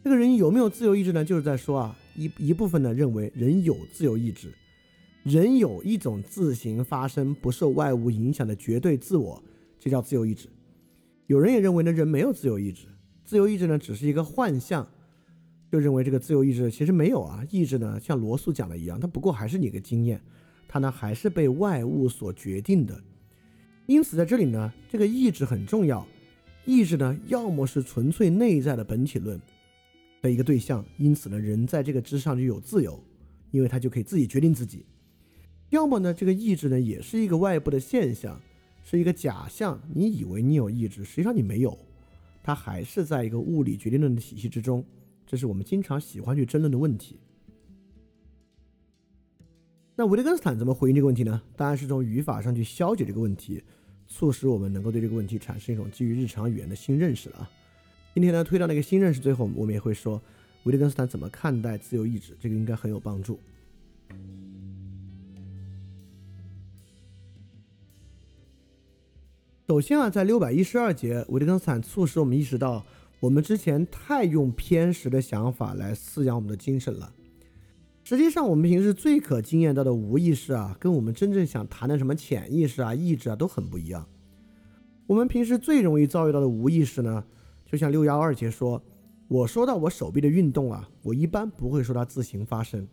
[0.04, 1.24] 这个人有没有自由意志呢？
[1.24, 4.54] 就是在说啊，一一部分呢认为人有自由意志，
[5.24, 9.42] 人有一种自行发生、不受外物影响的绝对自我，
[9.80, 10.50] 这叫自由意志。
[11.28, 12.88] 有人也认为呢，人没有自由意志，
[13.24, 14.86] 自由意志呢只是一个幻象，
[15.72, 17.42] 就认为这个自由意志其实没有啊。
[17.50, 20.22] 意志呢，像罗素讲的一样，它不过还是你个经验，
[20.68, 23.02] 它呢还是被外物所决定的。
[23.86, 26.06] 因此，在这里呢，这个意志很重要。
[26.66, 29.40] 意志呢，要么是纯粹内在的本体论
[30.24, 33.04] 的一个对象，因此呢，人在这个之上就有自由，
[33.52, 34.86] 因为他就可以自己决定自己；
[35.70, 38.40] 要么呢，这个意志呢，也是一个外部的现象，
[38.86, 39.82] 是一个假象。
[39.94, 41.78] 你以为你有意志，实际上你没有，
[42.42, 44.84] 它还是在一个物理决定论的体系之中。
[45.28, 47.20] 这是我们经常喜欢去争论的问题。
[49.96, 51.42] 那维特根斯坦怎么回应这个问题呢？
[51.58, 53.62] 当然是从语法上去消解这个问题，
[54.08, 57.52] 促使我们能够对这个问题产生一种基于日常语言的新认识了啊。
[58.14, 60.22] 今天呢，推到那个新认识，最后我们也会说
[60.66, 63.40] 维特根斯坦怎么看待自由意志，这个应该很有帮助。
[69.68, 72.86] 首先啊，在六百一十二节，维特根斯坦促使我们意识到，
[73.20, 77.12] 我们之前太用偏食的想法来饲养我们的精神了。
[78.04, 84.08] 实际上，我们平时最可经验到的无意识啊，跟我们真正想谈的什么潜意识啊、意志啊都很不一样。
[85.08, 87.24] 我们平时最容易遭遇到的无意识呢，
[87.74, 88.80] 就像六幺二节说，
[89.28, 92.88] 我说到我手臂的运动啊，我一般不会说它自行发生。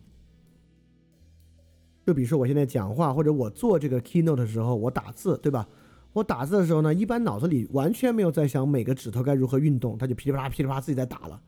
[2.06, 5.68] 就比如说我现在讲话，或者我做这个 keynote 的时候，我打字，对吧？
[6.14, 11.42] 我打字的时候呢，一般脑子里完全没有在想每个指头该如何运动，它就噼里啪啦、噼里啪啦自己在打了。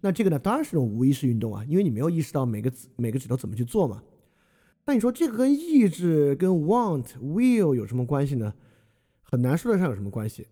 [0.00, 4.02] 那这个呢，当然是种无意识运动啊，因为你没有意识到每个指每个指头怎么去做嘛。
[4.84, 8.52] 那你说这个跟意志、跟 want、will 有什么关系呢？
[9.22, 10.48] 很难说得上有什么关系。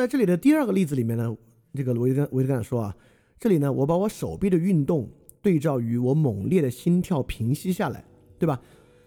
[0.00, 1.36] 在这里的第二个例子里面呢，
[1.74, 2.96] 这个维特维特根说啊，
[3.38, 5.06] 这里呢，我把我手臂的运动
[5.42, 8.02] 对照于我猛烈的心跳平息下来，
[8.38, 8.58] 对吧？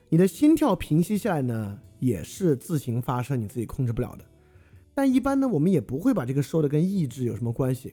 [0.09, 4.23] 你的心跳平息下来呢，也是自行发生，你自己控制不了的。
[4.93, 7.91] 但一般呢，我们也不会把这个说的跟意志有什么关系。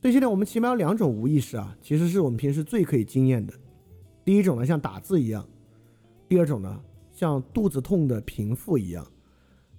[0.00, 3.52] 所以现在我们起码有两种无意识啊，其实是我们平时最可以经验的。
[4.24, 5.42] 第一种呢，像打字一样；
[6.26, 6.80] 第二种呢，
[7.12, 9.06] 像肚子痛的平复一样。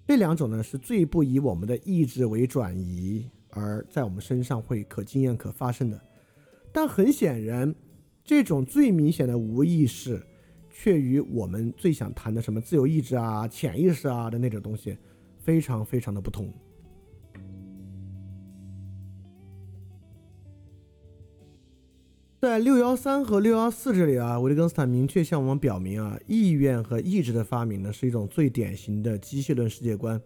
[0.09, 6.01] 这两种呢，是最不以我们的意志为转移，而在我们身上会可经验、可发生的。
[6.71, 7.75] 但很显然，
[8.23, 10.19] 这种最明显的无意识，
[10.71, 14.97] 却与我们最想谈的什么自由意志啊、潜意识啊的那种东西。
[15.37, 16.51] 非常非常的不同。
[22.41, 30.19] 在六幺三和六幺四这里啊，维特根斯坦明确向我们表明啊，意愿和意志的发明呢是一种最典型的机械论世界观。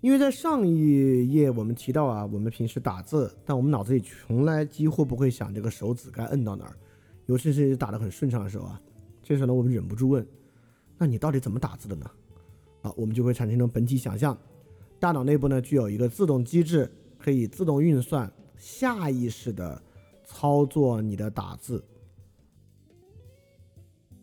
[0.00, 6.74] 因为在上一页我们提到啊，我们平时打字，但我们脑子里从来几乎不会想这个手指该摁到哪儿，
[7.26, 8.80] 尤其是打得很顺畅的时候啊，
[9.22, 10.26] 这时候呢我们忍不住问，
[10.96, 12.10] 那你到底怎么打字的呢？
[12.80, 14.34] 啊，我们就会产生一种本体想象，
[14.98, 19.82] 大脑内部呢具有一个自动机制，可以自动运算，下意识的。
[20.38, 21.82] 操作你的打字，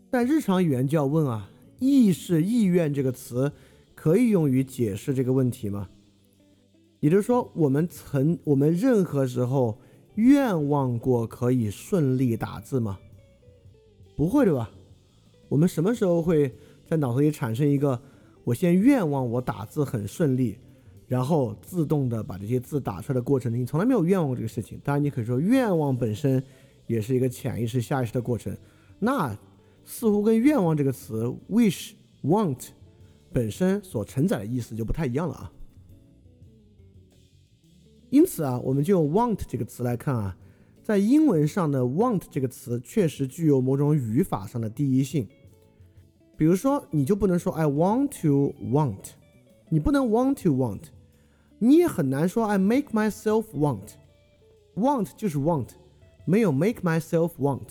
[0.09, 3.51] 但日常语言就要问啊，意识、意愿这个词
[3.93, 5.89] 可以用于解释这个问题吗？
[7.01, 9.77] 也就是说，我们曾我们任何时候
[10.13, 12.97] 愿望过可以顺利打字吗？
[14.15, 14.71] 不会对吧？
[15.49, 16.55] 我们什么时候会
[16.87, 18.01] 在脑子里产生一个
[18.45, 20.57] 我先愿望我打字很顺利？
[21.07, 24.79] 然后自动的把这些字打出来的过程，你从来没有愿望过这个事情。
[24.83, 26.43] 当然，你可以说愿望本身
[26.87, 28.57] 也是一个潜意识、下意识的过程。
[28.97, 29.37] 那
[29.83, 31.91] 似乎跟愿望这个词 “wish”、
[32.23, 32.69] “want”
[33.31, 35.51] 本身所承载的意思就不太一样了啊。
[38.09, 40.35] 因此啊，我们就用 “want” 这个词来看啊，
[40.81, 45.27] 在英文上的 “want” 这个词确实具有某种语法上的第一性。
[46.35, 49.11] 比如说，你就不能说 “I want to want”，
[49.69, 50.94] 你不能 “want to want”。
[51.65, 55.69] 你也很难说 I make myself want，want 就是 want，
[56.23, 57.69] 没有 make myself want。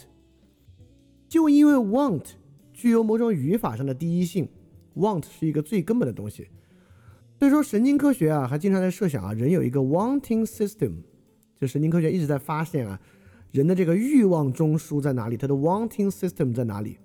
[1.29, 2.25] 就因为 want
[2.73, 4.49] 具有某种语法上的第一性
[4.97, 6.49] ，want 是一个最根本的东西。
[7.39, 10.95] 所以说神经科学啊，还经常在设想啊，人有一个 wanting system，
[11.61, 13.01] 就神经科学一直在发现啊，
[13.53, 16.99] 人的这个欲望中枢在哪里，它的 wanting system 在哪里。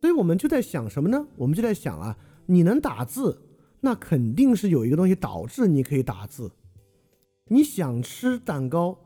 [0.00, 1.26] 所以我们就在想什么呢？
[1.36, 2.16] 我们就在想啊，
[2.46, 3.42] 你能打字。
[3.80, 6.52] 那肯定是有一个东西导致你可以打字。
[7.46, 8.98] 你想吃蛋糕，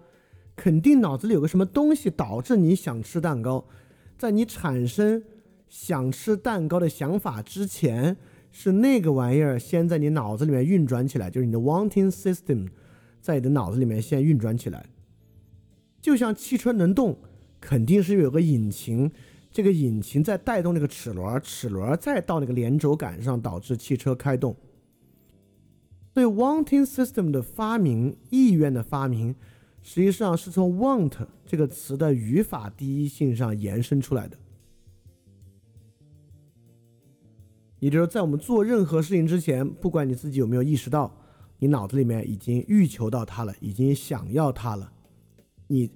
[0.57, 3.67] 肯定脑子里有个什么东西导致你想吃蛋糕。
[4.19, 5.23] 在你产生
[5.69, 8.17] 想吃蛋糕的想法之前，
[8.51, 12.69] 是那个玩意儿先在你脑子里面运转起来，就是你的 wanting system
[13.21, 14.87] 在你的脑子里面先运转起来。
[16.01, 17.19] 就像汽车能动，
[17.61, 19.11] 肯定是有个引擎。
[19.53, 24.57] 这个引擎在带动那个齿轮，齿轮再到那个连轴杆上，导致汽车开动。
[26.15, 29.35] 对，wanting system 的发明，意愿的发明，
[29.83, 31.13] 实际上是从 want
[31.45, 34.39] 这个词的语法第一性上延伸出来的。
[37.79, 41.15] 也就是，在我们做任何事情之前，不管你自己有没有意识到，
[41.59, 44.91] 你脑子里面已经欲求到它了，已经想要它了，
[45.67, 45.91] 你。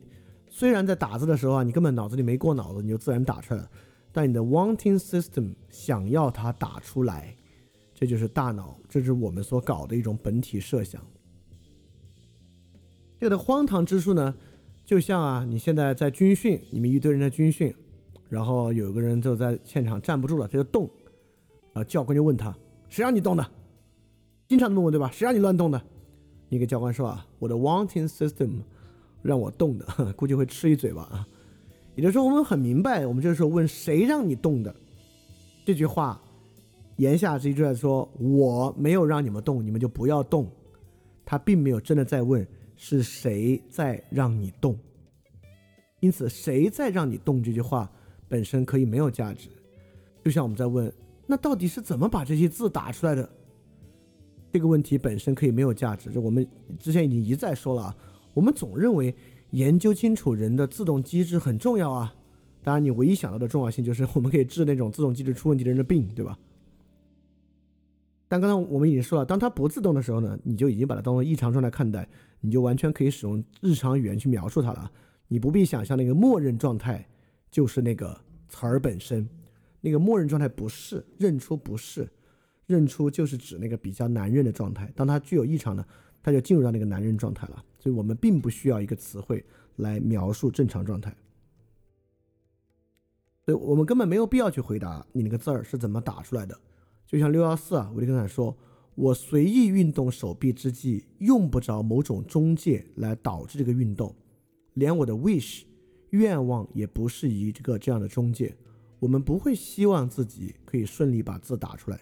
[0.58, 3.70] 虽然在打字的时候啊，你根本脑子里没过脑子，你就自然打出来了。
[4.10, 7.36] 但你的 wanting system 想要它打出来，
[7.92, 10.98] 这就是大脑，这是我们所搞的一种本体设想。
[13.20, 14.34] 这个的荒唐之处呢，
[14.82, 17.74] 就像啊，你现在在军训，你们一堆人在军训，
[18.30, 20.88] 然后有个人就在现场站不住了，他就动，
[21.74, 22.56] 啊，教官就问他，
[22.88, 23.46] 谁让你动的？
[24.48, 25.10] 经常这么问对吧？
[25.12, 25.82] 谁让你乱动的？
[26.48, 28.62] 你给教官说啊，我的 wanting system。
[29.26, 29.86] 让我动的，
[30.16, 31.28] 估计会吃一嘴巴啊！
[31.96, 34.74] 也就是说，我们很明白，我们这个时候问谁让你动的
[35.64, 36.20] 这句话，
[36.96, 40.46] 言下之意就在说我没有让你们动，你们就不要动。
[41.24, 42.46] 他并没有真的在问
[42.76, 44.78] 是谁在让你动，
[46.00, 47.90] 因此谁在让你动这句话
[48.28, 49.48] 本身可以没有价值。
[50.22, 50.92] 就像我们在问
[51.26, 53.28] 那到底是怎么把这些字打出来的
[54.52, 56.10] 这个问题本身可以没有价值。
[56.10, 56.46] 这我们
[56.78, 57.96] 之前已经一再说了啊。
[58.36, 59.14] 我们总认为
[59.52, 62.14] 研究清楚人的自动机制很重要啊，
[62.62, 66.38] 当然你唯一想到的重要性就是我们可以治那种自动机制出问题的人的病，对吧？
[68.28, 72.06] 但刚才我们已经说了，当它不自动的时候呢，你就已经把它当做异常状态看待，
[72.40, 74.90] 你就完全可以使用日常语言去描述它了。
[75.28, 77.02] 你不必想象那个默认状态
[77.50, 79.26] 就是那个词儿本身，
[79.80, 82.06] 那个默认状态不是认出不是
[82.66, 85.82] 认出就是指那个比较难认的状态，当它具有异常呢，
[86.22, 87.64] 它就进入到那个难认状态了。
[87.86, 89.44] 所以我们并不需要一个词汇
[89.76, 91.16] 来描述正常状态，
[93.44, 96.60] 所以我们根本没有必要去回答你那个字儿是怎么打出来的。
[97.06, 98.58] 就像六幺四啊，维特根斯坦说
[98.96, 104.12] ：“我随意运动手臂之际，用不着某种中介来导致这个运动，
[104.74, 105.62] 连我的 wish
[106.10, 108.56] 愿望也不是一个这样的中介。
[108.98, 112.00] 我们不会希望自己可以顺利把字打出来。”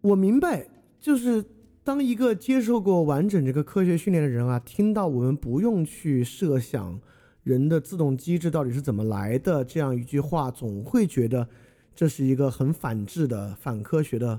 [0.00, 0.66] 我明白，
[0.98, 1.44] 就是。
[1.88, 7.00] 当一个接受过完整这个科学训练的人啊，听到我们不用去设想
[7.44, 11.48] 人的自动机制到底是怎么来的这样一句话，总会觉得
[11.94, 14.38] 这是一个很反智的、反科学的、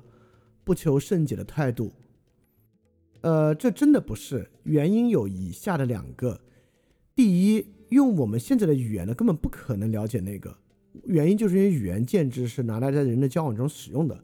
[0.64, 1.92] 不求甚解的态度。
[3.22, 6.42] 呃，这真的不是，原因有以下的两个。
[7.16, 10.56] 第一，用我们现在的语言呢，根本不可能了解那个
[11.06, 14.24] 原因，就是因为语言建制是拿来在人的交往中使用的。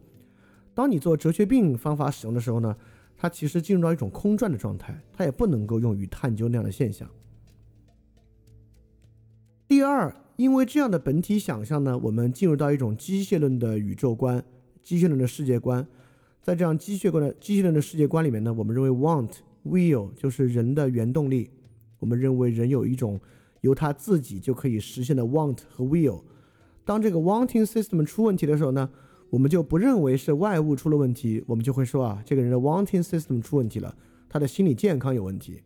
[0.75, 2.77] 当你做哲学病方法使用的时候呢，
[3.25, 7.09] 它其实进入到一种空转的状态，它也不能够用于探究那样的现象。
[9.67, 14.45] 第二，因为这样的本体想象呢，我们进入到一种机械论的宇宙观、
[14.83, 15.87] 机械论的世界观。
[16.43, 19.31] 在这样机械观的机械论的世界观里面呢，我们认为 want
[19.65, 21.49] will 就是人的原动力。
[21.97, 23.19] 我们认为人有一种
[23.61, 26.21] 由他自己就可以实现的 want 和 will。
[26.83, 28.87] 当这个 wanting system 出问题的时候呢，
[29.35, 33.93] 我们就不认为是外物出了问题，我们就会说啊，这个人的 wanting system 出问题了，
[34.29, 35.61] 他的心理健康有问题。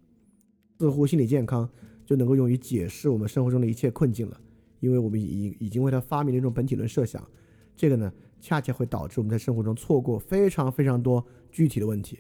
[0.79, 1.69] 似乎心理健康
[2.03, 4.41] 就能够用于解释我们生活中的一切困境了，
[4.79, 7.23] 因为我们已已经为他发明了一种本体论设想。
[7.77, 12.17] 这个呢，恰恰会导致我们在生活中错过非常非常多具体的问题。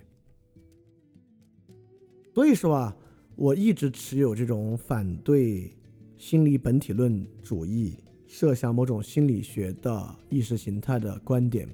[2.31, 2.95] 所以说啊。
[3.35, 5.71] 我一直持有这种反对
[6.17, 7.97] 心理本体论主义、
[8.29, 11.67] 设想某种心理学的意识形态的观点，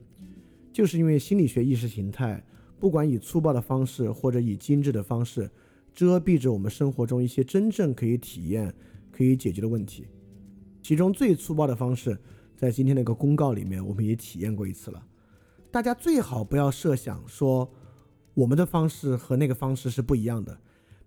[0.71, 2.41] 就是因为心理学意识形态
[2.79, 5.51] 不管以粗暴的方式或者以精致的方式，
[5.93, 8.73] 遮蔽着我们生活中一些真正可以体验、
[9.11, 10.07] 可以解决的问题。
[10.81, 12.17] 其中最粗暴的方式，
[12.55, 15.05] 在今天那个公告里面，我们也体验过一次了。
[15.69, 17.69] 大家最好不要设想说
[18.33, 20.57] 我们的方式和那个方式是不一样的。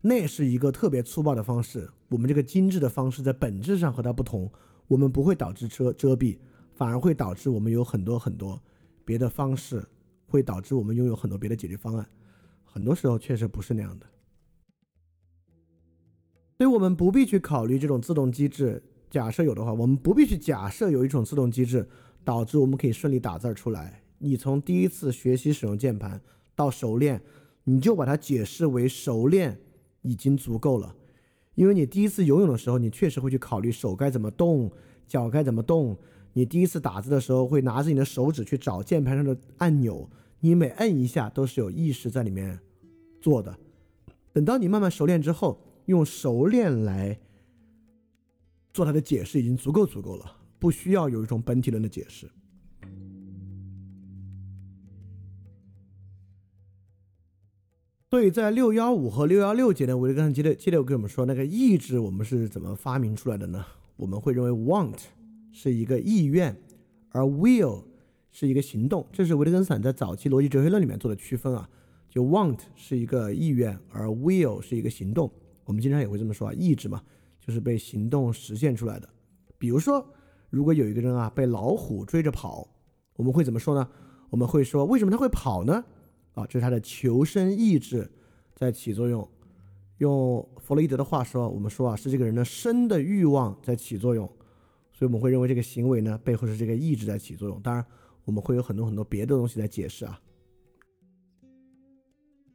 [0.02, 1.90] 那是一个特别粗暴的方式。
[2.10, 4.50] 我们这个精致的方式在本质上和它不同，
[4.88, 6.36] 我们不会导致遮遮蔽，
[6.74, 8.60] 反而会导致我们有很多很多
[9.04, 9.86] 别的方式，
[10.26, 12.08] 会导致我们拥有很多别的解决方案。
[12.64, 14.06] 很多时候确实不是那样的，
[16.56, 18.82] 所以我们不必去考虑这种自动机制。
[19.08, 21.88] 假设有的话，我们不必去假设有一种自动机制
[22.24, 24.02] 导致我们可以顺利打字出来。
[24.18, 26.20] 你从第一次学习使用键盘
[26.54, 27.22] 到熟练，
[27.64, 29.60] 你就把它解释为熟练。
[30.02, 30.94] 已经足够了，
[31.58, 34.70] 因为你第一次游泳的时候，你确实会去考虑手该怎么动，
[35.08, 35.98] 脚该怎么动。
[36.32, 40.08] 你第一次打字的时候，会拿着你的手指去找键盘上的按钮，
[40.38, 42.60] 你每摁一下都是有意识在里面
[43.20, 43.58] 做的。
[44.32, 47.18] 等到你慢慢熟练之后，用熟练来
[48.72, 52.30] 做它的解释，已经足够足够了，不需要有一种本体论的解释。
[58.10, 63.62] 所以在六幺五和六幺六节呢，我就刚才接着接着跟我们说，那个意志我们是怎么发明出来的呢？
[63.96, 64.96] 我们会认为 want
[65.52, 66.56] 是一个意愿，
[67.10, 67.84] 而 will
[68.32, 69.06] 是一个行动。
[69.12, 71.68] 这是维特根斯坦在早期逻辑哲学论里面做的区分啊。
[72.08, 75.30] 就 want 是一个意愿，而 will 是一个行动。
[75.66, 77.02] 我们经常也会这么说啊，意志嘛，
[77.38, 79.06] 就是被行动实现出来的。
[79.58, 80.02] 比如说，
[80.48, 82.66] 如果有一个人啊被老虎追着跑，
[83.16, 83.86] 我们会怎么说呢？
[84.30, 85.84] 我们会说，为什么他会跑呢？
[86.38, 88.10] 啊，这是他的求生意志
[88.54, 89.28] 在起作用。
[89.98, 94.26] 用弗洛伊德的话说，我们说啊，是这个人的生的欲望在起作用。
[94.92, 97.60] 所以我们会认为这个行为呢，背后是这个意志在起作用。
[97.60, 97.84] 当然，
[98.24, 100.20] 我们会有很多很多别的东西来解释啊。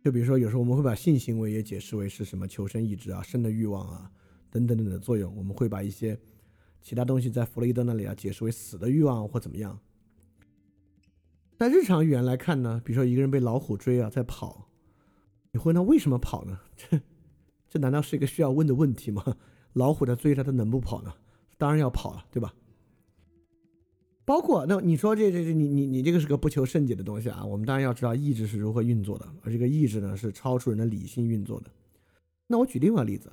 [0.03, 4.11] 就比如说，有时候我们会把性行为也解释为是什么求生意志啊、生的欲望啊
[4.49, 5.33] 等等等等的作用。
[5.35, 6.17] 我们会把一些
[6.81, 9.79] 其他东西在弗洛伊德那里啊解释为死的欲望或怎么样。
[11.63, 14.67] 在日常语言来看呢，比如说一个人被老虎追啊，在跑，
[15.53, 16.59] 你会问他为什么跑呢？
[16.75, 16.99] 这
[17.69, 19.23] 这难道是一个需要问的问题吗？
[19.71, 21.13] 老虎在追他，他能不跑呢？
[21.57, 22.53] 当然要跑了，对吧？
[24.25, 27.45] 包括那你说这这这你你你这个是个不求甚解的东西啊。
[27.45, 31.71] 我们当然要知道意志是如何运作的，而这个意志呢是超出人的理性运作的。
[32.45, 33.31] 那我举另外例子，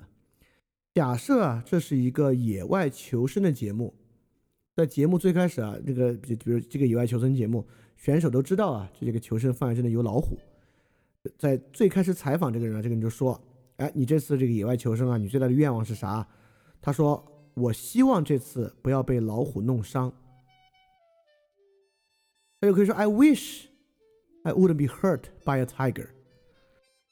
[0.94, 3.92] 假设啊这是一个野外求生的节目，
[4.76, 7.66] 在节目最开始啊，这个比比如这个野外求生节目。
[8.00, 10.38] 选手都知道啊，这个求生范围之内有老虎。
[11.36, 13.38] 在最开始采访这个人啊，这个人就说
[13.76, 16.26] ：“哎，你这次这个野外求生啊，你最大的愿望是啥？”
[16.80, 17.22] 他说
[17.52, 20.10] ：“我希望这次不要被老虎弄伤。”
[22.58, 23.66] 他就可以说：“I wish
[24.44, 26.08] I wouldn't be hurt by a tiger。”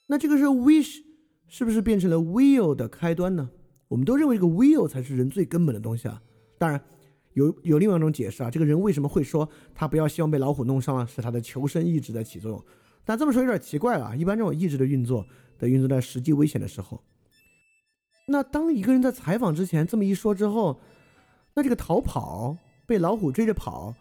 [0.09, 1.02] 那这个时候 wish
[1.48, 3.51] 是不是变成了 will 的开端呢？
[3.89, 6.23] 我们都认为这个 will 才是人最根本的东西啊。
[6.56, 6.82] 当然。
[7.39, 11.06] 有有另外一种解释啊，这个人为什么会说他不要希望被老虎弄伤啊？
[11.06, 12.65] 是他的求生意志在起作用。
[13.05, 15.24] 但这么说有点奇怪啊，一般这种意志的运作
[15.56, 17.01] 的运作在实际危险的时候。
[18.27, 20.81] 那当一个人在采访之前这么一说之后，
[21.55, 22.56] 那这个逃跑
[22.86, 23.94] 被老虎追着跑，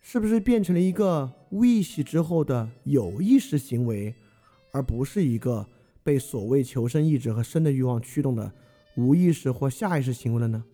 [0.00, 4.14] 是不是变成了一个 wish 之后的有意识行为，
[4.72, 5.66] 而不是一个
[6.02, 8.52] 被所谓求生意志和生的欲望驱动的
[8.96, 10.64] 无意识或下意识行为了呢？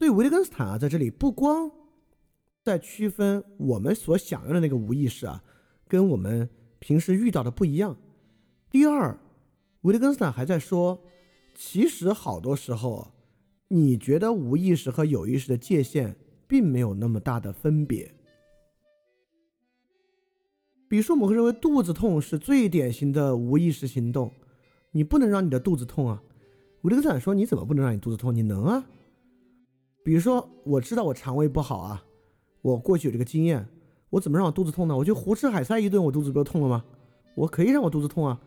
[0.00, 1.70] 对维特根斯坦啊，在这里不光
[2.62, 5.44] 在区分我们所想要的那个无意识啊，
[5.86, 6.48] 跟我们
[6.78, 7.94] 平时遇到的不一样。
[8.70, 9.20] 第二，
[9.82, 11.02] 维特根斯坦还在说，
[11.54, 13.12] 其实好多时候，
[13.68, 16.16] 你觉得无意识和有意识的界限
[16.48, 18.14] 并没有那么大的分别。
[20.88, 24.32] 比如说，我们会认为肚子痛是最典型的无意识行动，
[24.92, 26.22] 你不能让你的肚子痛啊。
[26.80, 28.34] 维特根斯坦说，你怎么不能让你肚子痛？
[28.34, 28.86] 你能啊。
[30.02, 32.02] 比如说，我知道我肠胃不好啊，
[32.62, 33.68] 我过去有这个经验，
[34.08, 34.96] 我怎么让我肚子痛呢？
[34.96, 36.84] 我就胡吃海塞一顿，我肚子不就痛了吗？
[37.34, 38.40] 我可以让我肚子痛啊。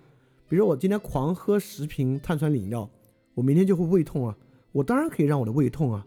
[0.49, 2.89] 比如我今天狂喝十瓶碳酸饮料，
[3.33, 4.37] 我明天就会胃痛啊。
[4.71, 6.05] 我当然可以让我的胃痛啊。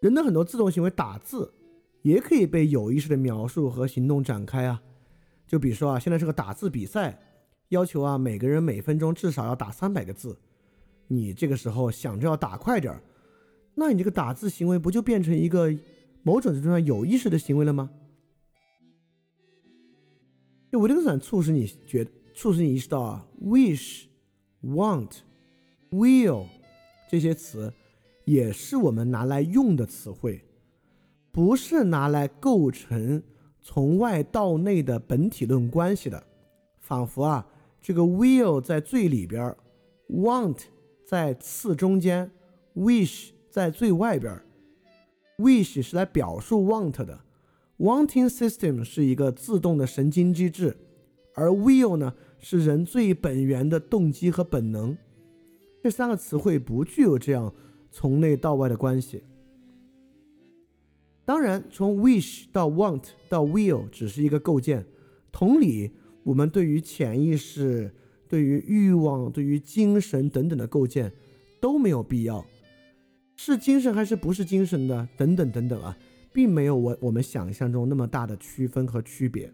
[0.00, 1.52] 人的很多自动行为，打字
[2.02, 4.82] 也可以被有意识的描述和行动展开啊。
[5.46, 7.18] 就比如说啊，现在是个打字比赛，
[7.70, 10.38] 要求啊每个人每分钟至少要打三百个字。
[11.08, 13.02] 你这个时候想着要打快点儿，
[13.74, 15.74] 那你这个打字行为不就变成一个
[16.22, 17.90] 某种程度上有意识的行为了吗？
[20.70, 24.04] 就维特根斯坦促使你觉，促使你意识到啊，wish、
[24.62, 25.18] want、
[25.90, 26.46] will
[27.08, 27.72] 这些词
[28.24, 30.44] 也是我们拿来用的词汇，
[31.32, 33.22] 不是拿来构成。
[33.62, 36.26] 从外到内的本体论关系的，
[36.78, 37.46] 仿佛啊，
[37.82, 39.54] 这个 will 在最里边
[40.08, 40.62] ，want
[41.04, 42.30] 在次中间
[42.74, 44.40] ，wish 在最外边。
[45.38, 47.18] wish 是来表述 want 的
[47.78, 50.76] ，wanting system 是一个自动的神经机制，
[51.34, 54.96] 而 will 呢是人最本源的动机和本能。
[55.82, 57.54] 这三个词汇不具有这样
[57.90, 59.24] 从内到外的关系。
[61.24, 64.84] 当然，从 wish 到 want 到 will 只是一个构建。
[65.32, 65.90] 同理，
[66.22, 67.94] 我们对于潜意识、
[68.28, 71.10] 对于欲望、对于精神等等的构建
[71.60, 72.44] 都没有必要。
[73.42, 75.08] 是精神还是不是精神的？
[75.16, 75.96] 等等等等啊，
[76.30, 79.50] 并没有我我们想象中那么大的区分和区别。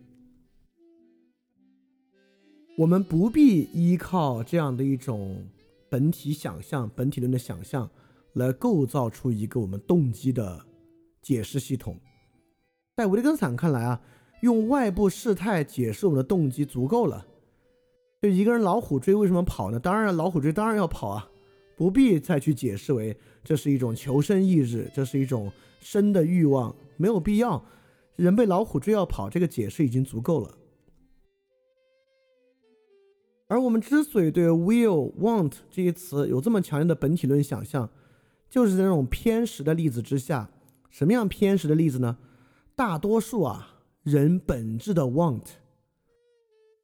[2.76, 5.46] 我们不必依靠这样的一种
[5.88, 7.88] 本体想象、本体论的想象
[8.32, 10.66] 来构造出一个我们动机的。
[11.22, 11.96] 解释系统，
[12.96, 14.00] 在维特根斯坦看来啊，
[14.42, 17.24] 用外部事态解释我们的动机足够了。
[18.20, 19.78] 就一个人老虎追为什么跑呢？
[19.78, 21.28] 当然老虎追当然要跑啊，
[21.76, 27.62] 不必再去解释为这是一种求生意志，这是一种生的欲望，没有必要。
[28.16, 30.56] 人被老虎追要跑，这个解释已经足够了。
[33.46, 37.88] 而我们之所以对 will、want 这些词有这么强烈的本体论想象，
[38.48, 40.50] 就是在那种偏食的例子之下。
[40.88, 42.16] 什么样偏食的例子呢？
[42.74, 45.42] 大多数啊，人本质的 want，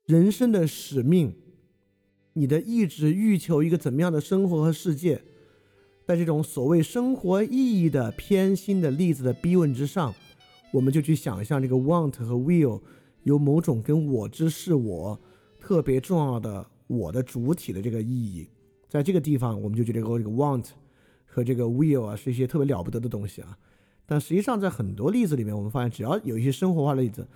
[0.04, 1.34] 人生的使命，
[2.34, 5.22] 你的意志欲求一个怎么样的生活和世界，
[6.06, 10.14] 在这种所谓生活意义的偏心的例子的逼问之上，
[10.72, 12.80] 我们就去想象这个 want 和 will
[13.24, 15.20] 有某种跟我之是我
[15.60, 18.48] 特别重要的我的主体的这个意义，
[18.88, 20.68] 在这个地方，我们就觉得这个 want
[21.26, 23.58] 和这个 will 啊是一些特别了不得的东西啊。
[24.06, 27.26] 但实际上，在很多例子里面，我们发现，只要有一些生活化的例子，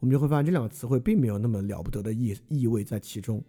[0.00, 3.42] 我们就会发现这两个词汇并没有那么了不得的意意味在其中。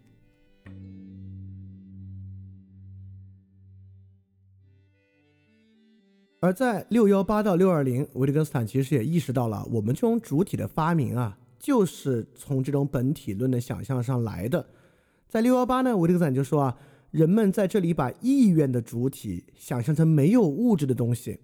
[6.40, 14.64] 而在六幺八到六二零，维特根斯坦其实也意识到了，我们这种主体的发明啊，就是从这种本体论的想象上来的。
[15.28, 16.78] 在六幺八呢，维特根斯坦就说啊，
[17.10, 21.40] 人们在这里把意愿的主体想象成没有物质的东西。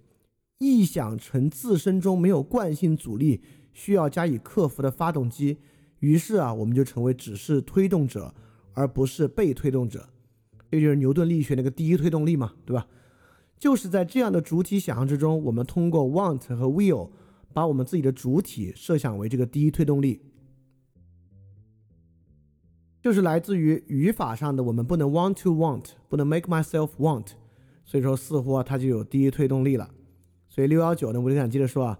[0.60, 3.42] 臆想成自身中没有惯性阻力，
[3.72, 5.58] 需要加以克服的发动机，
[5.98, 8.32] 于是啊，我们就成为只是推动者，
[8.74, 10.10] 而不是被推动者。
[10.70, 12.86] 这就是牛顿力学那个第一推动力嘛，对吧？
[13.58, 17.10] 就是在这样的主体想象之中，我们通过 want 和 will
[17.52, 20.20] 把我们自己的主体设想为这个第一推动力，
[23.00, 27.28] 就是来自于语法上的我们不能 want to want，不能 make myself want，
[27.84, 29.88] 所以说似乎啊，它就有第一推动力了。
[30.48, 31.98] 所以六幺九呢，我就想接着说啊，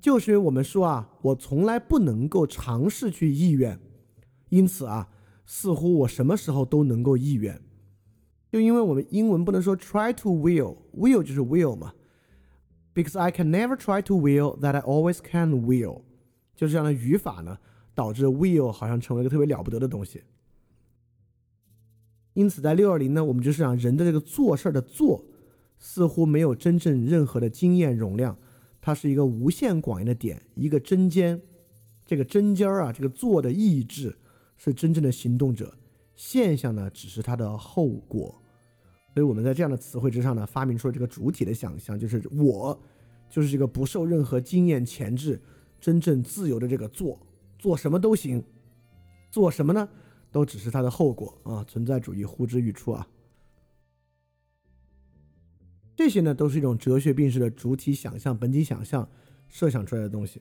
[0.00, 3.78] 就是因为我们说啊，我从来不能够尝试去意愿，
[4.48, 5.08] 因此啊，
[5.50, 7.58] 似乎我什么时候都能够意愿，
[8.52, 11.94] 就因为我们英文不能说 try to will，will 就是 will 嘛
[12.94, 16.02] ，because I can never try to will that I always can will，
[16.54, 17.56] 就是这样的语法呢，
[17.94, 20.22] 导致 will 好像成为一个特别了不得的东西。
[22.34, 25.24] 因此在六二零呢，我们就是讲人的这个做事儿的做。
[25.80, 28.36] 似乎没有真正任何的经验容量，
[28.80, 31.40] 它是一个无限广义的点，一个针尖，
[32.04, 34.18] 这个针尖儿啊，这个做的意志
[34.58, 35.74] 是真正的行动者，
[36.14, 38.42] 现象呢只是它的后果。
[39.14, 42.78] 所以我们在这样的词汇之上呢，发明出了这个主体的想象，就是我，
[43.30, 45.40] 就是这个不受任何经验钳制、
[45.80, 47.18] 真正自由的这个做，
[47.58, 48.44] 做什么都行。
[49.30, 49.88] 做什么呢？
[50.30, 51.64] 都只是它的后果啊！
[51.64, 53.08] 存在主义呼之欲出啊！
[55.96, 59.08] 这些呢，都是一种哲学病式的主体想象、本体想象
[59.48, 60.40] 设想出来的东西。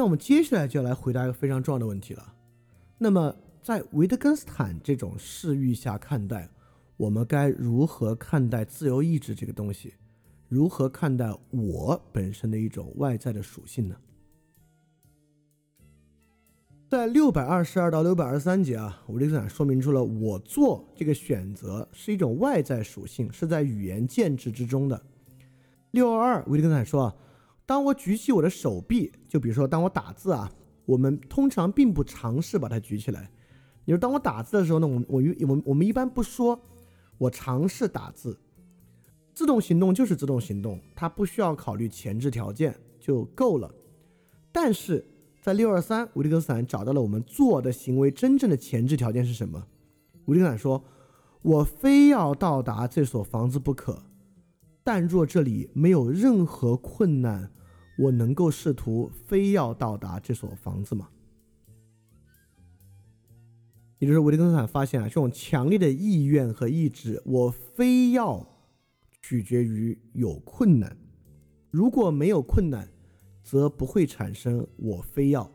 [0.00, 2.34] 那我们接下来就要来回答一个非常重要的问题了。
[2.96, 6.48] 那么，在维特根斯坦这种视域下看待，
[6.96, 9.92] 我们该如何看待自由意志这个东西？
[10.48, 13.96] 如何看待我本身的一种外在的属性呢？
[16.88, 25.02] 在六百二十二到六百二十三节啊，维特根斯坦说明出了我做这个选择是一种外在属性，是在语言建制之中的。
[25.90, 27.14] 六二二，维特根斯坦说啊，
[27.70, 30.50] 当我举起我的手臂，就比如说当我打字啊，
[30.84, 33.30] 我们通常并不尝试把它举起来。
[33.84, 36.60] 你说当我打字的时候呢，我我我我们一般不说
[37.16, 38.36] 我尝试打字。
[39.32, 43.72] 自动行动就是自动行动，它不需要考虑前置条件就够了。
[44.50, 45.06] 但是
[45.40, 49.64] 在六二三，维特根斯坦找到了我们做的行为真正的前置条件是什么？
[50.24, 50.82] 维特根斯坦说
[51.40, 54.02] ：“我非要到达这所房子不可，
[54.82, 57.52] 但若这里没有任何困难，
[58.00, 61.08] 我能够试图非要到达这所房子吗？”
[63.98, 68.46] 也就是维特根斯坦发现啊，这种强烈的意愿和意志，我非要。
[69.22, 70.96] 取决于有困难，
[71.70, 72.88] 如果没有困难，
[73.42, 75.52] 则不会产生我非要。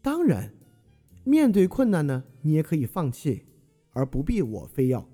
[0.00, 0.54] 当然，
[1.22, 3.44] 面对困难呢，你也可以放弃，
[3.90, 5.06] 而不必我非要。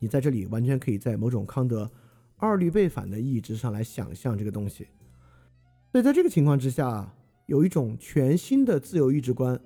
[0.00, 1.88] 你在这里完全可以在某种康德
[2.36, 4.88] 二律背反的意志上来想象这个东西。
[5.90, 7.14] 所以在这个情况之下，
[7.46, 9.58] 有一种全新的自由意志观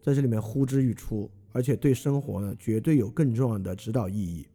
[0.00, 4.46] 在这里面呼之欲出，而且对生活呢，绝对有更重要的指导意义。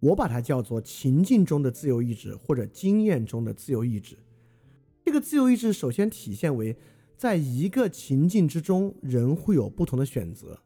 [0.00, 4.16] 我把它叫做情境中的自由意志，或者经验中的自由意志。
[5.04, 6.74] 这个自由意志首先体现为，
[7.18, 10.60] 在一个情境之中，人会有不同的选择。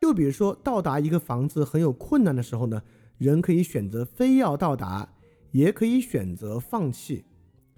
[0.00, 2.82] 就比如说，到达一个房子很有困难的时候呢，
[3.18, 5.13] 人可以选择非要到达，
[5.54, 7.24] 也可以选择放弃。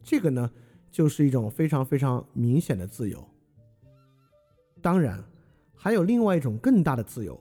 [0.03, 0.51] 这个呢，
[0.91, 3.23] 就是一种非常非常明显的自由。
[4.81, 5.23] 当然，
[5.75, 7.39] 还有另外一种更大的自由。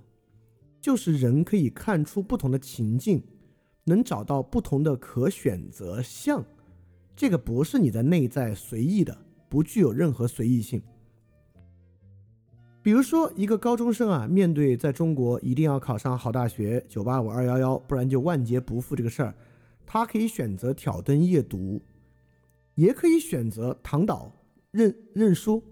[0.82, 3.24] 就是人可以看出不同的情境，
[3.86, 6.44] 能找到不同的可选择项，
[7.16, 9.18] 这个不是你的内在随意的，
[9.48, 10.82] 不具有任何随意性。
[12.84, 19.34] 比如说，一个高中生啊，面对在中国一定要考上好大学，九八五二幺幺，不然就万劫不复这个事儿，
[19.86, 21.82] 他可以选择挑灯夜读，
[22.76, 24.32] 也可以选择躺倒
[24.72, 25.64] 认认输，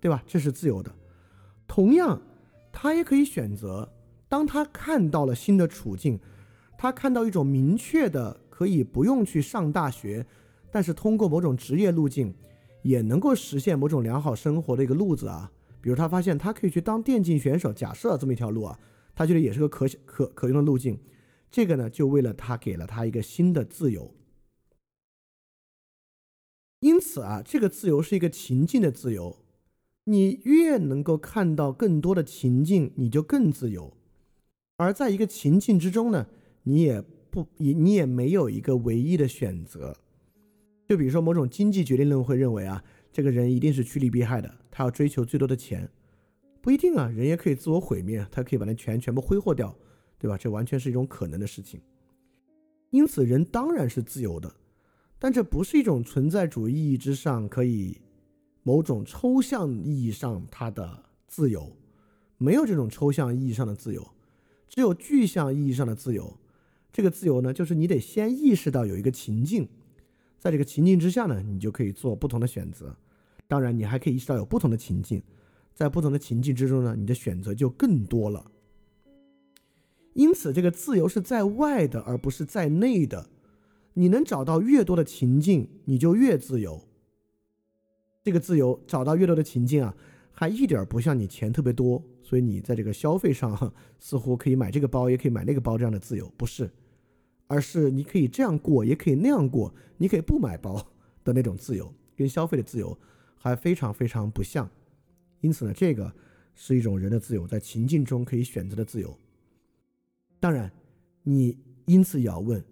[0.00, 0.22] 对吧？
[0.26, 0.92] 这是自由的。
[1.66, 2.20] 同样，
[2.72, 3.92] 他也可以选择。
[4.28, 6.18] 当他看到了新的处境，
[6.78, 10.26] 他看到一种明确的可以不用去上大学，
[10.70, 12.34] 但是通过某种职业路径
[12.82, 15.52] 也能够实现某种良好生活的一个路子啊。
[15.82, 18.78] 比如他发现他可以去当电竞选手，假设这么一条路啊，
[19.14, 20.98] 他觉得也是个可可可用的路径。
[21.52, 24.12] 这个呢，就为了他给了他一个新的自由。
[26.80, 29.36] 因此啊，这个自由是一个情境的自由。
[30.04, 33.96] 你越能够看到更多的情境，你就更自由。
[34.78, 36.26] 而在一个情境之中呢，
[36.64, 37.00] 你也
[37.30, 39.96] 不你你也没有一个唯一的选择。
[40.88, 45.88] 就比如说某种经济决定论会认为啊，这个人一定是趋利避害的，他要追求最多的钱，
[46.60, 49.76] 不一定啊，人也可以自我毁灭，他可以把那钱全部挥霍掉，
[50.22, 50.38] 对吧？
[50.38, 51.80] 这完全是一种可能的事情。
[52.90, 54.54] 因此，人当然是自由的，
[55.18, 58.00] 但这不是一种存在主义意义之上可以
[58.62, 61.76] 某种抽象意义上它的自由，
[62.38, 64.08] 没有这种抽象意义上的自由。
[64.68, 66.38] 只有具象意义上的自由，
[66.92, 69.68] 这个自由呢，就是你得先意识到有一个情境，
[70.38, 72.96] 在这个情境之下呢，你就可以做不同的选择。
[73.48, 75.20] 当然，你还可以意识到有不同的情境，
[75.74, 78.46] 在不同的情境之中呢，你的选择就更多了。
[80.14, 83.30] 因此，这个自由是在外的，而不是在内的。
[83.94, 86.82] 你能找到越多的情境，你就越自由。
[88.22, 89.94] 这个自由找到越多的情境啊。
[90.34, 96.68] 还一点不像你钱特别多，所以你在这个消费上似乎可以买这个包，也可以买那个包这样的自由，不是，
[97.46, 100.84] 而是你可以这样过，也可以那样过，你可以不买包
[101.22, 102.98] 的那种自由，跟消费的自由
[103.36, 104.68] 还非常非常不像。
[105.42, 106.10] 因此呢，这个
[106.54, 109.16] 是一种人的自由，在情境中可以选择的自由。
[110.42, 110.72] 当然，
[111.22, 111.56] 你
[111.86, 112.64] 因此也要问，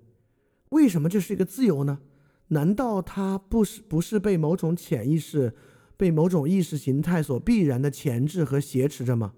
[0.70, 2.00] 为什么这是一个自由呢？
[2.48, 5.54] 难道它不是不是被某种潜意识？
[5.96, 9.34] 被某种意识形态所必然的钳制和挟持着吗？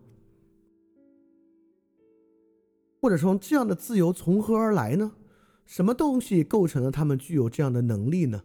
[3.03, 5.13] 或者说，这样的自由从何而来呢？
[5.67, 8.45] 什么东西构成了他们具有这样的能力呢？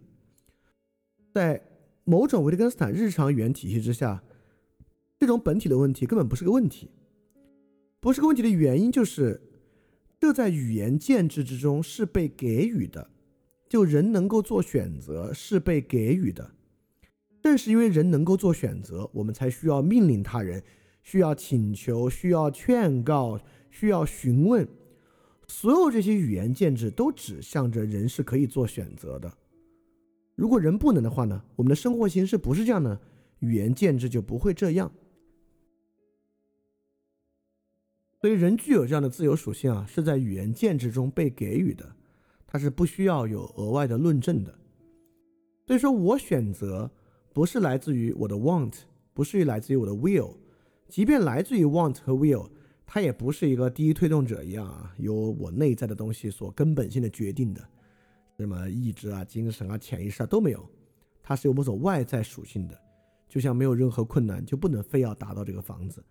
[1.32, 1.62] 在
[2.04, 4.22] 某种维特根斯坦日常语言体系之下，
[5.18, 6.92] 这种本体的问题根本不是个问题。
[8.00, 9.42] 不是个问题的原因就是，
[10.20, 13.10] 这在语言建制之中是被给予的，
[13.70, 16.52] 就人能够做选择是被给予的。
[17.42, 20.62] 正是因为人能够做选择，我们才需要命令他人，
[21.04, 23.40] 需要请求，需要劝告，
[23.70, 24.68] 需要询问。
[25.48, 29.32] 所有这些语言建制都指向着人是可以做选择的。
[30.36, 31.42] 如果人不能的话呢？
[31.56, 33.00] 我们的生活形式不是这样的，
[33.40, 34.92] 语言建制就不会这样。
[38.20, 41.96] 所以，人具有这样的自由属性啊，是在语言建制中被给予的，
[42.48, 44.58] 它是不需要有额外的论证的。
[45.66, 46.90] 所以说我选择
[47.34, 48.74] 不是来自于我的 want，
[49.14, 50.36] 不是来自于我的 will，
[50.88, 52.50] 即便来自于 want 和 will。
[52.90, 57.62] 它也不是一个第一推动者一样啊，由我内在的东西所根本性的决定的，
[58.38, 60.68] 什么意志啊、精神啊、潜意识啊都没有，
[61.22, 62.80] 它是有某种外在属性的，
[63.28, 66.02] 就像没有任何困难就不能非要达到这个房子，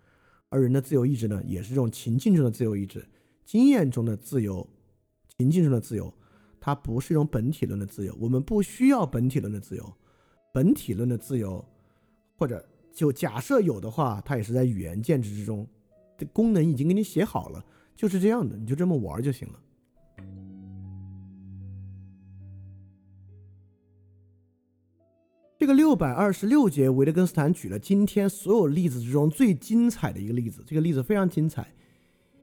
[0.57, 3.07] 而人的自由意志呢，也是这种情境中的自由意志，
[3.45, 4.67] 经验中的自由，
[5.37, 6.11] 情境中的自由，
[6.59, 9.93] 它不是一种本体论的自由，我们不需要本体论的自由，
[10.55, 11.63] 本体论的自由，
[12.39, 15.69] 或者就假设有的话，它也是在语言建制之中。
[16.17, 17.63] 这功能已经给你写好了，
[17.95, 19.61] 就是这样的，你就这么玩就行了。
[25.67, 30.63] 这个六百二十六节，维特根斯坦举了今天所有例子之中最精彩的一个例子。
[30.65, 31.75] 这个例子非常精彩，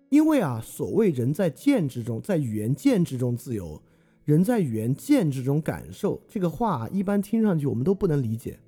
[0.09, 3.81] 因为啊，所谓人在建制中，在语言建制中自由，
[4.25, 8.59] 人在语言建制中感受，这个话一般听上去我们都不能理解，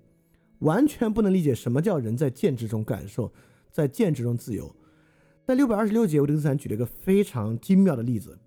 [0.59, 3.29] 完全不能理解什么叫人在建制中感受，
[3.73, 4.73] 在建制中自由。
[5.45, 8.39] 在六百二十六节，维特根斯坦举了一个非常精妙的例子。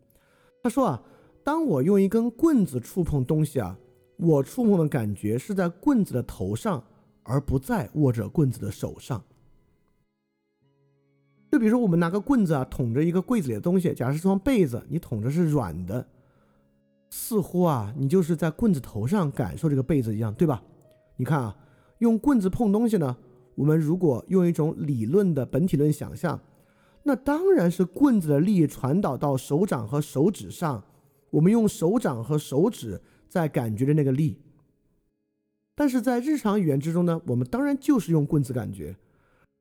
[0.62, 1.02] 他说啊，
[1.44, 3.78] 当我用一根棍子触碰东西啊，
[4.18, 6.84] 我触碰的感觉是在棍子的头上，
[7.22, 9.22] 而不在握着棍子的手上。
[11.50, 16.06] 就比如说，我们拿个棍子啊，捅着一个柜子里的东西，假设是双被子，你捅着是软的，
[17.08, 20.62] 似乎啊，你就是在棍子头上感受这个被子一样，对吧？
[21.16, 21.56] 你看啊，
[21.98, 23.16] 用棍子碰东西呢，
[23.54, 26.38] 我们如果用一种理论的本体论想象。
[27.04, 30.84] 那当然是棍子的力传导到手掌和手指上，
[31.30, 34.40] 我们用手掌和手指在感觉的那个力。
[35.74, 38.96] 但是在日常语言之中呢，我们当然就是用棍子感觉。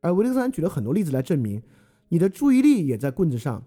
[0.02, 1.62] 而维特斯坦举了很多例子来证明，
[2.10, 3.64] 你的注意力也在棍子上。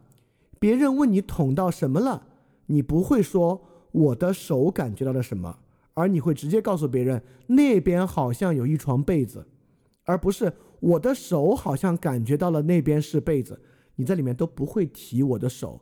[0.58, 2.26] 别人问你捅到什么了，
[2.66, 3.62] 你不会说
[3.92, 5.58] 我的手感觉到了什么，
[5.94, 9.46] 而你会直接告诉别人那边好像有一床被子，
[10.04, 13.60] 而不是我的手好像感觉到了那边是被子。
[13.96, 15.80] 你在里面都不会提我的手，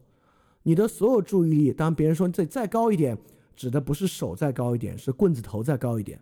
[0.64, 3.16] 你的所有注意力，当别人说再再高一点，
[3.58, 6.20] 指的不是手再高一点，是棍子头再高一点。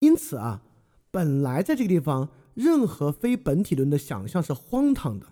[0.00, 0.62] 因此啊，
[1.10, 5.28] 本来在这个地方，任何非本体论的想象是荒唐的。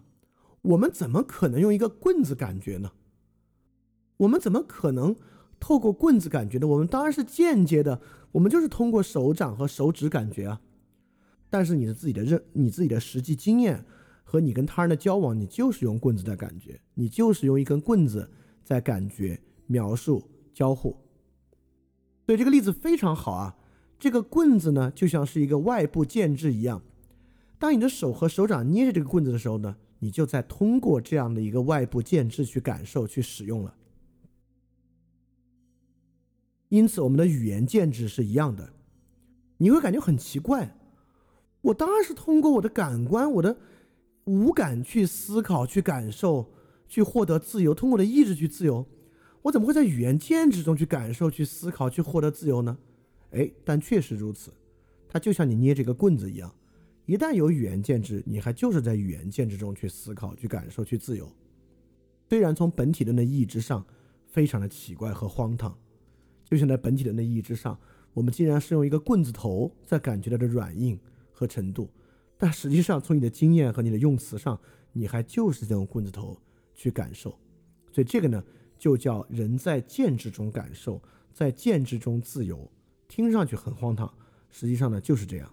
[0.62, 2.92] 我们怎么可能用一个棍子感觉呢？
[4.16, 5.14] 我们怎么可能
[5.60, 6.66] 透过棍子感觉呢？
[6.66, 8.00] 我们当然是间接的，
[8.32, 10.62] 我们就是通过手掌和手指感觉啊。
[11.50, 13.84] 但是你的自己的认，你自己的实际经验
[14.24, 18.30] 和你跟他人的交往，你就是用棍子在感觉，你就是用一根棍子
[18.68, 20.22] 在感觉、描述、
[20.52, 20.94] 交互。
[22.26, 23.56] 所以这个例子非常好啊！
[23.98, 26.82] 这个棍子呢，就像是一个外部建制一样。
[27.58, 33.74] 当你的手和手掌捏着这个棍子的时候呢，你就在通过这样的一个外部建制去感受、去使用了。
[36.68, 38.68] 因此，我们的语言建制是一样的。
[39.56, 40.76] 你会感觉很奇怪。
[41.62, 43.56] 我当然是通过我的感官、我的
[44.24, 46.52] 五感去思考、去感受、
[46.88, 48.86] 去获得自由，通过的意志去自由。
[49.42, 52.76] 我怎么会在语言建制中去感受、去思考、去获得自由呢？
[53.30, 54.52] 哎，但确实如此。
[55.08, 56.52] 它就像你捏这个棍子一样，
[57.06, 61.30] 一旦有语言建制，你还就是在语言建制中去思考、去感受、去自由。
[62.28, 63.86] 虽然从本体论的意义之上
[64.26, 65.78] 非常的奇怪和荒唐，
[66.44, 67.78] 就像在本体论的意义之上，
[68.14, 70.98] 我们竟然是用一个棍子头在感觉到的软硬。
[71.30, 71.88] 和程度，
[72.36, 74.60] 但实际上从你的经验和你的用词上，
[74.92, 76.36] 你还就是在用棍子头
[76.78, 77.36] 去感受，
[77.90, 78.40] 所以这个呢，
[78.78, 81.02] 就叫人在建制中感受，
[81.34, 82.70] 在建制中自由，
[83.08, 84.08] 听上去很荒唐，
[84.48, 85.50] 实际上呢就是这样。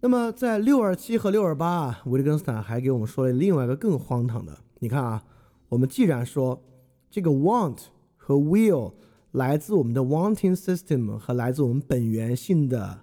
[0.00, 5.24] 那么在六二七和六二八啊，维特根斯坦还给我们说了另外一个更荒唐的，你看啊，
[5.68, 6.60] 我们既然说
[7.08, 7.78] 这个 want
[8.16, 8.94] 和 will。
[9.34, 13.00] 来自我们的 wanting system 和来自我们本源性的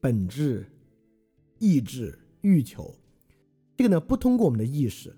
[0.00, 0.66] 本质、
[1.58, 2.94] 意志、欲求，
[3.76, 5.16] 这个呢不通过我们的意识。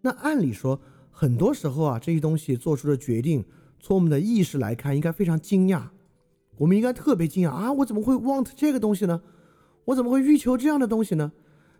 [0.00, 0.80] 那按理说，
[1.10, 3.44] 很多时候啊，这些东西做出的决定，
[3.78, 5.88] 从我们的意识来看，应该非常惊讶。
[6.56, 7.72] 我们应该特别惊讶啊！
[7.72, 9.22] 我怎么会 want 这个东西呢？
[9.86, 11.32] 我怎么会欲求这样的东西呢？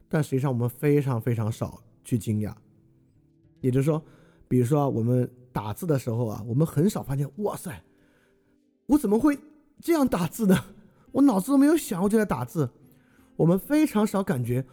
[0.08, 2.54] 但实际上，我们非常非常少去惊讶。
[3.60, 4.02] 也就是说，
[4.48, 7.82] 比如说我们打字的时候啊，我们很少发现，哇塞，
[8.86, 9.38] 我怎么会
[9.80, 10.56] 这样打字呢？
[11.12, 12.70] 我脑子都没有想，我就在打字。
[13.36, 14.64] 我们非常少感觉，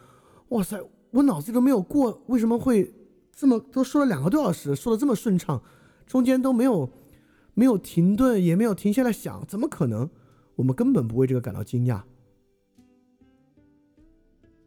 [0.50, 0.80] 哇塞，
[1.10, 2.92] 我脑子里都没有过，为什么会
[3.32, 5.62] 这么都说了两个多小时，说的这么顺畅，
[6.06, 6.90] 中间都没有。
[7.52, 10.08] 没有停顿，也没有停下来想，怎么可能？
[10.54, 12.00] 我们根本不为这个感到惊讶。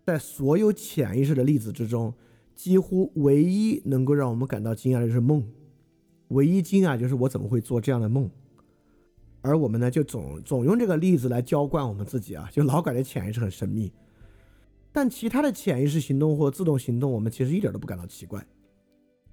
[0.06, 2.14] 在所有潜意识的例子之中，
[2.54, 5.44] 几乎唯一能够让我们感到惊讶的就是梦。
[6.28, 8.30] 唯一惊讶就是我怎么会做这样的梦？
[9.44, 13.92] 而我们呢，就总总用这个例子来浇灌我们自己啊，就老感觉潜意识很神秘。
[14.92, 18.44] 但其他的潜意识行动或自动行动，我们其实一点都不感到奇怪。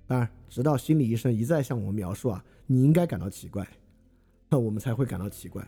[0.06, 3.64] 当然，直到心理医生一再向我们描述啊，你应该感到奇怪，
[4.48, 5.64] 那 我们才会感到奇怪。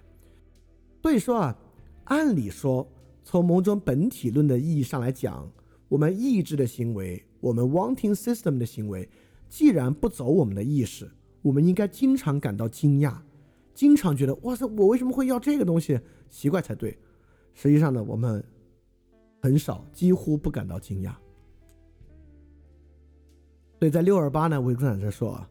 [1.00, 1.56] 所以说啊，
[2.04, 2.84] 按理说，
[3.22, 5.48] 从某种本体论的意义上来讲，
[5.88, 9.08] 我们意志的行为，我们 wanting system 的行为，
[9.48, 11.08] 既然不走我们的意识，
[11.42, 13.16] 我们应该经常感到惊讶，
[13.74, 15.98] 经常觉得哇塞，我为什么会要这个东西？
[16.28, 16.98] 奇怪才对。
[17.54, 18.42] 实际上呢，我们
[19.40, 21.14] 很少，几乎不感到惊讶。
[23.78, 25.50] 所以在六二八呢，维克坦在说啊，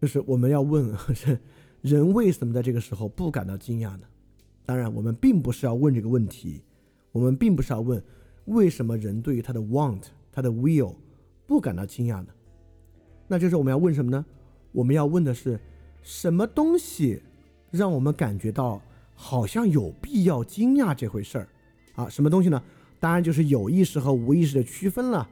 [0.00, 1.38] 就是我们要问 是
[1.80, 4.06] 人为什么在这个时候不感到惊讶呢？
[4.66, 6.62] 当然，我们并不是要问这个问题，
[7.12, 8.02] 我们并不是要问
[8.46, 10.02] 为什么人对于他的 want、
[10.32, 10.94] 他的 will
[11.46, 12.28] 不感到惊讶呢？
[13.26, 14.26] 那就是我们要问什么呢？
[14.72, 15.58] 我们要问的是
[16.02, 17.22] 什么东西
[17.70, 18.80] 让我们感觉到
[19.14, 21.48] 好像有必要惊讶这回事儿
[21.94, 22.08] 啊？
[22.08, 22.62] 什么东西呢？
[23.00, 25.28] 当然就是有意识和无意识的区分了。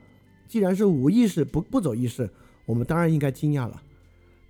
[0.46, 2.28] 既然是无意识不不走意识，
[2.64, 3.82] 我们当然应该惊讶了。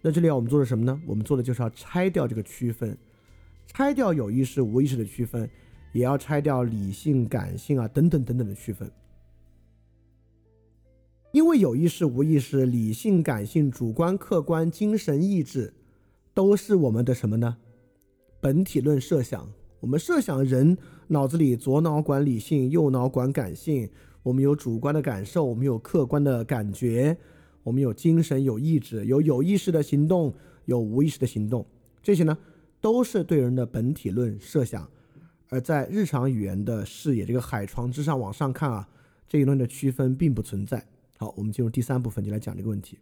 [0.03, 1.01] 那这里要我们做的什么呢？
[1.07, 2.97] 我们做的就是要拆掉这个区分，
[3.67, 5.49] 拆掉有意识无意识的区分，
[5.93, 8.91] 也要拆掉理性感性啊等等等等的区分。
[11.33, 15.73] 因为有意识无意识、理性感性、主观客观、精神意志，
[16.37, 17.57] 都是我们的什么呢？
[18.43, 19.51] 本体论设想。
[19.81, 20.77] 我们设想人
[21.07, 23.89] 脑子里左脑管理性，右脑管感性。
[24.23, 27.17] 我们有主观的感受，我们有客观的感觉，
[27.63, 30.35] 我们有精神、有意志、有有意识的行动，
[30.67, 31.65] 有无意识的行动。
[32.03, 32.37] 这些呢，
[32.83, 34.87] 都是对人的本体论设想。
[35.49, 38.87] 而在日常语言的视野这个海床之上往上看啊，
[39.27, 40.87] 这一论的区分并不存在。
[41.17, 42.99] 好，我们进入第三部分，就来讲这个问题。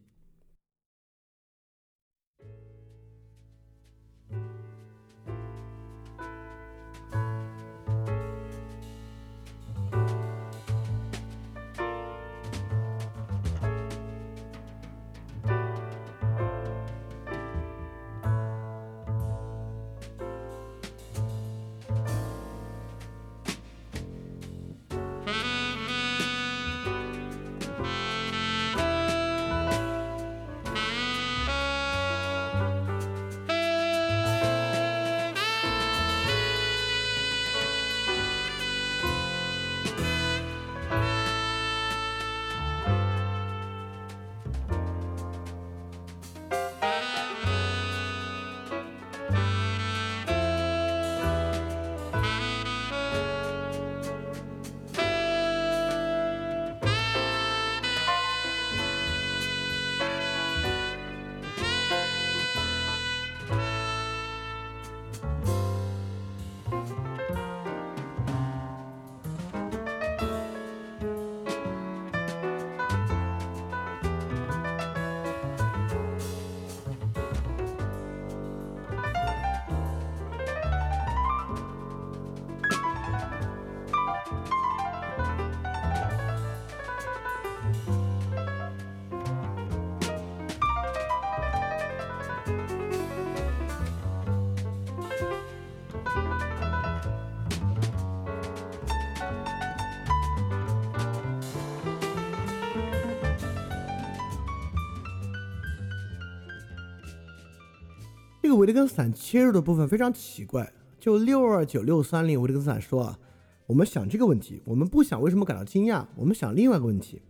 [108.64, 113.18] 维特根斯坦切入的部分非常奇怪，就六二九六三零，维特根斯坦说啊，
[113.66, 117.20] 我们想这个问题，我们不想为什么感到惊讶，我们想另外一个问题，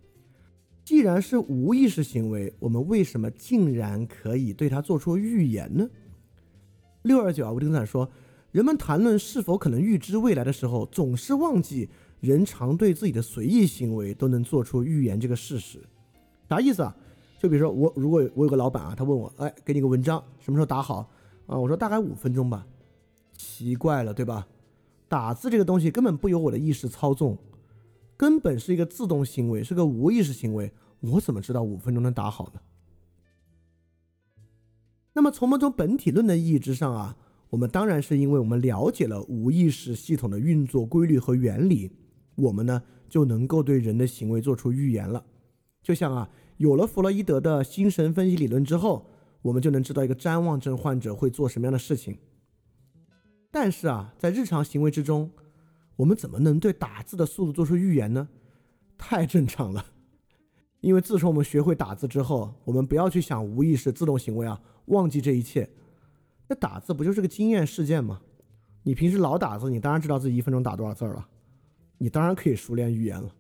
[0.85, 5.91] 既然是无意识行为，我们为什么竟然可以对它做出预言呢？
[7.03, 8.09] 六二九啊，维特根斯坦说，
[8.53, 11.89] 人们谈论是否可能预知未来的时候，总是忘记
[12.21, 15.81] 人常对自己的随意行为都能做出预言这个事实。
[16.49, 16.97] 啥意思啊？
[17.41, 21.11] 就比如说我，如果我有个老板啊，他问我，哎，给你个文章，什么时候打好
[21.47, 21.59] 啊？
[21.59, 22.67] 我说大概五分钟吧。
[23.37, 24.47] 奇怪了，对吧？
[25.09, 27.37] 打字这个东西根本不由我的意识操纵，
[28.17, 30.73] 根本是一个自动行为，是个无意识行为。
[31.01, 32.61] 我怎么知道五分钟能打好呢？
[35.13, 37.17] 那么从某种本体论的意义之上啊，
[37.51, 41.93] 我们当然是因为我们了解了无意识系统的运作规律和原理，
[42.37, 45.25] 我们呢就能够对人的行为做出预言了。
[45.83, 49.07] 就像啊，有了弗洛伊德的精神分析理论之后，
[49.45, 52.17] 我们就能知道一个谵妄症患者会做什么样的事情。
[53.51, 55.31] 但是啊，在日常行为之中，
[55.97, 58.27] 我们怎么能对打字的速度做出预言呢？
[58.97, 59.85] 太正常了，
[60.81, 65.69] 因为自从我们学会打字之后，我们不要去想无意识自动行为啊，忘记这一切。
[66.49, 68.23] 那打字不就是个经验事件吗？
[68.83, 71.29] 你平时老打字，你当然知道自己一分钟打多少字了，
[71.99, 73.31] 你当然可以熟练预言了。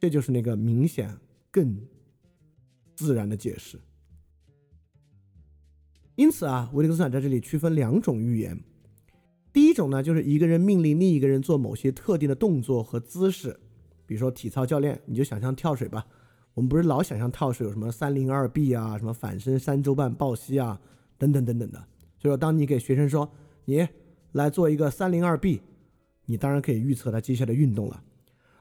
[0.00, 1.16] 这就是那个明显
[1.52, 1.80] 更
[2.96, 3.80] 自然的解释。
[6.16, 8.58] 因此啊，维特根斯坦在这里区分两种预言。
[9.52, 13.58] 第一种呢，就是一个人命令另一个人做某些特定的动作和姿势，
[14.06, 16.04] 比如说体操教练，你就想象跳水吧。
[16.54, 20.80] 我们不是老想象跳水有什么三零二 B 啊，什么反身三周半抱膝啊，
[21.18, 21.78] 等等等等的。
[22.18, 23.30] 所以说，当你给学生说
[23.66, 23.86] 你
[24.32, 25.60] 来做一个三零二 B，
[26.24, 28.02] 你当然可以预测他接下来运动了。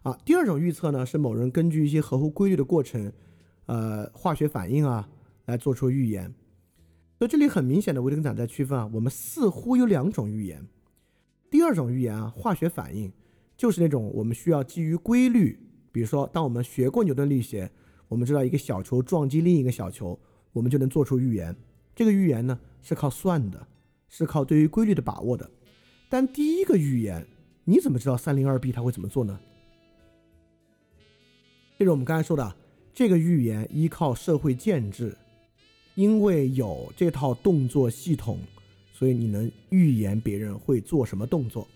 [0.03, 3.11] 啊，第二种预测呢，是某人根据一些合乎规律的过程，
[3.65, 5.07] 呃，化学反应啊，
[5.45, 6.34] 来做出预言。
[7.18, 10.66] 所以这里很明显的，维特根斯坦在区分啊，我们似乎有两种预言。
[11.50, 13.12] 第二种预言啊，化学反应
[13.56, 15.58] 就是那种我们需要基于规律，
[15.92, 17.72] 比如说，当我们学过牛顿力学，
[18.10, 20.20] 我们知道一个小球撞击另一个小球，
[20.52, 21.56] 我们就能做出预言。
[21.96, 23.66] 这个预言呢是靠算的，
[24.10, 25.50] 是靠对于规律的把握的。
[26.10, 27.26] 但第一个预言，
[27.64, 29.40] 你怎么知道三零二 B 它会怎么做呢？
[31.80, 32.56] 就是我们刚才说的，
[32.94, 35.18] 这个预言依靠社会建制，
[35.95, 38.39] 因为有这套动作系统。
[38.97, 41.67] 所以你能预言别人会做什么动作？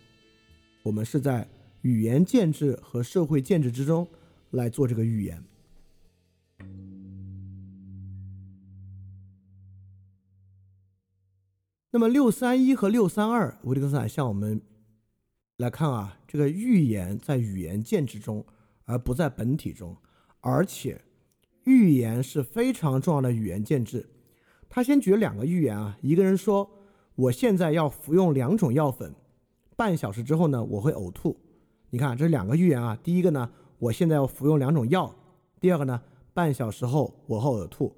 [0.81, 1.45] 我们是在
[1.81, 4.07] 语言建制和社会建制之中
[4.51, 5.43] 来做这个预言。
[11.91, 14.61] 那么六三一和六三二，维特根斯坦向我们
[15.57, 18.45] 来看啊，这个预言在语言建制中，
[18.85, 19.97] 而不在本体中，
[20.39, 21.01] 而且
[21.69, 24.09] 预言是非常重要的语言建制。
[24.67, 26.69] 他先举了两个预言啊，一个人说。
[27.15, 29.13] 我现在要服用两种药粉，
[29.75, 31.35] 半小时之后呢，我会呕吐。
[31.89, 32.97] 你看，这两个预言啊。
[33.03, 35.13] 第一个呢，我现在要服用两种药；
[35.59, 36.01] 第二个呢，
[36.33, 37.93] 半小时后我会呕吐。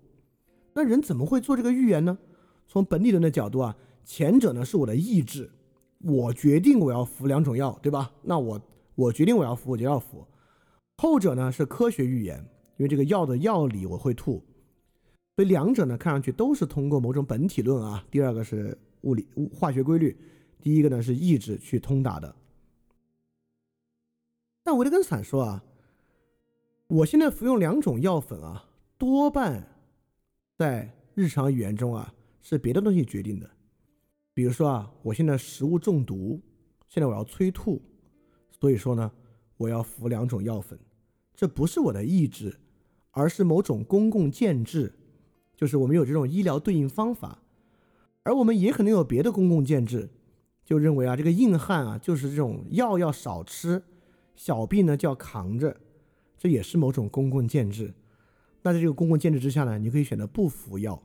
[0.73, 2.17] 那人怎么会做这个预言呢？
[2.67, 5.51] 从本体论的角度啊，前者呢是我的意志，
[5.99, 8.11] 我决定我要服两种药，对吧？
[8.23, 8.59] 那我
[8.95, 10.25] 我决定我要服，我就要服。
[10.97, 12.43] 后者呢是科学预言，
[12.81, 14.43] 因为这个药的药理我会吐。
[15.35, 18.03] 所以两者呢看上去都是通过某种本体论啊。
[18.09, 18.77] 第二个是。
[19.03, 20.15] 物理、物化学规律，
[20.61, 22.35] 第一个呢是意志去通达的。
[24.61, 25.63] 但维特根斯坦说啊，
[26.85, 28.63] 我现在服用两种药粉啊，
[28.99, 29.67] 多半
[30.55, 32.13] 在日常语言中啊
[32.43, 33.49] 是别的东西决定的。
[34.35, 36.39] 比如说啊，我现在食物中毒，
[36.87, 37.81] 现在我要催吐，
[38.51, 39.11] 所以说呢，
[39.57, 40.79] 我要服两种药粉，
[41.33, 42.55] 这不是我的意志，
[43.11, 44.93] 而是某种公共建制，
[45.55, 47.39] 就是我们有这种医疗对应方法。
[48.23, 50.09] 而我们也可能有别的公共建制，
[50.63, 53.83] 就认为啊，这个硬汉啊，就是这种药要少吃，
[54.35, 55.75] 小病呢就要扛着，
[56.37, 57.93] 这也是某种公共建制。
[58.61, 61.01] 那在这个公共建制之下呢，你可以选择不服药。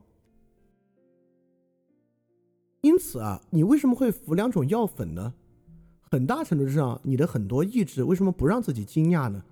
[2.82, 5.32] 因此啊，你为什么会服两种药粉呢？
[6.02, 9.42] 很大程度上，你的很多意志为什么不让自己惊讶呢？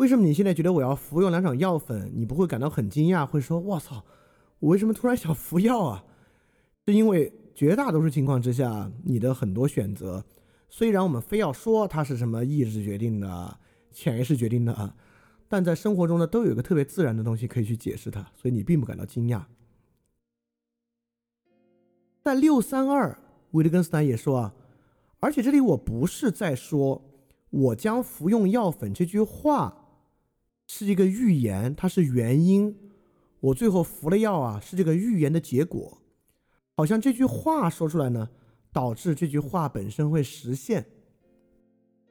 [0.00, 4.02] 为什么你现在觉得我要服用两种药粉，你不会感到很惊讶，会说“我操，
[4.58, 6.02] 我为什么突然想服药啊？”
[6.88, 10.24] 是因为绝大多数情况之下，你的很多选择，
[10.70, 13.58] 虽然我们非要说它是什么意志决定的、
[13.92, 14.96] 潜意识决定的啊，
[15.48, 19.42] 但在生活中呢，都有一个特别自然的东西可以去解释它，所以你并不感到惊讶。
[22.24, 23.18] 在六三二，
[23.50, 24.54] 维特根斯坦也说啊，
[25.20, 27.04] 而且这里我不是在说
[27.50, 29.76] 我将服用药粉这句话
[30.72, 32.72] 是一个预言，它是原因，
[33.40, 36.00] 我最后服了药啊，是这个预言的结果。
[36.76, 38.30] 好像这句话说出来呢，
[38.72, 40.86] 导致这句话本身会实现。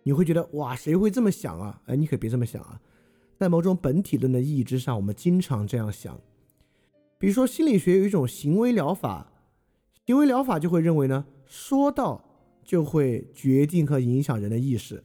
[0.04, 1.82] 你会觉得哇，谁会这么想啊？
[1.86, 2.82] 哎，你可别这么想啊，
[3.38, 6.20] 在某种本体论的意义之上，我们经常这样想。
[7.18, 9.32] 比如说心理学有一种行为疗法，
[10.06, 12.22] 行为疗法就会认为呢，说到
[12.66, 15.02] 就会决定和影响人的意识。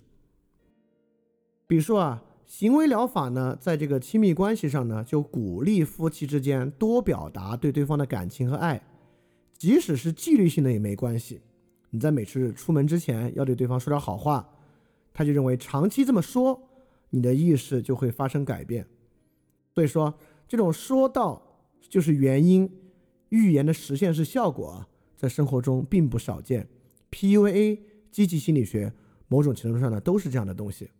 [1.69, 8.83] 比如说啊，行为疗法呢，在这个亲密关系上呢，就鼓励夫妻之间多表达对对方的感情和爱，
[9.57, 11.41] 即使是纪律性的也没关系。
[11.91, 14.49] 你在每次出门之前要对对方说点好话，
[15.13, 16.61] 他就认为长期这么说，
[17.11, 18.87] 你的意识就会发生改变。
[19.75, 20.13] 所以说，
[20.47, 21.41] 这种说到
[21.89, 22.71] 就是原因，
[23.31, 26.69] 预言的实现是效果，在生活中并不少见。
[27.11, 27.79] PUA、
[28.11, 28.93] 积极心理学，
[29.29, 30.91] 某种程度上呢，都是这样的东西。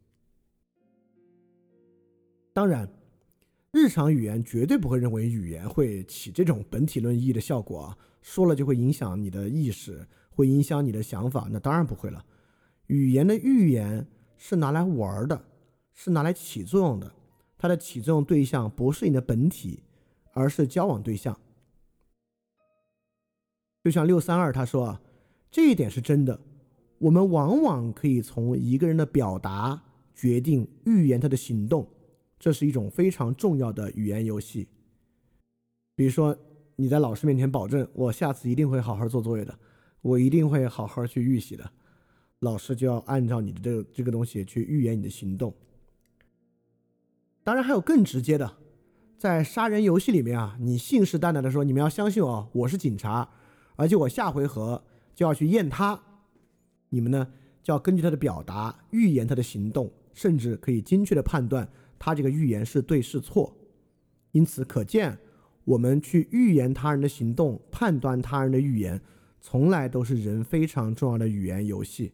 [2.55, 2.89] 当然，
[3.73, 12.25] 日常语言绝对不会认为语言会起这种本体论意义的效果啊，说了就会影响你的意识，会影响你的想法，那当然不会了。
[12.87, 14.07] 语言的预言
[14.37, 15.45] 是拿来玩的，
[15.95, 17.13] 是拿来起作用的，
[17.59, 19.83] 它的起作用对象不是你的本体，
[20.33, 21.37] 而是交往对象。
[23.83, 25.01] 就像六三二他说啊，
[25.51, 26.41] 这一点是真的，
[26.99, 29.83] 我们往往可以从一个人的表达
[30.15, 31.85] 决定预言他的行动。
[32.45, 34.69] 这是一种非常重要的语言游戏。
[35.95, 36.37] 比如说，
[36.77, 39.59] 你在老师面前保证，我下次一定会好好做作业的，
[40.03, 41.71] 我一定会好好去预习的，
[42.41, 45.55] 老师就要按照你的这个这个东西去预言你的行动。
[47.43, 48.59] 当然，还有更直接的，
[49.17, 53.27] 在杀人游戏里面啊，你信誓旦旦的说，你们要相信我，我是警察，
[53.77, 54.85] 而且我下回合
[55.15, 55.99] 就要去验他，
[56.91, 57.27] 你们呢
[57.63, 61.67] 就要根据他的表达预言他的行动，甚至可以精确的判断。
[62.05, 63.57] 他这个预言是对是错，
[64.33, 65.19] 因此可见，
[65.65, 69.01] 我们去预言他人的行动、判断他人的预言，
[69.41, 72.13] 从来都是人非常重要的语言游戏。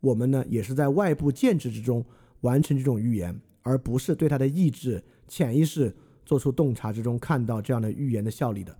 [0.00, 2.04] 我们呢，也是在外部建制之中
[2.42, 5.96] 完成这种预言，而不是对他的意志、潜意识
[6.26, 8.76] 做出洞察之中看到这样的预言的效力的。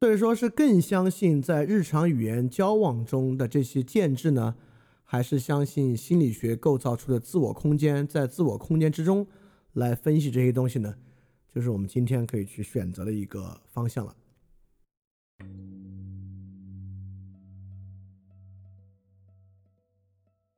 [0.00, 4.56] 所以说是更相信在日常语言交往中的这些建制呢？
[5.14, 9.24] 还是相信心理学构造出的自我空间，在自我空间之中
[9.74, 10.92] 来分析这些东西呢？
[11.54, 14.16] 就是我们今天可以去选择的一个方向了。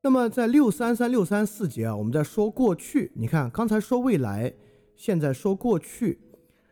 [0.01, 3.13] 那么在六三三六三四节啊，我们在说过去。
[3.15, 4.55] 你看，刚才说未来，
[4.97, 6.19] 现在说过去，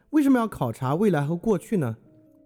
[0.08, 1.98] 为什么要考察未来和过去呢？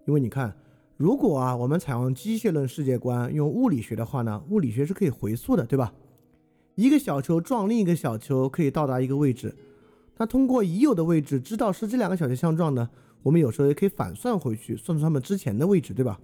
[0.05, 0.58] 因为你看。
[0.99, 5.93] 如果啊，我们采用机械论世界观，用物理学的话呢，物理学是可以回溯的，对吧？
[6.75, 9.55] 一个小球撞另一个小球可以到达一个位置，
[10.17, 12.89] 那通过已有的位置知道是这两个小球相撞呢，
[13.23, 16.19] 我们有时候也可以反算回去，算出它们之前的位置，对吧？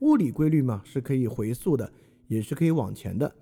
[0.00, 1.90] 物理规律嘛，是可以回溯的，
[2.28, 3.34] 也是可以往前的。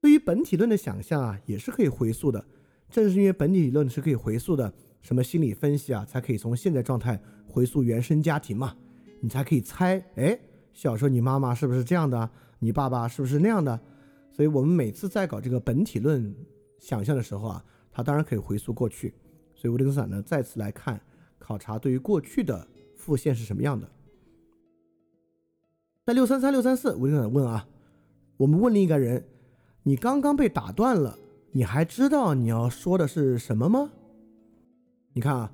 [0.00, 2.42] 对于本体论的想象啊，也是可以回溯的。
[2.88, 8.74] 正是因为本体论是可以回溯的，什么心理分析啊，才可以从现在状态回溯原生家庭嘛。
[9.24, 10.36] 你才可以猜，哎，
[10.72, 12.28] 小时候你妈妈是不是这样的？
[12.58, 13.78] 你爸爸是不是那样的？
[14.32, 16.34] 所以我们每次在搞这个本体论
[16.80, 19.14] 想象的时候啊，它当然可以回溯过去。
[19.54, 21.00] 所以维特根斯坦呢，再次来看
[21.38, 22.66] 考察对于过去的
[22.96, 23.88] 复现是什么样的。
[26.04, 27.68] 在六三三六三四，维特根斯坦问啊，
[28.38, 29.24] 我们问另一个人，
[29.84, 31.16] 你刚刚被打断了，
[31.52, 33.92] 你还知道你要说的是什么吗？
[35.12, 35.52] 你看啊。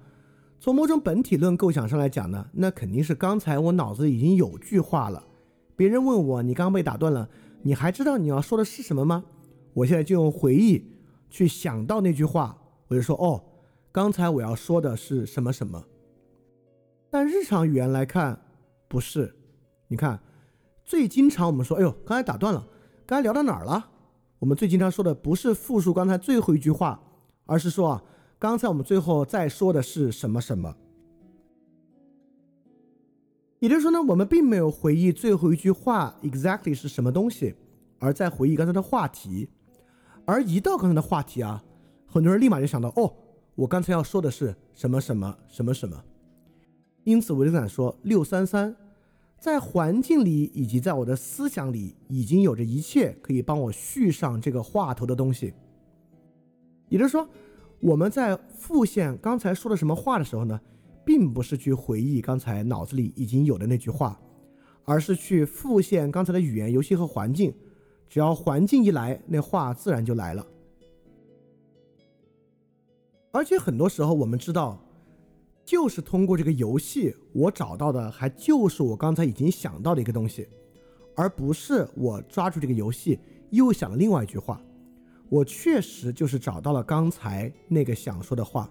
[0.60, 5.24] 从某种本体论构想上来讲呢，那肯定是刚才我脑子已经有句话了。
[5.76, 7.28] 别人问我你刚刚被打断了，
[7.62, 9.24] 你还知道你要说的是什么吗？
[9.72, 10.84] 我现在就用回忆
[11.30, 12.58] 去想到那句话，
[12.88, 13.44] 我就说哦，
[13.92, 15.84] 刚才我要说的是什么什么。
[17.08, 18.40] 但日常语言来看，
[18.88, 19.36] 不是。
[19.86, 20.20] 你看，
[20.84, 22.66] 最经常我们说，哎呦，刚才打断了，
[23.06, 23.90] 刚才聊到哪儿了？
[24.40, 27.00] 我们最经常说的不是复述刚才最后一句话，
[27.46, 28.02] 而是说啊。
[28.40, 30.76] 刚才我们最后再说的是什么什么？
[33.58, 37.52] 也就是说呢，我们并没有回忆最后一句话 exactly 是什么东西，
[37.98, 39.48] 而在回忆刚才的话题。
[40.24, 41.64] 而一到刚才的话题啊，
[42.06, 43.12] 很多人立马就想到，哦，
[43.56, 46.00] 我刚才要说的是什么什么什么什么。
[47.02, 48.76] 因此，维特根斯坦说，六三三
[49.40, 55.52] 在环境里以及在我的思想里，已经有着一切可以帮我续上这个话头的东西。
[56.88, 57.28] 也就是说。
[57.80, 60.60] 我们在复现刚才说的什么话的时候呢，
[61.04, 64.20] 并不是去回忆刚才脑子里已经有的那句话，
[64.84, 67.54] 而是去复现刚才的语言游戏和环境。
[68.08, 70.46] 只要环境一来，那话自然就来了。
[73.30, 74.82] 而且很多时候，我们知道，
[75.62, 80.48] 就是通过这个游戏，我找到的还就是我刚才已经想到的一个东西，
[81.14, 83.18] 而不是我抓住这个游戏
[83.50, 84.58] 又想了另外一句话。
[85.28, 88.70] 我确实就是找到了刚才那个想说的话，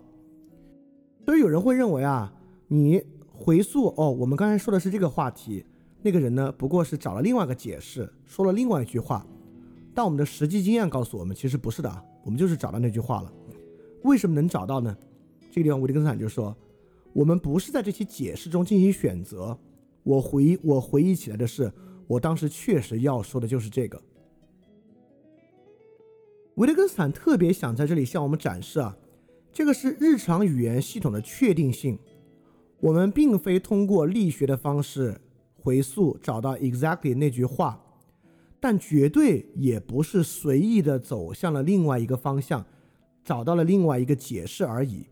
[1.26, 2.34] 所以有人会认为啊，
[2.68, 5.64] 你回溯哦，我们刚才说的是这个话题，
[6.02, 9.26] 那个人呢，不过是找了另外一个解释，说了另外一句话。
[9.94, 13.34] 但我们的实际经验告诉我们，其实不是的啊，我们就是找到那句话了。
[14.04, 14.96] 为什么能找到呢？
[15.52, 16.56] 这个地方，维特根斯坦就说，
[17.14, 19.58] 我们不是在这些解释中进行选择。
[20.04, 21.72] 我回我回忆起来的是，
[22.06, 24.02] 我当时确实要说的就是这个。
[26.58, 28.98] 维特根斯坦特别想在这里向我们展示啊，
[29.54, 32.00] 这个是日常语言系统的确定性。
[32.80, 35.22] 我们并非通过力学的方式
[35.56, 37.80] 回溯找到 exactly 那句话。
[38.60, 42.66] 但绝对也不是随意的走向了另外一个方向，
[43.24, 45.06] 找到了另外一个解释而已。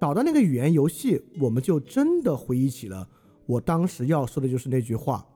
[0.00, 3.08] 找到那个语言游戏，我们就真的回忆起了
[3.46, 5.26] 我当时要说的就是那句话。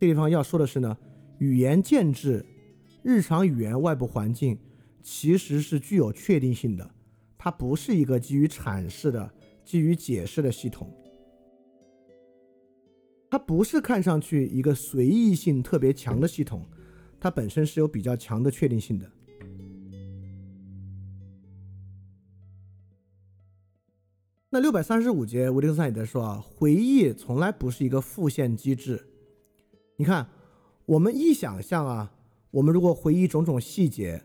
[0.00, 0.96] 这地方要说的是呢，
[1.40, 2.42] 语言建制、
[3.06, 4.58] 日常语言外部环境
[5.00, 6.90] 其实是具有确定性的，
[7.38, 9.32] 它不是一个基于阐释的、
[9.64, 10.92] 基于解释的系统。
[13.30, 16.68] 它不是看上去一个随意性特别强的系统，
[17.20, 19.08] 它本身是有比较强的确定性的。
[24.50, 29.06] 那六百三十五节，维特根斯坦也在说啊，回忆从来不是一个复现机制。
[29.96, 30.28] 你看，
[30.86, 32.12] 我们一想象啊，
[32.56, 34.24] 我们如果回忆种种细节，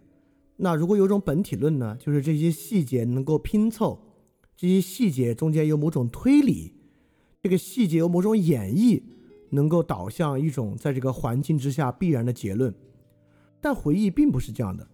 [0.58, 4.02] 那如果有种本体论呢，就是这些细节能够拼凑，
[4.56, 6.76] 这些细节中间有某种推理。
[7.42, 9.02] 这个细节有某种演绎
[9.50, 12.74] 能够导向一种在这个环境之下必然的结论，
[13.60, 14.88] 但回忆并不是这样的。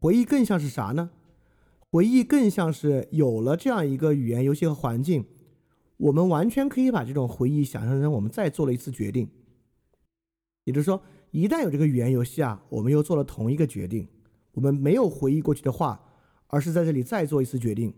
[0.00, 1.10] 回忆更像是啥呢？
[1.90, 5.24] 回忆更像是有了这样一个语言游戏和环境，
[5.96, 9.28] 我们完全可以把这种回忆想象成我们再做了一次决定。
[10.64, 11.00] 也就是说，
[11.30, 14.08] 一旦有这个语言游戏啊，我们又做了同一个决定。
[14.52, 16.00] 我们没有回忆过去的话，
[16.48, 17.94] 而是在这里再做一次决定。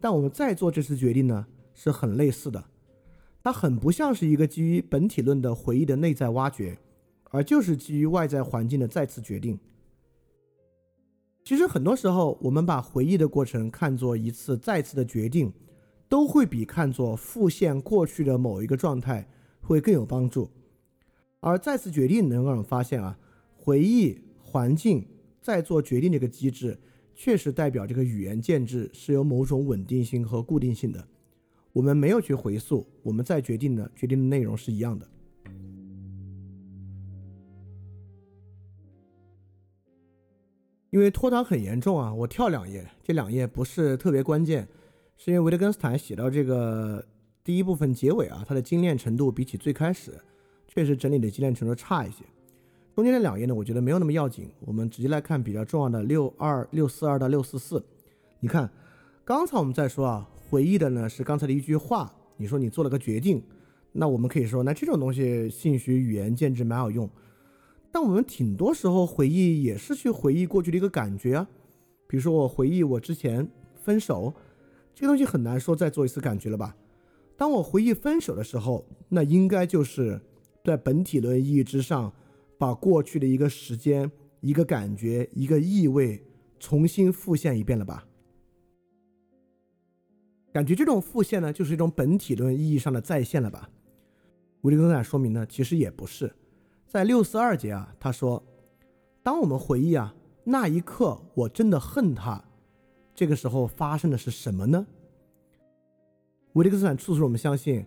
[0.00, 2.62] 但我们再做这次决定呢，是很类似的。
[3.42, 6.76] 它很不像是一个基于本体论的回忆的内在挖掘，
[7.30, 9.58] 而就是基于外在环境的再次决定。
[11.44, 15.52] 其实很多时候，我们把回忆的过程看作一次再次的决定，
[16.08, 19.28] 都会比看作复现过去的某一个状态
[19.60, 20.50] 会更有帮助。
[21.46, 23.16] 而再次决定能让我们发现啊，
[23.54, 25.06] 回忆环境
[25.40, 26.76] 再做决定这个机制，
[27.14, 31.06] 确实代表这个语言建制是有某种稳定性和固定性的。
[31.72, 35.08] 我们没有去回溯，我们再决定的决定的内容是一样的。
[40.90, 44.66] 因为拖堂很严重啊，我跳两页，这两页不是特别关键，
[45.16, 47.06] 是因为维特根斯坦写到这个
[47.44, 50.12] 第一部分结尾啊，它的精炼程度比起最开始
[50.76, 52.22] 确实整理的精炼程度差一些。
[52.94, 57.82] 中间的两页呢，我觉得没有那么要紧，我们直接来看比较重要的六二六四二到六四四。
[58.40, 58.70] 你看，
[59.24, 60.28] 刚才我们在说啊。
[60.48, 63.42] 回忆的呢是刚才的一句话，你说你做了个决定，
[63.90, 67.10] 那我们可以说，那这种东西兴许语言建制蛮好用，
[67.90, 71.48] 但我们挺多时候回忆也是去回忆过去的一个感觉啊，
[72.06, 74.32] 比如说我回忆我之前分手，
[74.94, 76.76] 这个东西很难说再做一次感觉了吧？
[77.36, 80.20] 当我回忆分手的时候，那应该就是
[80.66, 82.12] 在本体论意义之上，
[82.58, 84.10] 把过去的一个时间、
[84.40, 86.20] 一个感觉、一个意味
[86.58, 88.04] 重新复现一遍了吧？
[90.52, 93.70] 感觉这种复现呢，就是一种本体论意义上的再现了吧？
[94.62, 96.34] 维利根斯坦说明呢，其实也不是。
[96.88, 98.42] 在六四二节啊，他说
[99.22, 102.42] ：“当我们回忆啊那一刻，我真的恨他，
[103.14, 104.86] 这个时候发生的是什么呢？”
[106.54, 107.84] 维利根斯坦促使我们相信，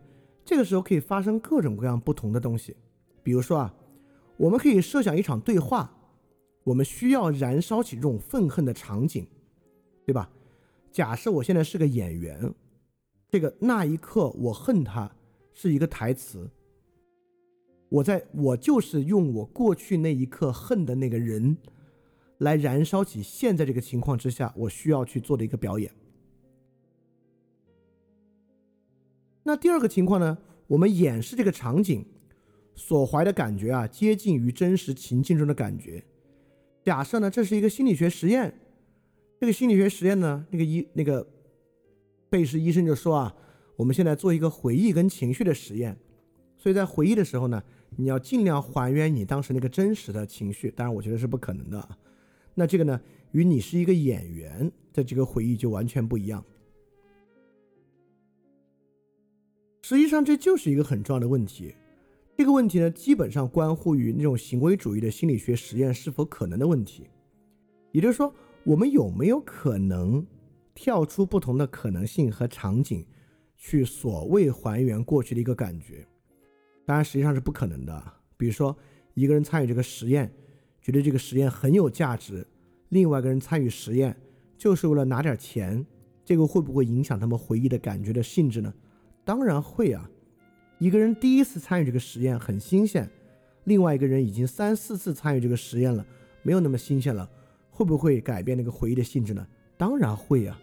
[0.50, 2.76] 这个时候可以发生各种各样不同的东西。
[3.22, 3.72] 比如说啊，
[4.36, 5.96] 我们可以设想一场对话，
[6.64, 9.28] 我们需要燃烧起这种愤恨的场景，
[10.08, 10.28] 对吧？
[10.92, 12.52] 假设我现在是个演员，
[13.30, 15.12] 这个那一刻我恨他
[15.54, 16.50] 是一个台词。
[17.90, 21.56] 我在我就是用我过去那一刻恨的那个人，
[22.40, 25.94] 来燃烧起现在这个情况之下我需要去做的一个表演。
[29.50, 30.38] 那第二个情况呢？
[30.68, 32.06] 我们演示这个场景
[32.76, 36.04] 所怀的感觉啊，接近于真实情境中的感觉。
[36.84, 38.54] 假设呢，这是一个心理学实验。
[39.40, 41.28] 这个心理学实验呢，那个医那个
[42.30, 43.36] 贝氏医生就说啊，
[43.76, 45.98] 我们现在做一个回忆跟情绪的实验，
[46.56, 47.64] 所以在回忆的时候呢，
[47.96, 51.90] 你要尽量还原你当时那个真实的情绪，当然我觉得是不可能的。
[52.54, 53.02] 那这个呢，
[53.32, 56.46] 与你是一个演员的这个回忆就完全不一样。
[59.90, 61.74] 实际上这就是一个很重要的问题，
[62.38, 67.10] 这个问题呢，基本上关乎于那种行为主义的心理学实验是否可能的问题，
[67.91, 68.32] 也就是说。
[68.66, 70.24] 我们有没有可能
[70.76, 73.03] 跳出不同的可能性和场景，
[73.57, 76.06] 去所谓还原过去的一个感觉？
[76.86, 78.14] 当然实际上是不可能的。
[78.38, 78.78] 比如说，
[79.16, 80.32] 一个人参与这个实验，
[80.84, 82.45] 觉得这个实验很有价值；
[82.90, 84.16] 另外一个人参与实验，
[84.56, 85.84] 就是为了拿点钱，
[86.24, 88.72] 这个会不会影响他们回忆的感觉的性质呢？
[89.30, 90.10] 当然会啊。
[90.80, 93.08] 一个人第一次参与这个实验很新鲜，
[93.66, 96.04] 另外一个人已经三四次参与这个实验了，
[96.42, 97.30] 没有那么新鲜了，
[97.70, 99.48] 会不会改变那个回忆的性质呢？
[99.78, 100.60] 当然会啊。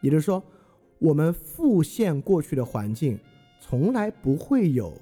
[0.00, 0.40] 也就是说，
[1.00, 3.18] 我们复现过去的环境，
[3.58, 4.96] 从来不会有。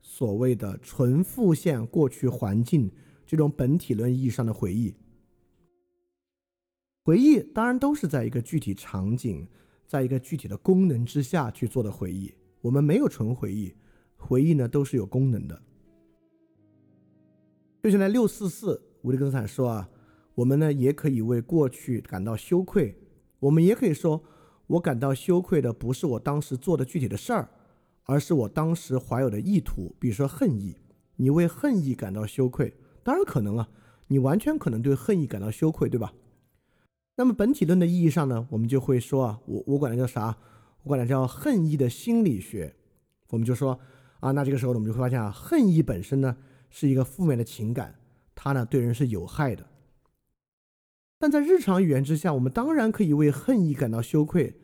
[0.00, 2.90] 所谓的纯复现过去环境
[3.24, 4.92] 这种本体论意义上的回忆，
[7.04, 9.46] 回忆当然都是在一个具体场景，
[9.86, 12.34] 在一个具体的功能之下去做的回忆。
[12.60, 13.74] 我们没有纯回忆，
[14.16, 15.62] 回忆呢都是有功能的。
[17.82, 19.88] 就像在六四四，维特根斯坦说啊，
[20.34, 22.98] 我们呢也可以为过去感到羞愧，
[23.40, 24.22] 我们也可以说，
[24.66, 27.48] 我感到羞愧的不是我当时做的具体的事儿。
[28.10, 30.78] 而是我当时怀有的意图，比如说恨意，
[31.16, 33.68] 你为恨意感到羞愧，当然可能啊，
[34.06, 36.14] 你完全可能对恨意感到羞愧，对吧？
[37.16, 40.38] 那么本体论的意义上呢，我们就会说啊，我我管它叫啥？
[40.82, 42.74] 我管它叫恨意的心理学。
[43.30, 43.78] 我们就说
[44.20, 46.36] 啊，那这个时候呢，我们就会发现啊，恨意本身呢
[46.70, 47.98] 是一个负面的情感，
[48.34, 49.66] 它呢对人是有害的。
[51.18, 54.54] 但在日常语言之下，我们当然可以为恨意感到羞愧，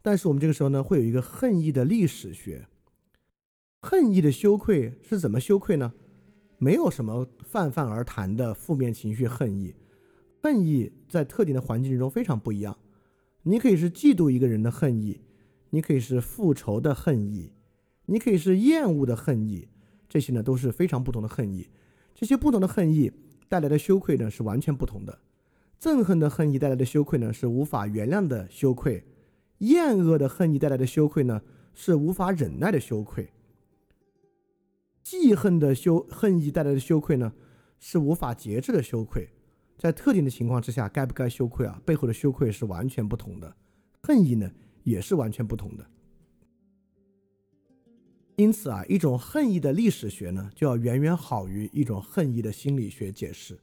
[0.00, 2.66] 但是我们这个时候呢，会有一个恨意的历史学。
[3.82, 5.92] 恨意的羞愧是怎么羞愧呢？
[6.56, 9.28] 没有什么泛泛而谈的负面情绪。
[9.28, 9.74] 恨意，
[10.42, 12.76] 恨意在特定的环境中非常不一样。
[13.42, 15.20] 你可以是嫉妒一个人的恨意，
[15.70, 17.52] 你可以是复仇的恨意，
[18.06, 19.68] 你可以是厌恶的恨意。
[20.08, 21.68] 这些呢都是非常不同的恨意。
[22.14, 23.12] 这些不同的恨意
[23.48, 25.18] 带来的羞愧呢是完全不同的。
[25.80, 29.04] 憎恨的恨意带来的羞愧呢是无法原谅的羞愧，
[29.58, 31.42] 厌恶的恨意带来的羞愧呢
[31.74, 33.30] 是无法忍耐的羞愧。
[35.04, 37.32] 记恨的羞恨意带来的羞愧呢，
[37.78, 39.28] 是无法节制的羞愧。
[39.78, 41.80] 在特定的情况之下，该不该羞愧啊？
[41.86, 43.54] 背后的羞愧是完全不同的，
[44.02, 44.50] 恨意呢
[44.84, 45.86] 也是完全不同的。
[48.36, 53.58] 因此啊，一种恨意的历史学呢，就要远远好于一种恨意的心理学解释。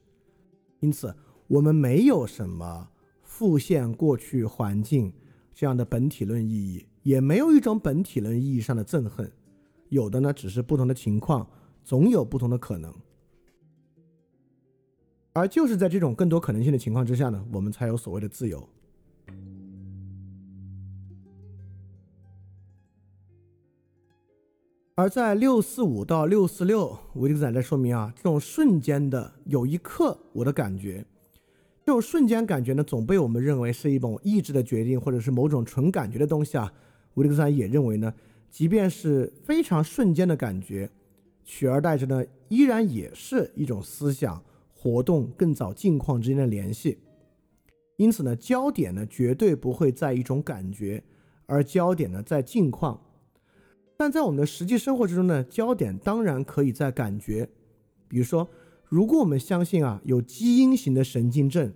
[0.80, 1.14] 因此，
[1.46, 2.86] 我们没有什么
[3.22, 5.10] 复现过去环境
[5.54, 9.32] 这样的本体论意义，也没有一种本体论意义上的憎恨。
[9.88, 11.48] 有的呢，只是不同的情况，
[11.82, 12.94] 总有不同的可能。
[15.32, 18.68] 而就是在这种更多可能性的情况之下呢，我们才有所谓的自由。
[24.98, 31.04] 而在六四五到六四六，维特根斯坦在说明啊，这种瞬间的有一刻我的感觉，
[31.84, 36.72] 这种瞬间感觉呢，总被我们认为是一种意志的决定，或者是某种纯感觉的东西啊。
[37.12, 38.12] 维特根斯坦也认为呢。
[38.48, 40.88] 即便是非常瞬间的感觉，
[41.44, 44.42] 取而代之呢，依然也是一种思想
[44.72, 46.96] 活动更早境况之间的联系。
[47.98, 51.04] 因此呢，焦点呢绝对不会在一种感觉，
[51.44, 52.98] 而焦点呢在境况。
[53.96, 57.48] 但在我们的实际生活之中呢，焦点当然可以在感觉。
[58.08, 58.48] 比如说，
[58.84, 61.72] 如果我们相信啊有基因型的神经症，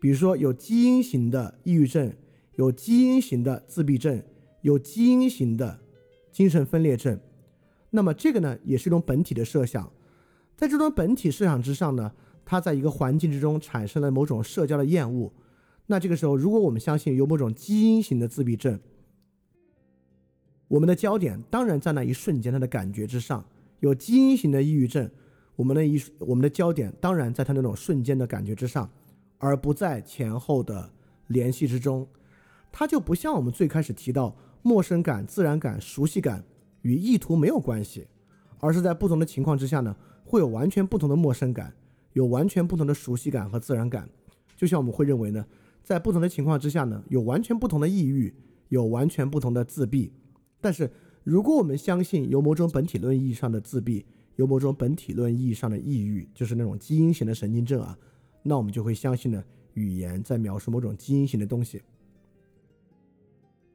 [0.00, 2.12] 比如说有基因型的抑郁症，
[2.56, 4.22] 有基因型的自闭症，
[4.62, 5.80] 有基因型的。
[6.30, 7.18] 精神分裂症，
[7.90, 9.90] 那么这个呢，也是一种本体的设想，
[10.56, 12.12] 在这种本体设想之上呢，
[12.44, 15.32] 它在一个环境之中产生了某种社交的厌恶。
[15.86, 18.78] 那这个时候，如果我们相信有某种基因型的自闭症，
[20.68, 23.42] 我们的焦点当然在那一瞬间他的感觉之上；
[23.80, 25.10] 有基因型的抑郁症，
[25.56, 28.88] 我们的一我们的焦点当然在他那种瞬间的感觉之上，
[29.38, 30.90] 而不在前后的
[31.26, 32.06] 联系之中。
[32.70, 34.36] 它就不像我们最开始提到。
[34.60, 36.44] 陌生感、自然感、熟悉感
[36.82, 38.08] 与意图没有关系，
[38.58, 41.72] 而是在不同的情况之下呢，会有完全不同的陌生感，
[42.12, 44.10] 有完全不同的熟悉感和自然感。
[44.56, 45.46] 就像我们会认为呢，
[45.84, 48.34] 在不同的情况之下呢，有完全不同的抑郁，
[48.68, 50.12] 有完全不同的自闭。
[50.60, 50.90] 但是，
[51.24, 54.04] 如果我们相信有某种本体论意义上的自闭，
[54.36, 57.98] 有某种本体论意义上的抑郁，就是那种基因型的神经症啊，
[58.42, 59.42] 那我们就会相信呢，
[59.74, 61.82] 语言在描述某种基因型的东西。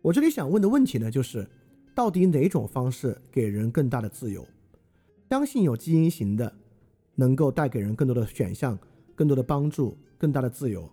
[0.01, 1.47] 我这里想问的问题呢，就是
[1.95, 4.45] 到底哪种方式给人更大的自由？
[5.29, 6.53] 相信有基因型的
[7.15, 8.77] 能够带给人更多的选项、
[9.15, 10.89] 更多的帮助、更大的自由，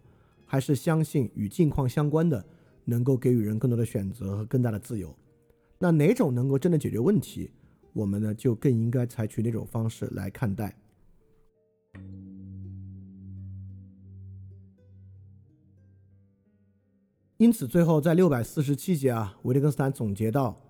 [0.46, 2.44] 还是相信与境况相关的
[2.84, 5.14] 能够给予人更多的选择和更大的自由？
[5.82, 7.50] 那哪种能够真的解决问题，
[7.94, 10.76] 我们呢就更应该采取哪种方式来看待？
[17.38, 20.60] 因此，最后在六百四十七节啊，维特根斯坦总结到，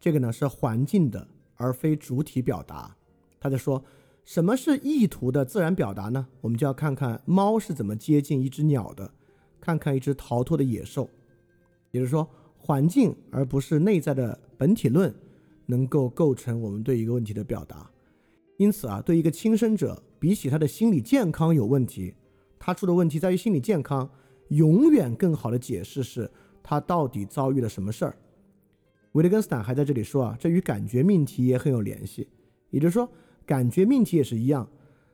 [0.00, 2.96] 这个呢是环境的，而非主体表达。
[3.38, 3.84] 他在说，
[4.24, 6.26] 什么是意图的自然表达呢？
[6.40, 9.12] 我们就要看看猫是怎么接近一只鸟的，
[9.60, 11.08] 看看一只逃脱的野兽。
[11.92, 12.28] 也就是说，
[12.66, 15.14] 环境而不是内在的本体论，
[15.66, 17.88] 能够构成我们对一个问题的表达。
[18.56, 22.12] 因此啊，对一个轻生者，比起他的心理健康有问题，
[22.58, 24.10] 他出的问题在于心理健康，
[24.48, 26.28] 永远更好的解释是
[26.60, 28.16] 他到底遭遇了什么事儿。
[29.12, 32.28] 维特根斯坦还在这里说啊，这与感觉命题也很有联系。
[32.70, 33.08] 也就是说，
[33.46, 34.68] 感觉命题也是一样，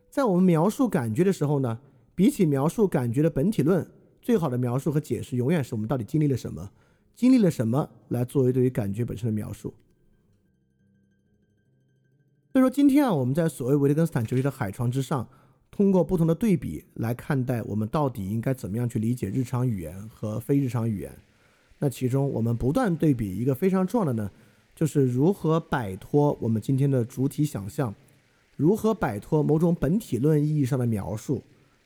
[0.09, 1.79] 在我们描述感觉的时候呢，
[2.15, 3.87] 比起描述感觉的本体论，
[4.23, 6.71] 最好的描述和解释永远是我们到底经历了什么，
[7.15, 9.75] 经历了什么来作为对于感觉本身的描述。
[12.53, 15.27] 所以说，今天啊，我们在所谓维特根斯坦哲学的海床之上，
[15.71, 21.17] 通过不同的对比来看待我们到底应该怎么样去理解日常语言和非日常语言。
[21.79, 24.31] 那其中，我们不断对比一个非常重要的呢，
[24.75, 27.95] 就是如何摆脱我们今天的主体想象，
[28.57, 31.43] 如何摆脱某种本体论意义上的描述，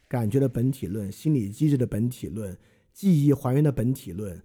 [0.08, 2.58] 感觉的本体论、心理机制的本体论、
[2.92, 4.42] 记忆还原的本体论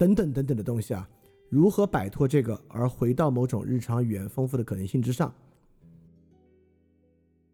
[0.00, 1.06] 等等等等的东西啊，
[1.50, 5.30] 如何摆脱这个而回到某种日常语言丰富的可能性之上？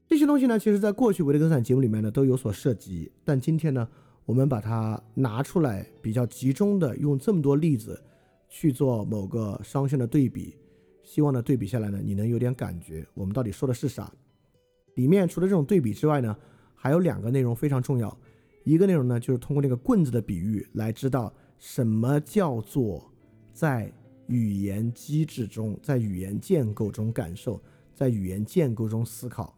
[0.07, 3.89] 这些东西呢，其实在过去维特根斯坦节目里面呢都有所涉及，但今天呢。
[4.25, 8.03] 我们把它拿出来，比较集中的用这么多例子
[8.49, 10.57] 去做某个双线的对比，
[11.05, 14.13] 希望呢对比下来呢，你能有点感觉，我们到底说的是啥？
[14.97, 16.37] 里面除了这种对比之外呢，
[16.75, 18.19] 还有两个内容非常重要。
[18.65, 23.11] 一个内容呢，就是通过那个棍子的比喻来知道什么叫做
[23.53, 23.93] 在
[24.27, 27.63] 语言机制中，在语言建构中感受，
[27.95, 29.57] 在语言建构中思考。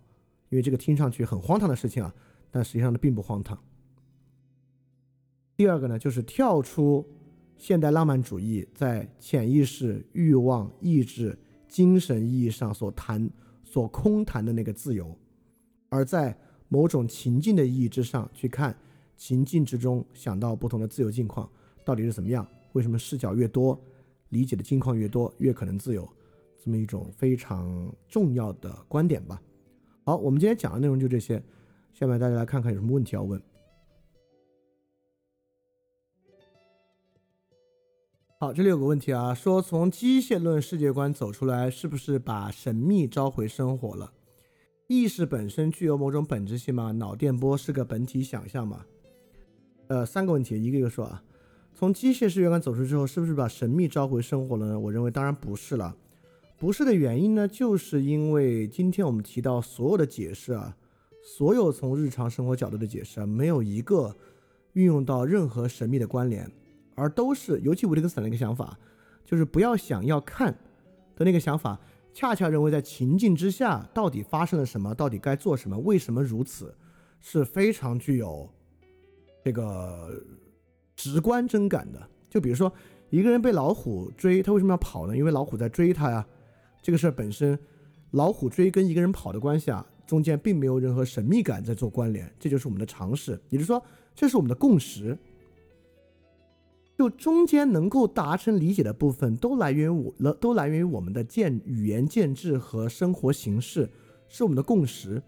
[0.50, 2.14] 因为这个听上去很荒唐的事情啊，
[2.50, 3.58] 但实际上呢并不荒唐。
[5.56, 7.04] 第二个呢，就是跳出
[7.56, 11.38] 现代浪漫主义在潜意识、欲望、意志、
[11.68, 13.28] 精神意义上所谈、
[13.64, 15.18] 所空谈的那个自由，
[15.88, 16.38] 而在
[16.68, 18.74] 某种情境的意义之上去看
[19.16, 21.50] 情境之中想到不同的自由境况
[21.88, 22.46] 到底是怎么样？
[22.74, 23.82] 为什么视角越多，
[24.28, 26.06] 理解的境况越多，越可能自由？
[26.62, 29.40] 这么一种非常重要的观点吧。
[30.04, 31.42] 好，我们今天讲的内容就这些，
[31.94, 33.40] 下面大家来看看有什么问题要问。
[38.38, 44.12] 好，这里有个问题啊，说从机械论世界观走出来，是不是把神秘召回生活了？
[44.88, 46.92] 意识本身具有某种本质性吗？
[46.92, 48.84] 脑电波是个本体想象吗？
[49.86, 51.24] 呃，三个问题，一个一个说啊。
[51.78, 54.76] 从机械世界观走出之后，是不是把神秘召回生活了呢？
[54.76, 55.94] 我认为当然不是了。
[56.58, 60.76] 不是的原因呢，就是因为今天我们提到所有的解释啊，
[61.22, 64.12] 所有从日常生活角度的解释啊，没有一个
[64.72, 66.50] 运用到任何神秘的关联。
[66.96, 68.76] 而都是，尤其维特根斯坦的一个想法，
[69.24, 70.52] 就是不要想要看
[71.14, 71.78] 的那个想法，
[72.12, 76.74] 恰恰认为在情境之下到底发生了什么，到底该做什么，为什么如此，
[77.20, 78.50] 是非常具有
[79.44, 80.20] 这个
[80.98, 82.08] 直观真感的。
[82.28, 82.70] 就比如说，
[83.08, 85.16] 一个人被老虎追，他为什么要跑呢？
[85.16, 86.26] 因为老虎在追他呀。
[86.82, 87.56] 这个事儿本身，
[88.10, 93.80] 老虎追跟一个人跑的关系啊，中间并没有任何神秘感在做关联，这就是我们的常识，也就是说，
[94.12, 95.16] 这是我们的共识。
[96.96, 103.88] 就中间能够达成理解的部分，都来源于我了，都来源于我们的建语言建制和生活形式，
[104.28, 105.22] 是我们的共识。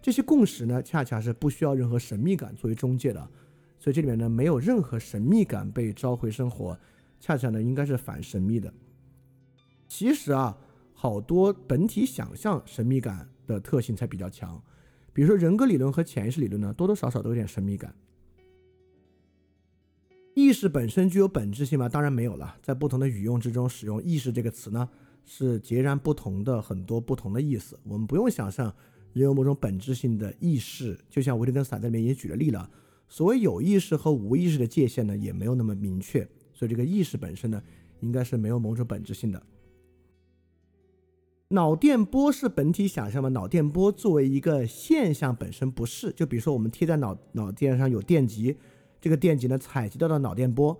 [0.00, 3.28] 这些共识呢，恰恰是不需要任何神秘感作为中介的。
[3.78, 6.78] 所以这里面呢，没有任何神秘感被召回生活，
[7.20, 8.72] 恰恰呢，应该是反神秘的。
[9.86, 10.58] 其实啊，
[10.92, 14.60] 好多本体想象神秘感的特性才比较强，
[15.12, 17.94] 比如说人格理论和潜意识理论呢，多多少少都有点神秘感。
[20.34, 21.88] 意识本身具有本质性吗？
[21.88, 22.56] 当然没有了。
[22.62, 24.86] 在不同的语用之中，使用“意识”这个词呢，
[25.24, 27.78] 是截然不同的很多不同的意思。
[27.84, 28.66] 我们不用想象
[29.14, 32.68] 人有某种本质性的意识，就像维特根斯坦在里面也举了例了。
[33.08, 36.26] 所谓有意识和无意识的界限呢，也没有那么明确。
[36.52, 37.62] 所以这个意识本身呢，
[38.00, 39.42] 应该是没有某种本质性的。
[41.48, 43.28] 脑电波是本体想象吗？
[43.28, 46.12] 脑电波作为一个现象本身不是。
[46.12, 48.56] 就比如说我们贴在脑脑电上有电极。
[49.00, 50.76] 这个电极呢，采集到的脑电波，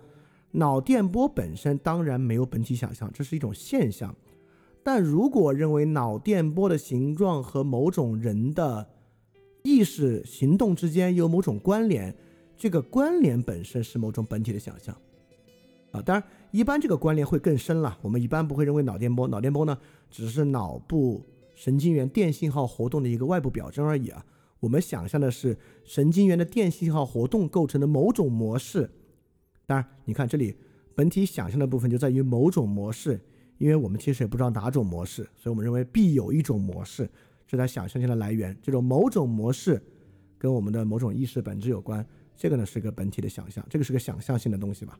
[0.51, 4.13] 脑电波本身当然没有本体想象，这是一种现象。
[4.83, 8.89] 但如果认为脑电波的形状和某种人的
[9.63, 12.15] 意识行动之间有某种关联，
[12.57, 14.95] 这个关联本身是某种本体的想象。
[15.91, 17.97] 啊，当然，一般这个关联会更深了。
[18.01, 19.77] 我们一般不会认为脑电波，脑电波呢，
[20.09, 24.25] 只是脑部神经元电信号活动的一个外部表征而已啊。
[24.59, 28.89] 我们想象的是神经元的电信号活动构成的某种模式。
[29.65, 30.55] 当然，你看这里
[30.95, 33.19] 本体想象的部分就在于某种模式，
[33.59, 37.09] 因为我们其实也不知道哪种模式，所以我们认为必有一种模式，
[37.47, 38.55] 是他想象性的来源。
[38.61, 39.81] 这种某种模式
[40.37, 44.99] 跟我们的某种意识本质有关，这个呢是个本体的想象，这个是个想象性的东西吧。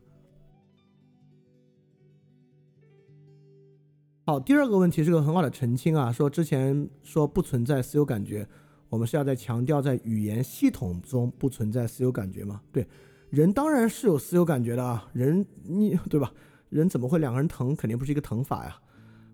[4.26, 8.46] 好，第二个问题是个很好的澄清啊，说之前说不存在私有感觉，
[8.90, 12.62] 我们是要在强调在语言系统中不存在私有感觉吗？
[12.72, 12.86] 对，
[13.30, 16.34] 人当然是有私有感觉的啊，人你对吧？
[16.70, 17.74] 人怎么会两个人疼？
[17.74, 18.78] 肯定不是一个疼法呀。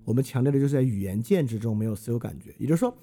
[0.03, 2.95] 我们强调的就是在语言建制中没有私有感觉，也就是说，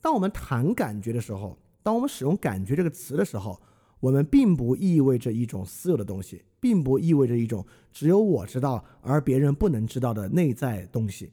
[0.00, 3.60] 当我们谈感觉的时候，当我们使用“感觉”这个词的时候，
[4.00, 11.32] 我们并不意味着一种私有的东西，并不意味着一种只有我知道而别人不能知道的内在东西。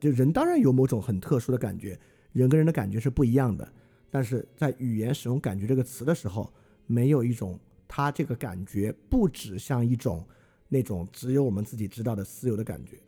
[0.00, 1.98] 就人当然有某种很特殊的感觉，
[2.32, 3.66] 人跟人的感觉是不一样的。
[4.10, 6.52] 但是在语言使用“感觉”这个词的时候，
[6.86, 10.26] 没有一种它这个感觉不指向一种
[10.68, 12.98] 那种只有我们自己知道的私有的感觉。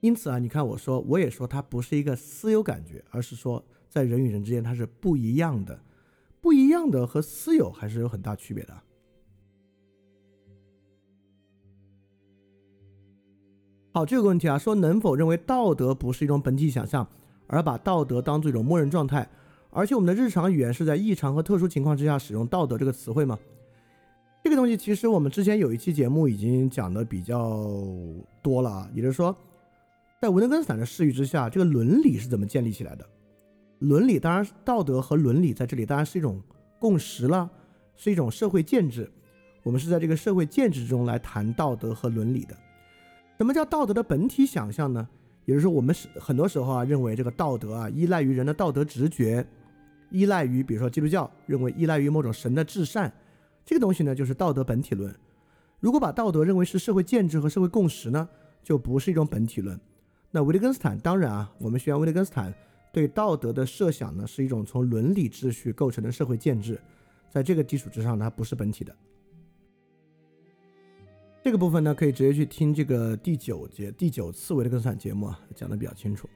[0.00, 5.80] 因此啊，你看我说，我也说它不是一个私有感觉，而是说在人与人之间它是不一样的，
[6.40, 8.74] 不一样的和私有还是有很大区别的。
[13.90, 17.08] 好，这个问题啊，说能否认为道德不是一种本体想象，
[17.48, 19.28] 而把道德当做一种默认状态？
[19.70, 23.38] 而且我们的日常语言是在异常和特殊情况之下使用“道德”这个词汇吗？
[24.44, 27.68] 这个东西其实我们之前有一期节目已经讲的比较
[28.40, 29.36] 多了啊，也就是说，
[30.20, 33.08] 在维特根斯坦的视域之下，这个伦理是怎么建立起来的？
[33.78, 36.42] 伦理当然，道德和伦理在这里当然是一种
[36.80, 37.48] 共识了，
[37.94, 39.08] 是一种社会建制。
[39.62, 42.56] 我们是在这个社会建制中来谈道德和伦理的。
[43.36, 45.08] 什么叫道德的本体想象呢？
[45.44, 49.46] 也就是说，我们是很多时候啊，认为这个道德啊，依赖于人的道德直觉，
[50.10, 53.12] 依赖于比如说基督教认为依赖于某种神的至善，
[53.64, 55.14] 这个东西呢，就是道德本体论。
[55.78, 58.28] 如果把道德认为是社会建制和社会共识呢，
[58.64, 59.78] 就不是一种本体论。
[60.30, 62.52] 那维特根斯坦当然啊，我们学员维特根斯坦
[62.92, 66.80] 对道德的设想呢，是一种从伦理秩序构成的社会建制，
[67.30, 68.94] 在这个基础之上，它不是本体的。
[71.42, 76.28] 这个部分呢，可以直接去听这个第九节第九次维特根斯坦节目啊，讲的比较清楚。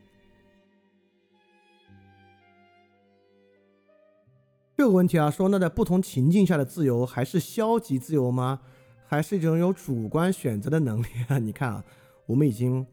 [4.75, 8.61] 这个问题啊，说那在不同情境下的自由还是消极自由吗？
[9.07, 11.37] 还是一种有主观选择的能力啊？
[11.41, 11.85] 你看啊，
[12.25, 12.87] 我们已经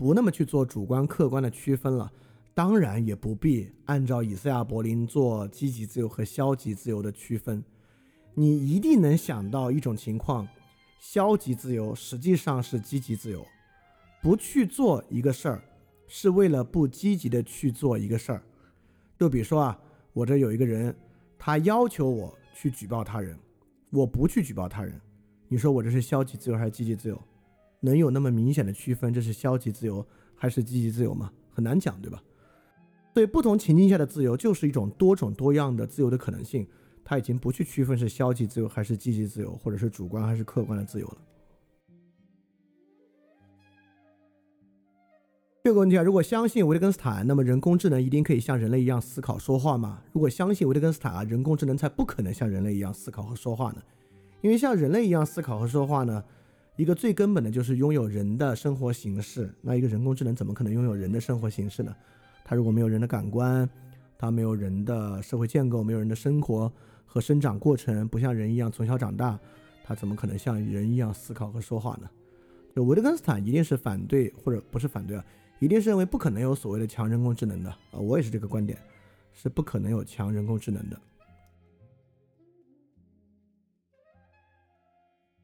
[0.00, 2.10] 不那么去做主观客观的区分了，
[2.54, 7.62] 当然也不必按照以赛亚柏林做积极自由和消极自由的区分。
[8.32, 10.48] 你一定能想到一种情况。
[10.98, 13.46] 消极自由实际上是积极自由，
[14.22, 15.62] 不去做一个事儿，
[16.08, 18.42] 是为了不积极的去做一个事儿。
[19.18, 19.78] 就比如说啊，
[20.14, 20.96] 我这有一个人，
[21.38, 23.38] 他要求我去举报他人，
[23.90, 24.98] 我不去举报他人，
[25.46, 27.22] 你说我这是消极自由还是积极自由？
[27.80, 31.32] 能有那么明显的区分，这是消极自由还是积极自由吗？
[31.50, 32.22] 很难讲，对吧？
[33.12, 36.66] 对不同情境下的自由，就是一种多种多样的自由的可能性。
[37.02, 41.18] 他已经不去区分是消极自由还是积极自由，或者是主观还是客观的自由了。
[45.64, 50.02] 这个问题啊，如果相信维特根斯坦，那么人工智能一定可以像人类一样思考说话吗？
[50.12, 53.82] 如果相信维特根斯坦啊，人工智能才不可能像人类一样思考和说话呢？
[54.40, 56.22] 因为像人类一样思考和说话呢，
[56.80, 59.52] 一个最根本的就是拥有人的生活形式。
[59.60, 61.94] 那一个人工智能怎么可能拥有人的生活形式呢？
[62.42, 63.68] 它如果没有人的感官，
[64.16, 66.72] 它没有人的社会建构，没有人的生活。
[67.04, 69.38] 和生长过程不像人一样从小长大，
[69.84, 72.08] 他怎么可能像人一样思考和说话呢？
[72.74, 75.24] 就维特根斯坦一定是反对，或者不是反对啊，
[75.58, 78.00] 一定是认为不可能有所谓的强人工智能的啊。
[78.00, 78.78] 我也是这个观点，
[79.34, 80.98] 是不可能有强人工智能的。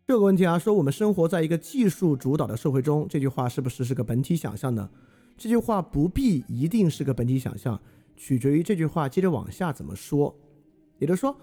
[0.07, 4.89] 这个问题啊，说我们生活在一个技术主导的社会中，这句话是不是是个本体想象呢？
[5.37, 7.81] 这句话不必一定是个本体想象，
[8.15, 10.33] 取决于这句话接着往下怎么说，
[11.01, 11.37] 也就是说。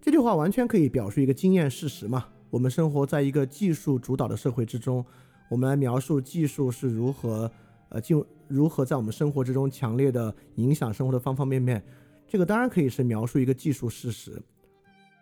[0.00, 2.26] 这句话完全可以表述一个经验事实嘛？
[2.50, 5.04] 我们生活在一个技术主导的社会之中，
[5.50, 7.50] 我们来描述技术是如何，
[7.88, 11.82] 呃，进如何在我们生活之中强烈的影响生活的方方面面。
[12.28, 14.40] 这个当然可以是描述一个技术事实。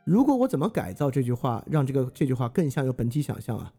[0.05, 3.73] 如果我怎么改造这句话，让这个这句话更像一个本体想象啊？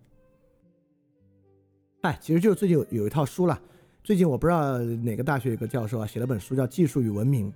[2.02, 3.61] 哎，其实就是最近有有一套书了。
[4.03, 7.50] 最近我不知道哪个大学有个教授啊，写了本书叫《技术与文明》，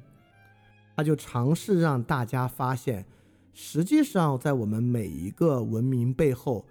[0.95, 3.05] 他就尝试让大家发现。
[3.53, 6.65] 实际上，在我们每一个文明背后，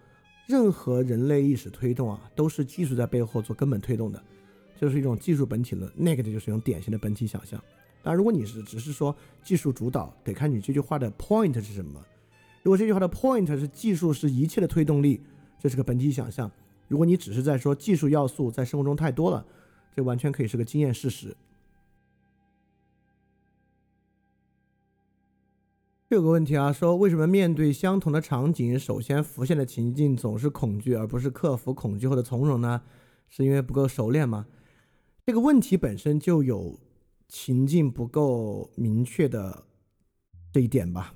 [0.47, 4.23] 任何人类历史推动啊，都是技术在背后做根本推动的，
[4.81, 5.91] 就是一种技术本体论。
[5.97, 7.63] 那个就是一种典型的本体想象。
[8.07, 9.13] 那如果你是只是说
[9.43, 12.01] 技术主导，得看你这句话的 point 是什么。
[12.63, 15.21] 如果这句话的 point 是技术是一切的推动力，
[15.59, 16.49] 这是个本体想象。
[16.87, 19.45] 如果你只是在说技术要素在生活中太多了，
[19.93, 21.37] 这完全可以是个经验事实。
[26.07, 32.83] 有个问题啊，说为什么面对相同的场景，首先浮现的情境总是恐惧，而不是克服恐惧后的从容呢？
[33.29, 34.47] 是因为不够熟练吗？
[35.27, 36.79] 这个问题本身就有。
[37.29, 39.65] 情境不够明确的
[40.53, 41.15] 这一点吧。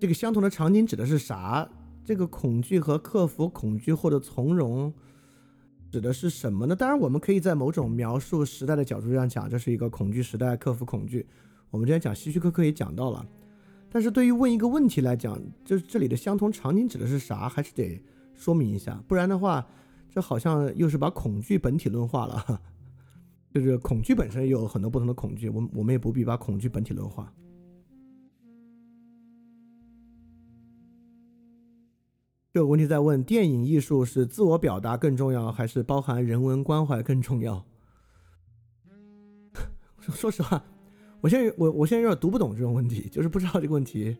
[0.00, 1.68] 这个相同的场景指的是啥？
[2.04, 4.92] 这个恐惧和克服恐惧后的从容
[5.90, 6.76] 指的是什么呢？
[6.76, 11.26] 当然，我们可以在某种描述时代的角度上讲，这是一个恐惧时代，克服恐惧。
[11.70, 13.26] 我们之前讲希区柯克也讲到了。
[13.88, 18.02] 但是对于问一个问题来讲，就是这里的相同场景指的是啥，还是得
[18.34, 19.66] 说明一下，不然的话，
[20.10, 22.60] 这好像又是把恐惧本体论化了。
[23.54, 27.32] 就是恐惧本身有很多不同的恐惧，我我们也不必把恐惧本体论化。
[32.52, 37.64] 这个问题在问：电影艺术是自我表达更重要，还是包含人文关怀更重要？
[40.02, 40.64] 说实话，
[41.20, 44.16] 我现在我我现在有点读不懂这种问题，就是不知道这个问题，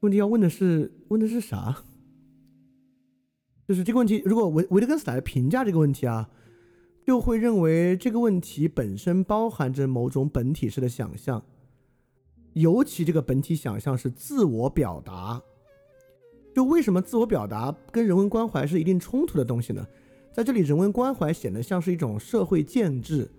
[0.00, 1.84] 问题要问的是问的是啥？
[3.66, 6.30] 就是这个问题，如果维维特根斯坦评价这个问题啊，
[7.08, 11.42] 就会认为这个问题本身包含着某种本体式的想象，
[12.52, 15.42] 尤其这个本体想象是自我表达。
[16.54, 19.86] 就为什么自我表达跟人文关怀是一定冲突的东西呢？
[20.34, 23.30] 在这里，人文关怀显得像是一种社会建制，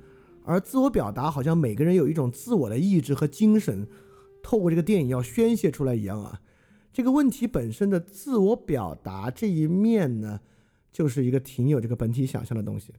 [0.43, 3.87] 而自我表达好像每个人有一种自我的意志和精神，
[4.41, 6.41] 透过这个电影要宣泄出来一样啊。
[6.91, 10.39] 这个问题本身的自我表达这一面呢，
[10.91, 12.91] 就是一个挺有这个本体想象的东西。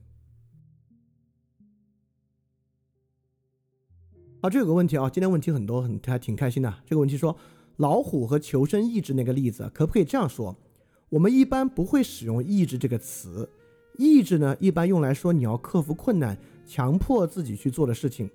[4.41, 6.73] 好，这有个问题啊，今天问题很多，很还挺开心的。
[6.85, 7.35] 这个问题说。
[7.77, 10.55] 老虎和求生意志那个例子，可不可以这样说？
[11.09, 13.49] 我们一般不会使用意志这个词，
[13.97, 18.29] 意志呢，一般用来说你要克服困难，强迫自己去做的事情。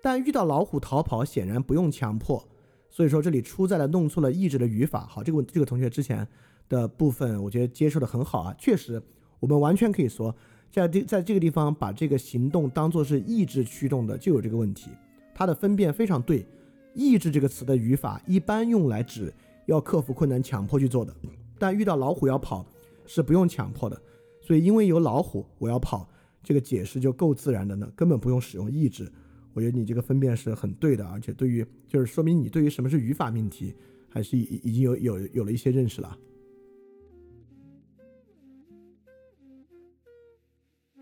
[0.00, 2.46] 但遇到老虎逃跑，显然不用强迫。
[2.88, 5.06] 所以说这里出在了弄错了意志的语法。
[5.06, 6.28] 好，这个这个同学之前
[6.68, 8.54] 的部分，我觉得接受的很好啊。
[8.58, 9.02] 确实，
[9.40, 10.32] 我们完全可以说，
[10.70, 14.90] 在这在这个地方把这个行动当做是意志驱动的，就有这个问题。
[15.34, 16.46] 它的分辨非常对。
[16.94, 19.34] 意志这个词的语法一般用来指
[19.66, 21.12] 要克服困难、强迫去做的，
[21.58, 22.64] 但遇到老虎要跑
[23.04, 24.00] 是不用强迫的。
[24.40, 26.08] 所以因为有老虎，我要跑，
[26.40, 29.10] 这个解释就够自然的呢，根本不用使用意志。
[29.52, 33.74] 我觉得你这个分辨是很对的，而且对于就是说明你对于什么是语法命题
[34.08, 36.16] 还是已已经有有有了一些认识了。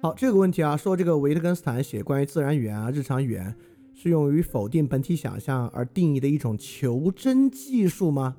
[0.00, 3.54] 好，这个问题啊，说这个维特根斯坦写关于自然语言啊、日常语言。
[4.02, 8.36] 是用于否定本体想象而定义的一种求真技术吗？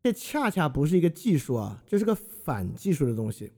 [0.00, 3.50] 这恰恰不是一个技术啊，这是个反技术的东西。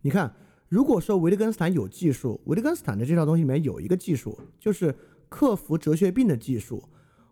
[0.00, 0.34] 你看，
[0.68, 4.92] 如果说维特根斯坦有技术，维特根斯坦的这套东西里面有一个技术，就是
[5.28, 6.82] 克服哲学病的技术。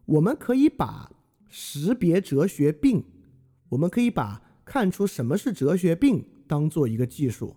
[0.06, 1.10] 我们可以把
[1.48, 3.02] 识别哲学病，
[3.70, 7.56] 我们可以把看出什么是哲学病当做一个技术，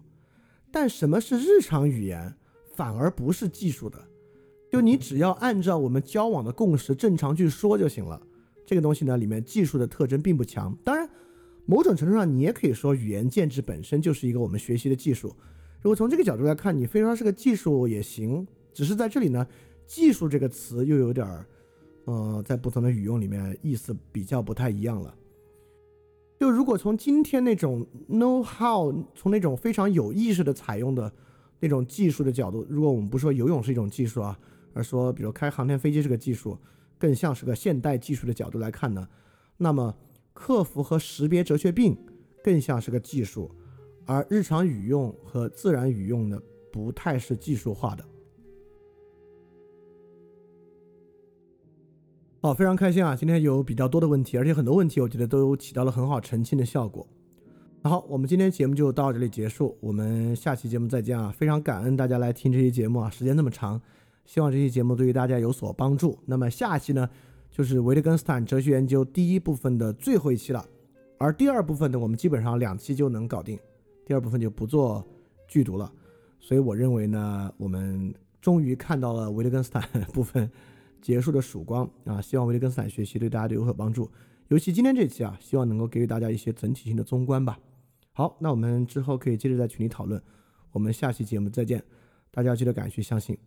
[0.72, 2.33] 但什么是日常语言
[2.74, 4.03] 反而不是技术的。
[4.70, 8.22] 就你只要按照我们交往的共识正常去说就行了。
[8.66, 10.78] 这个东西呢，里面技术的特征并不强。
[10.84, 11.10] 当然，
[11.66, 15.34] 某种程度上你也可以说语言建制本身就是一个我们学习的技术。
[15.82, 18.46] 如果从这个角度来看，你非说是个技术也行。
[18.74, 19.48] 只是在这里呢，
[19.86, 21.46] 技术这个词又有点儿，
[22.04, 25.16] 呃，在不同的语用里面意思比较不太一样了。
[26.38, 31.10] 就如果从今天那种 know how，从那种非常有意识的采用的
[31.62, 34.38] 那种技术的角度，如果我们不说游泳是一种技术啊。
[34.78, 36.56] 而说，比如开航天飞机这个技术，
[37.00, 39.08] 更像是个现代技术的角度来看呢，
[39.58, 39.96] 那么
[40.34, 41.98] 克服和识别哲学病
[42.44, 43.52] 更像是个技术，
[44.06, 46.40] 而日常语用和自然语用呢，
[46.72, 48.06] 不太是技术化的。
[52.40, 53.16] 好，非常开心啊！
[53.16, 57.06] 今天有比较多的问题，而且很多问题我觉得都起到了很好澄清的效果。
[57.84, 61.32] 好，我们今天节目就到这里结束，我们下期节目再见啊！
[61.36, 63.82] 非常感恩大家来听这期节目啊，时间那么长。
[64.28, 66.20] 希望这期节目对于大家有所帮助。
[66.26, 67.10] 那么下期呢，
[67.50, 70.64] 就是维特根斯坦哲学研究第一部分的最后一期了。
[71.18, 73.58] 而第二部分呢，我们基本上两期就能搞定，
[74.06, 75.04] 第二部分就不做
[75.48, 75.92] 剧读了。
[76.40, 79.82] 所以我认为呢，我们终于看到了维特根斯坦
[80.14, 80.52] 部分
[81.02, 82.22] 结束的曙光啊！
[82.22, 84.12] 希望维特根斯坦学习对大家都有所帮助。
[84.50, 87.58] 尤其今天这期啊，希望能够给予大家一些整体性的综观吧。
[88.12, 90.22] 好，那我们之后可以接着在群里讨论。
[90.72, 91.82] 我们下期节目再见，
[92.30, 93.38] 大家记得敢去相信。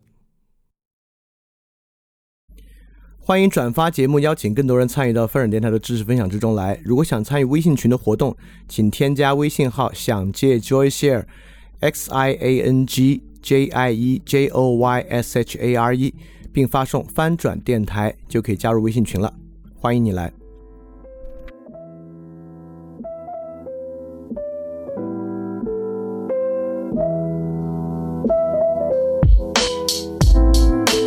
[3.23, 6.81] 欢迎转发节目，邀请更多人参与到翻转电台的知识分享之中来。
[6.82, 8.34] 如果想参与微信群的活动，
[8.66, 15.76] 请添加微信号“想借 Joy Share”，X I A N G J I E J O Y S H A
[15.76, 16.15] R E，
[16.50, 19.32] 并发送“翻转电台”就可以加入微信群了。
[19.76, 20.39] 欢迎你来。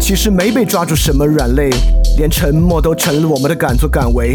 [0.00, 1.70] 其实没被抓住什么软肋，
[2.16, 4.32] 连沉默都成了我们的敢作敢为。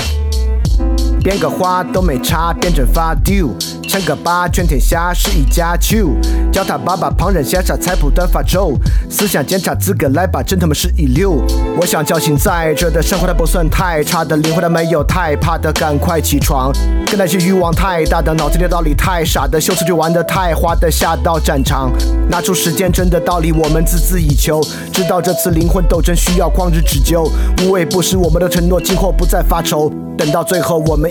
[1.21, 3.49] 编个花都没差，变成发丢。
[3.87, 6.09] 称个八，全天下是一家球。
[6.51, 8.73] 叫他爸爸，旁人羡煞菜谱短发愁。
[9.09, 11.43] 思想检查资格来吧，真他妈是一流。
[11.77, 16.71] 我想叫醒在这的生活，它不算太差的灵魂，它没有太怕的，赶快起床。
[17.05, 21.91] 跟那些欲望太大的，脑子里的道理太傻的，秀词就玩的太花的，下到战场，
[22.29, 24.61] 拿出时间真的道理，我们孜孜以求。
[24.91, 27.29] 知道这次灵魂斗争需要旷日持久，
[27.63, 29.91] 无畏不是我们的承诺，今后不再发愁。
[30.17, 31.10] 等到最后，我们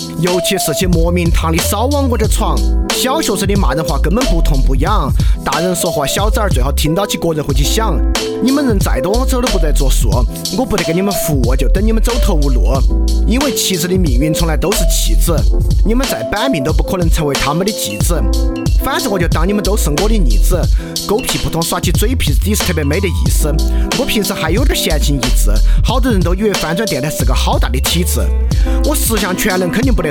[0.21, 2.55] 尤其是些莫名堂的少往我这闯。
[2.89, 5.11] 小学生的骂人话根本不痛不痒，
[5.43, 7.99] 大人说话小崽儿最好听到起个人会去想。
[8.43, 10.09] 你们人再多，我走都不得作数，
[10.57, 12.71] 我不得给你们服务，就等你们走投无路。
[13.25, 15.35] 因为妻子的命运从来都是弃子，
[15.85, 18.21] 你们再板命都不可能成为他们的继子。
[18.83, 20.59] 反正我就当你们都是我的逆子，
[21.07, 23.47] 狗屁不通耍起嘴皮子底是特别没得意思。
[23.99, 25.51] 我平时还有点闲情逸致，
[25.83, 28.21] 好多人都以为翻转电台是个好大的体制。
[28.85, 30.10] 我十项全能肯定不得